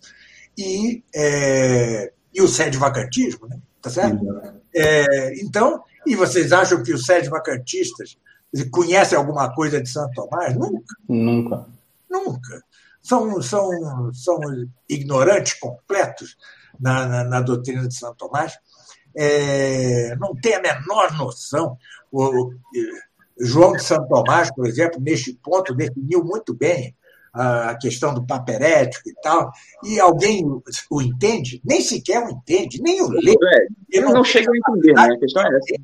[0.56, 3.58] e, é, e o sede vacantismo, né?
[3.80, 4.24] tá certo?
[4.74, 8.16] É, então, e vocês acham que os sede vacantistas
[8.70, 10.56] conhecem alguma coisa de Santo Tomás?
[10.56, 10.94] Nunca.
[11.08, 11.66] Nunca.
[12.10, 12.62] Nunca.
[13.02, 13.70] São, são,
[14.12, 14.40] são
[14.88, 16.36] ignorantes completos
[16.78, 18.58] na, na, na doutrina de Santo Tomás.
[19.16, 21.78] É, não tem a menor noção.
[22.10, 22.52] O,
[23.38, 26.94] João de Santo Tomás, por exemplo, neste ponto, definiu muito bem
[27.36, 29.52] a questão do paperético e tal,
[29.84, 30.42] e alguém
[30.90, 31.60] o entende?
[31.64, 33.34] Nem sequer o entende, nem o lê.
[33.92, 35.02] É, não, não chegam a entender, né?
[35.02, 35.82] A questão é essa.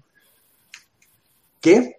[1.61, 1.97] Quê?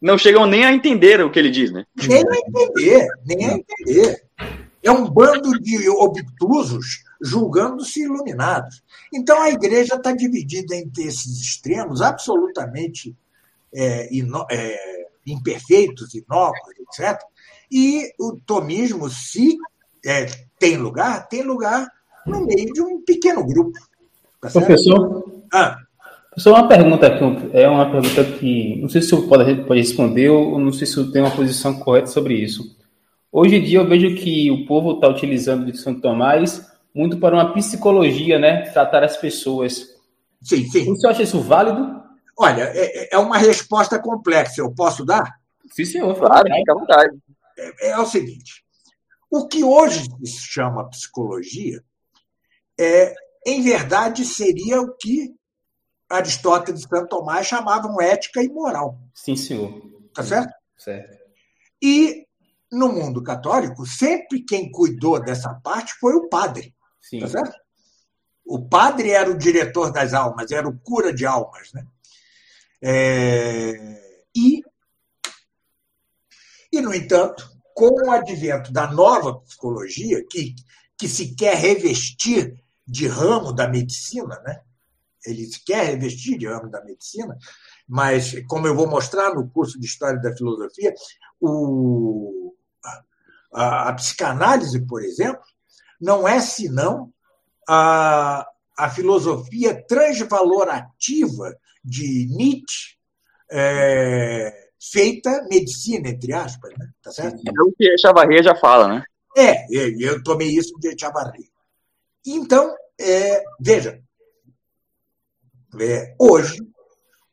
[0.00, 1.86] Não chegam nem a entender o que ele diz, né?
[2.06, 4.24] Nem a entender, nem a entender.
[4.82, 8.82] É um bando de obtusos julgando-se iluminados.
[9.14, 13.16] Então a igreja está dividida entre esses extremos absolutamente
[13.72, 14.08] é,
[14.50, 17.22] é, imperfeitos, inóculos, etc.
[17.72, 19.56] E o tomismo, se
[20.04, 20.26] é,
[20.58, 21.88] tem lugar, tem lugar
[22.26, 23.72] no meio de um pequeno grupo.
[24.40, 25.24] Tá Professor?
[25.52, 25.78] Ah.
[26.30, 30.28] Professor, uma pergunta aqui, é uma pergunta que não sei se o pode, pode responder
[30.28, 32.76] ou não sei se eu tenho uma posição correta sobre isso.
[33.30, 37.34] Hoje em dia eu vejo que o povo está utilizando de Santo Tomás muito para
[37.34, 38.62] uma psicologia, né?
[38.70, 39.88] Tratar as pessoas.
[40.42, 40.84] Sim, sim.
[40.84, 42.02] Você acha isso válido?
[42.38, 44.60] Olha, é, é uma resposta complexa.
[44.60, 45.36] Eu posso dar?
[45.70, 46.14] Sim, senhor.
[46.14, 47.18] Claro, fica à vontade.
[47.58, 48.64] É, é o seguinte:
[49.30, 51.82] o que hoje se chama psicologia
[52.78, 53.14] é,
[53.46, 55.34] em verdade, seria o que
[56.08, 58.98] Aristóteles e Santo Tomás chamavam ética e moral.
[59.14, 59.80] Sim, senhor.
[60.14, 60.52] Tá certo?
[60.76, 61.16] Certo.
[61.82, 62.26] E
[62.70, 66.74] no mundo católico, sempre quem cuidou dessa parte foi o padre.
[67.00, 67.20] Sim.
[67.20, 67.56] Tá certo?
[68.44, 71.72] O padre era o diretor das almas, era o cura de almas.
[71.72, 71.86] Né?
[72.82, 74.02] É...
[74.34, 74.62] E,
[76.72, 80.54] e, no entanto, com o advento da nova psicologia, que,
[80.96, 82.54] que se quer revestir
[82.86, 84.60] de ramo da medicina, né?
[85.24, 87.36] ele se quer revestir de ramo da medicina,
[87.86, 90.94] mas, como eu vou mostrar no curso de História da Filosofia,
[91.40, 92.54] o,
[93.52, 95.42] a, a psicanálise, por exemplo,
[96.00, 97.12] não é senão
[97.68, 98.46] a,
[98.76, 102.96] a filosofia transvalorativa de Nietzsche,
[103.50, 106.88] é, feita medicina, entre aspas, né?
[107.02, 107.40] tá certo?
[107.46, 109.04] É o que Chavarria já fala, né?
[109.36, 111.46] É, eu tomei isso de Chavarria.
[112.26, 114.02] Então, é, veja,
[115.80, 116.58] é, hoje,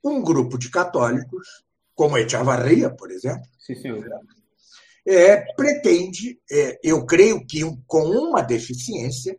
[0.04, 1.64] um grupo de católicos,
[1.94, 4.06] como Echavarria, por exemplo, Sim, senhor
[5.10, 9.38] é, pretende, é, eu creio que com uma deficiência,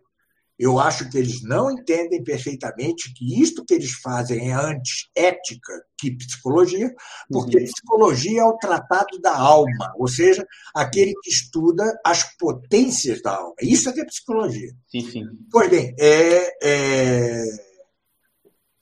[0.61, 5.73] eu acho que eles não entendem perfeitamente que isto que eles fazem é antes ética
[5.99, 6.95] que psicologia,
[7.31, 7.65] porque uhum.
[7.65, 13.55] psicologia é o tratado da alma, ou seja, aquele que estuda as potências da alma.
[13.62, 14.70] Isso é que é psicologia.
[14.87, 15.24] Sim, sim.
[15.51, 17.43] Pois bem, é, é...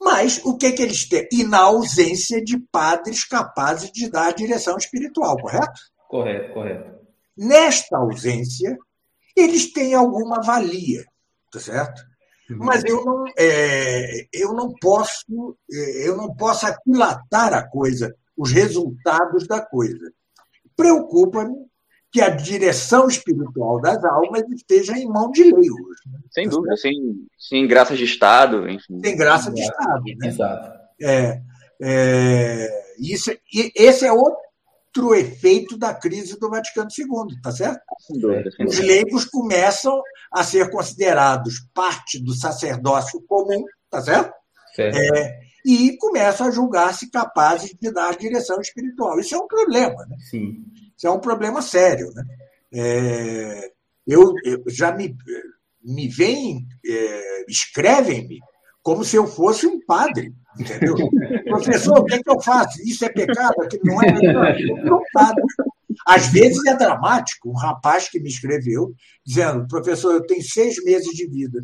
[0.01, 1.29] mas o que, é que eles têm?
[1.31, 5.81] E na ausência de padres capazes de dar a direção espiritual, correto?
[6.09, 6.99] Correto, correto.
[7.37, 8.77] Nesta ausência,
[9.37, 11.05] eles têm alguma valia,
[11.51, 12.03] tá certo?
[12.51, 12.59] Uhum.
[12.61, 18.51] Mas eu não, é, eu não posso, é, eu não posso aquilatar a coisa, os
[18.51, 20.13] resultados da coisa.
[20.75, 21.69] Preocupa-me
[22.11, 26.01] que a direção espiritual das almas esteja em mão de leigos.
[26.07, 26.19] Né?
[26.31, 26.95] Sem dúvida, sem,
[27.39, 28.99] sem graça de Estado, enfim.
[29.01, 30.03] Sem graça de Estado.
[30.05, 30.29] Né?
[30.29, 30.79] Exato.
[31.01, 31.43] É,
[31.81, 33.31] é, isso,
[33.75, 34.48] esse é outro
[34.89, 37.81] outro efeito da crise do Vaticano II, tá certo?
[38.67, 40.01] Os leigos começam
[40.33, 44.33] a ser considerados parte do sacerdócio comum, tá certo?
[44.75, 44.97] certo.
[44.97, 49.19] É, e começam a julgar-se capazes de dar direção espiritual.
[49.21, 50.17] Isso é um problema, né?
[50.31, 50.65] Sim.
[50.97, 52.25] Isso é um problema sério, né?
[52.73, 53.73] É,
[54.07, 55.17] eu, eu, já me,
[55.83, 58.41] me vem, é, escrevem-me
[58.83, 60.95] como se eu fosse um padre, entendeu?
[61.45, 62.81] Professor, o que, é que eu faço?
[62.83, 63.55] Isso é pecado?
[63.63, 64.97] Aquilo não é pecado?
[64.97, 65.43] Um padre.
[66.07, 67.51] Às vezes é dramático.
[67.51, 68.93] Um rapaz que me escreveu
[69.25, 71.61] dizendo: professor, eu tenho seis meses de vida.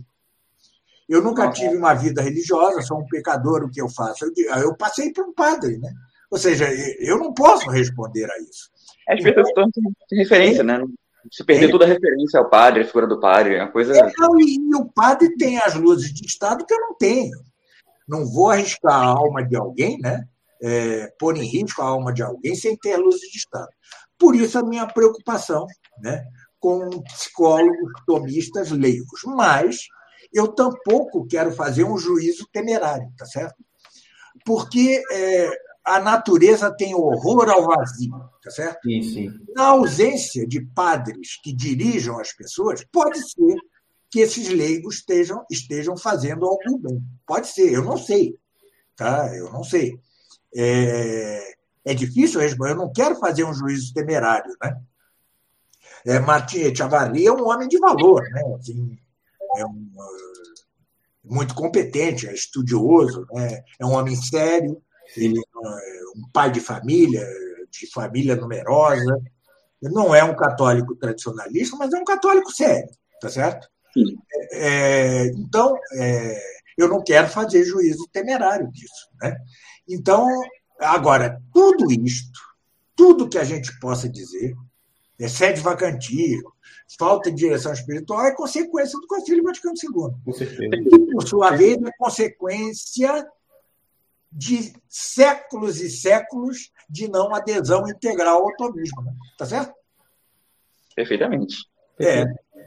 [1.09, 4.24] Eu nunca tive uma vida religiosa, sou um pecador, o que eu faço?
[4.24, 5.91] Eu, eu passei por um padre, né?
[6.31, 6.66] Ou seja,
[6.99, 8.70] eu não posso responder a isso.
[9.09, 9.69] As pessoas então,
[10.11, 10.82] de referência, é, né?
[11.31, 13.95] Se perder é, toda a referência ao padre, a figura do padre, é uma coisa.
[13.95, 14.11] É,
[14.41, 17.39] e, e, o padre tem as luzes de Estado que eu não tenho.
[18.06, 20.24] Não vou arriscar a alma de alguém, né?
[20.62, 23.68] É, pôr em risco a alma de alguém sem ter luzes de Estado.
[24.18, 25.66] Por isso a minha preocupação
[26.01, 26.24] né,
[26.59, 29.20] com psicólogos tomistas leigos.
[29.26, 29.81] Mas
[30.32, 33.56] eu tampouco quero fazer um juízo temerário, tá certo?
[34.44, 35.51] Porque é,
[35.85, 38.12] a natureza tem horror ao vazio,
[38.43, 38.81] tá certo?
[38.85, 39.31] Sim, sim.
[39.55, 43.56] Na ausência de padres que dirijam as pessoas, pode ser
[44.15, 47.03] que esses leigos estejam, estejam fazendo algum bem.
[47.27, 48.39] Pode ser, eu não sei.
[48.95, 49.35] Tá?
[49.35, 49.99] Eu não sei.
[50.55, 51.55] É,
[51.85, 54.81] é difícil responder, eu não quero fazer um juízo temerário, né?
[56.07, 58.41] É, Martin Chavarri é um homem de valor, né?
[58.57, 58.97] Assim,
[59.57, 59.91] é um,
[61.24, 63.65] muito competente, é estudioso, né?
[63.81, 64.81] é um homem sério,
[65.16, 65.66] ele é
[66.16, 67.27] um pai de família,
[67.69, 69.20] de família numerosa.
[69.82, 72.89] Ele não é um católico tradicionalista, mas é um católico sério,
[73.20, 73.74] tá certo?
[74.53, 76.41] É, então, é,
[76.77, 79.09] eu não quero fazer juízo temerário disso.
[79.21, 79.37] Né?
[79.89, 80.29] Então,
[80.79, 82.39] agora, tudo isto,
[82.97, 84.55] tudo que a gente possa dizer,
[85.19, 86.39] é sede vacantia,
[86.99, 90.15] falta de direção espiritual, é consequência do Concílio Vaticano II.
[90.25, 90.77] Com certeza.
[90.77, 93.27] E, por sua vez, é consequência
[94.31, 99.03] de séculos e séculos de não adesão integral ao tomismo.
[99.03, 99.12] Né?
[99.39, 99.73] Tá certo?
[100.97, 101.57] Perfeitamente.
[102.01, 102.25] É,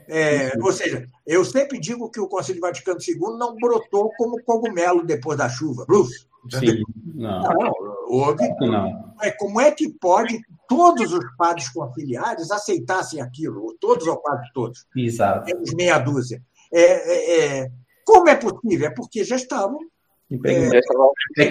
[0.08, 5.06] é, ou seja, eu sempre digo que o Concílio Vaticano II não brotou como cogumelo
[5.06, 5.86] depois da chuva.
[5.86, 7.42] Bruce, Sim, não.
[7.42, 7.74] não
[8.08, 8.48] houve.
[8.62, 9.14] Não.
[9.22, 13.76] É, como é que pode todos os padres conciliares aceitassem aquilo?
[13.80, 14.86] Todos ou quase todos.
[14.96, 15.46] Exato.
[15.46, 16.42] Temos meia dúzia.
[16.74, 17.72] É, é, é,
[18.06, 18.88] como é possível?
[18.88, 19.80] É porque já estavam.
[20.32, 21.50] É, é,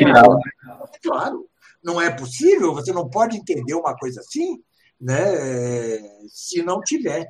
[1.03, 1.47] claro.
[1.83, 4.61] Não é possível, você não pode entender uma coisa assim
[5.01, 7.27] né, se não tiver,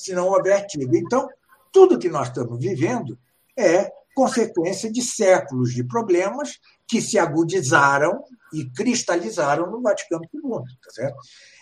[0.00, 0.96] se não houver tido.
[0.96, 1.28] Então,
[1.70, 3.18] tudo que nós estamos vivendo
[3.54, 6.58] é consequência de séculos de problemas
[6.88, 10.40] que se agudizaram e cristalizaram no Vaticano II.
[10.82, 11.18] Tá certo?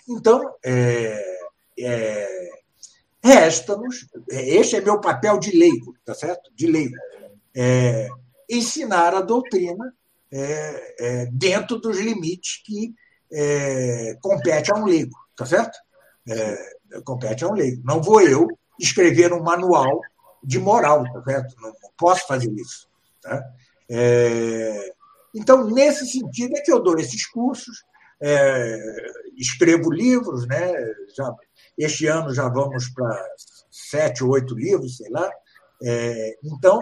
[0.08, 1.20] Então, é,
[1.80, 2.50] é,
[3.22, 6.48] resta-nos, este é meu papel de leigo, tá certo?
[6.54, 6.94] De leigo.
[7.56, 8.08] É,
[8.48, 9.92] ensinar a doutrina
[10.30, 12.94] é, é, dentro dos limites que
[13.32, 15.76] é, compete a um leigo, tá certo?
[17.04, 17.82] Compete a um leigo.
[17.84, 18.48] Não vou eu
[18.78, 20.00] escrever um manual
[20.42, 21.46] de moral, tá?
[21.60, 22.88] Não, não posso fazer isso.
[23.22, 23.42] Tá?
[23.90, 24.92] É,
[25.34, 27.84] então, nesse sentido é que eu dou esses cursos,
[28.20, 28.78] é,
[29.36, 30.72] escrevo livros, né?
[31.16, 31.32] Já,
[31.76, 33.24] este ano já vamos para
[33.70, 35.30] sete ou oito livros, sei lá.
[35.82, 36.80] É, então,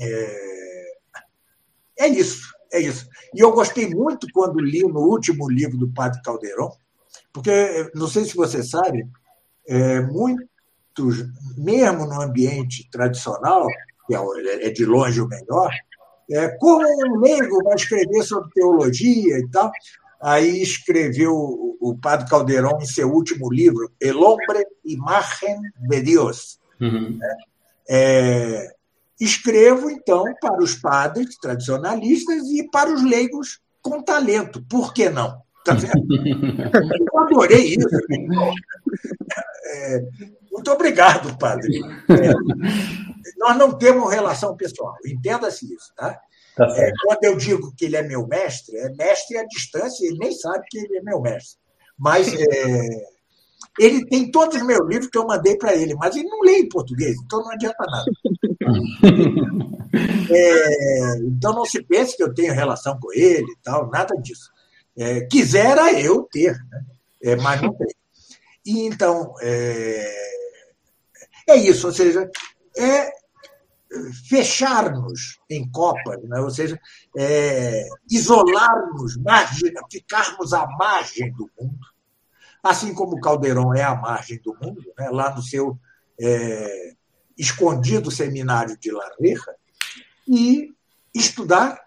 [0.00, 0.86] é,
[1.98, 3.08] é, isso, é isso.
[3.34, 6.72] E eu gostei muito quando li no último livro do Padre Caldeirão,
[7.32, 9.06] porque, não sei se você sabe,
[9.68, 11.24] é, muitos,
[11.56, 13.66] mesmo no ambiente tradicional,
[14.06, 15.72] que é, é de longe o melhor,
[16.30, 19.70] é, como um leigo vai escrever sobre teologia e tal.
[20.20, 26.58] Aí escreveu o padre Caldeirão em seu último livro, El Hombre Imagen de Dios.
[26.80, 27.18] Uhum.
[27.88, 28.74] É,
[29.20, 34.64] escrevo, então, para os padres tradicionalistas e para os leigos com talento.
[34.68, 35.42] Por que não?
[35.66, 36.06] Tá vendo?
[37.12, 37.88] Eu adorei isso.
[39.66, 40.00] É,
[40.52, 41.80] muito obrigado, padre.
[42.08, 42.32] É,
[43.36, 45.92] nós não temos relação pessoal, entenda-se isso.
[45.96, 46.20] Tá?
[46.56, 50.16] Tá é, quando eu digo que ele é meu mestre, é mestre à distância, ele
[50.18, 51.58] nem sabe que ele é meu mestre.
[51.98, 52.88] Mas é,
[53.78, 56.58] ele tem todos os meus livros que eu mandei para ele, mas ele não lê
[56.58, 58.10] em português, então não adianta nada.
[60.28, 64.50] É, então não se pense que eu tenho relação com ele tal, nada disso.
[64.96, 66.84] É, quisera eu ter, né?
[67.22, 67.88] É, mas não tem.
[68.64, 70.26] E então, é,
[71.48, 72.30] é isso, ou seja,
[72.76, 73.10] é
[74.28, 76.40] fechar-nos em copas, né?
[76.40, 76.78] ou seja,
[77.16, 79.16] é, isolar-nos,
[79.90, 81.86] ficarmos à margem do mundo,
[82.62, 85.78] assim como Caldeirão é a margem do mundo, né, lá no seu
[86.20, 86.94] é,
[87.38, 89.54] escondido seminário de La Rioja,
[90.26, 90.74] e
[91.14, 91.80] estudar,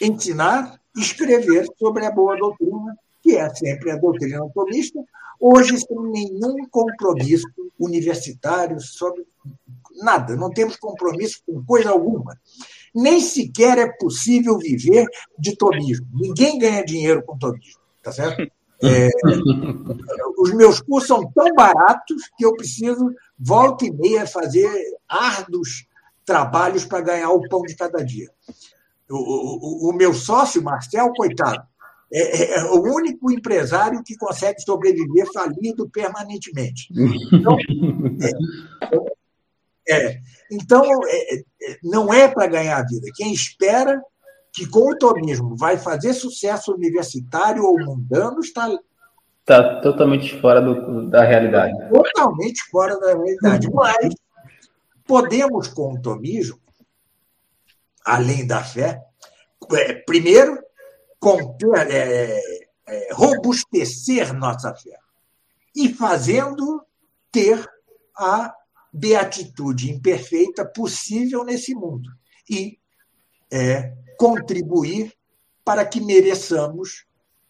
[0.00, 4.98] ensinar, escrever sobre a boa doutrina, que é sempre a doutrina tomista,
[5.40, 7.46] hoje sem nenhum compromisso
[7.78, 9.24] universitário sobre
[10.02, 12.38] nada, não temos compromisso com coisa alguma.
[12.94, 15.06] Nem sequer é possível viver
[15.38, 16.06] de tomismo.
[16.12, 18.50] Ninguém ganha dinheiro com tomismo, tá certo?
[18.82, 19.08] É,
[20.38, 24.70] os meus cursos são tão baratos que eu preciso, volta e meia, fazer
[25.08, 25.86] árduos
[26.24, 28.30] trabalhos para ganhar o pão de cada dia.
[29.10, 31.62] O, o, o meu sócio, Marcel, coitado,
[32.12, 36.88] é, é, é, o único empresário que consegue sobreviver falido permanentemente.
[37.32, 37.56] Então,
[39.88, 40.20] é, é
[40.50, 41.42] então é,
[41.82, 43.08] não é para ganhar a vida.
[43.14, 44.00] Quem espera
[44.52, 48.68] que com o tomismo vai fazer sucesso universitário ou mundano está
[49.48, 51.74] está totalmente fora do, da realidade.
[51.88, 53.68] Totalmente fora da realidade.
[53.72, 54.14] Mas
[55.06, 56.58] podemos, com o tomismo,
[58.08, 59.02] além da fé,
[60.06, 60.58] primeiro
[61.20, 62.40] conter, é,
[62.86, 64.98] é, robustecer nossa fé
[65.76, 66.82] e fazendo
[67.30, 67.62] ter
[68.16, 68.54] a
[68.90, 72.08] beatitude imperfeita possível nesse mundo
[72.48, 72.78] e
[73.52, 75.12] é, contribuir
[75.62, 77.04] para que mereçamos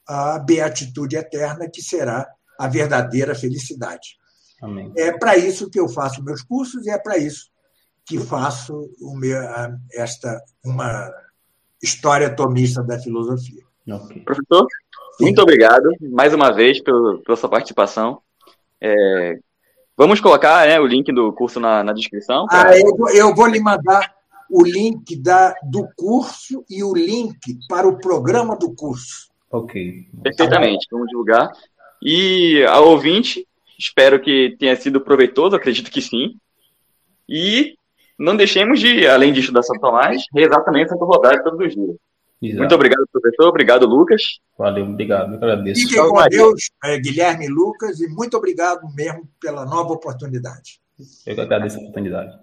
[0.04, 2.28] a beatitude eterna, que será
[2.58, 4.18] a verdadeira felicidade.
[4.60, 4.92] Amém.
[4.96, 7.48] É para isso que eu faço meus cursos e é para isso
[8.08, 9.38] que faço o meu,
[9.92, 11.12] esta uma
[11.82, 13.62] história tomista da filosofia.
[13.86, 14.20] Okay.
[14.22, 14.66] Professor,
[15.20, 18.20] muito obrigado mais uma vez pelo, pela sua participação.
[18.80, 19.38] É,
[19.96, 22.46] vamos colocar né, o link do curso na, na descrição.
[22.46, 22.70] Pra...
[22.70, 24.14] Ah, eu, eu vou lhe mandar
[24.50, 29.28] o link da, do curso e o link para o programa do curso.
[29.50, 30.06] Ok.
[30.22, 31.50] Perfeitamente, vamos divulgar.
[32.02, 33.46] E ao ouvinte,
[33.78, 36.36] espero que tenha sido proveitoso, acredito que sim.
[37.28, 37.77] E
[38.18, 41.96] não deixemos de, além de estudar São Tomás, rezar também Santo Rosário todos os dias.
[42.40, 42.60] Exato.
[42.60, 43.48] Muito obrigado, professor.
[43.48, 44.22] Obrigado, Lucas.
[44.56, 45.32] Valeu, obrigado.
[45.32, 45.80] Eu agradeço.
[45.80, 50.80] Fiquem com Deus, é, Guilherme e Lucas, e muito obrigado mesmo pela nova oportunidade.
[51.26, 52.38] Eu que agradeço a oportunidade.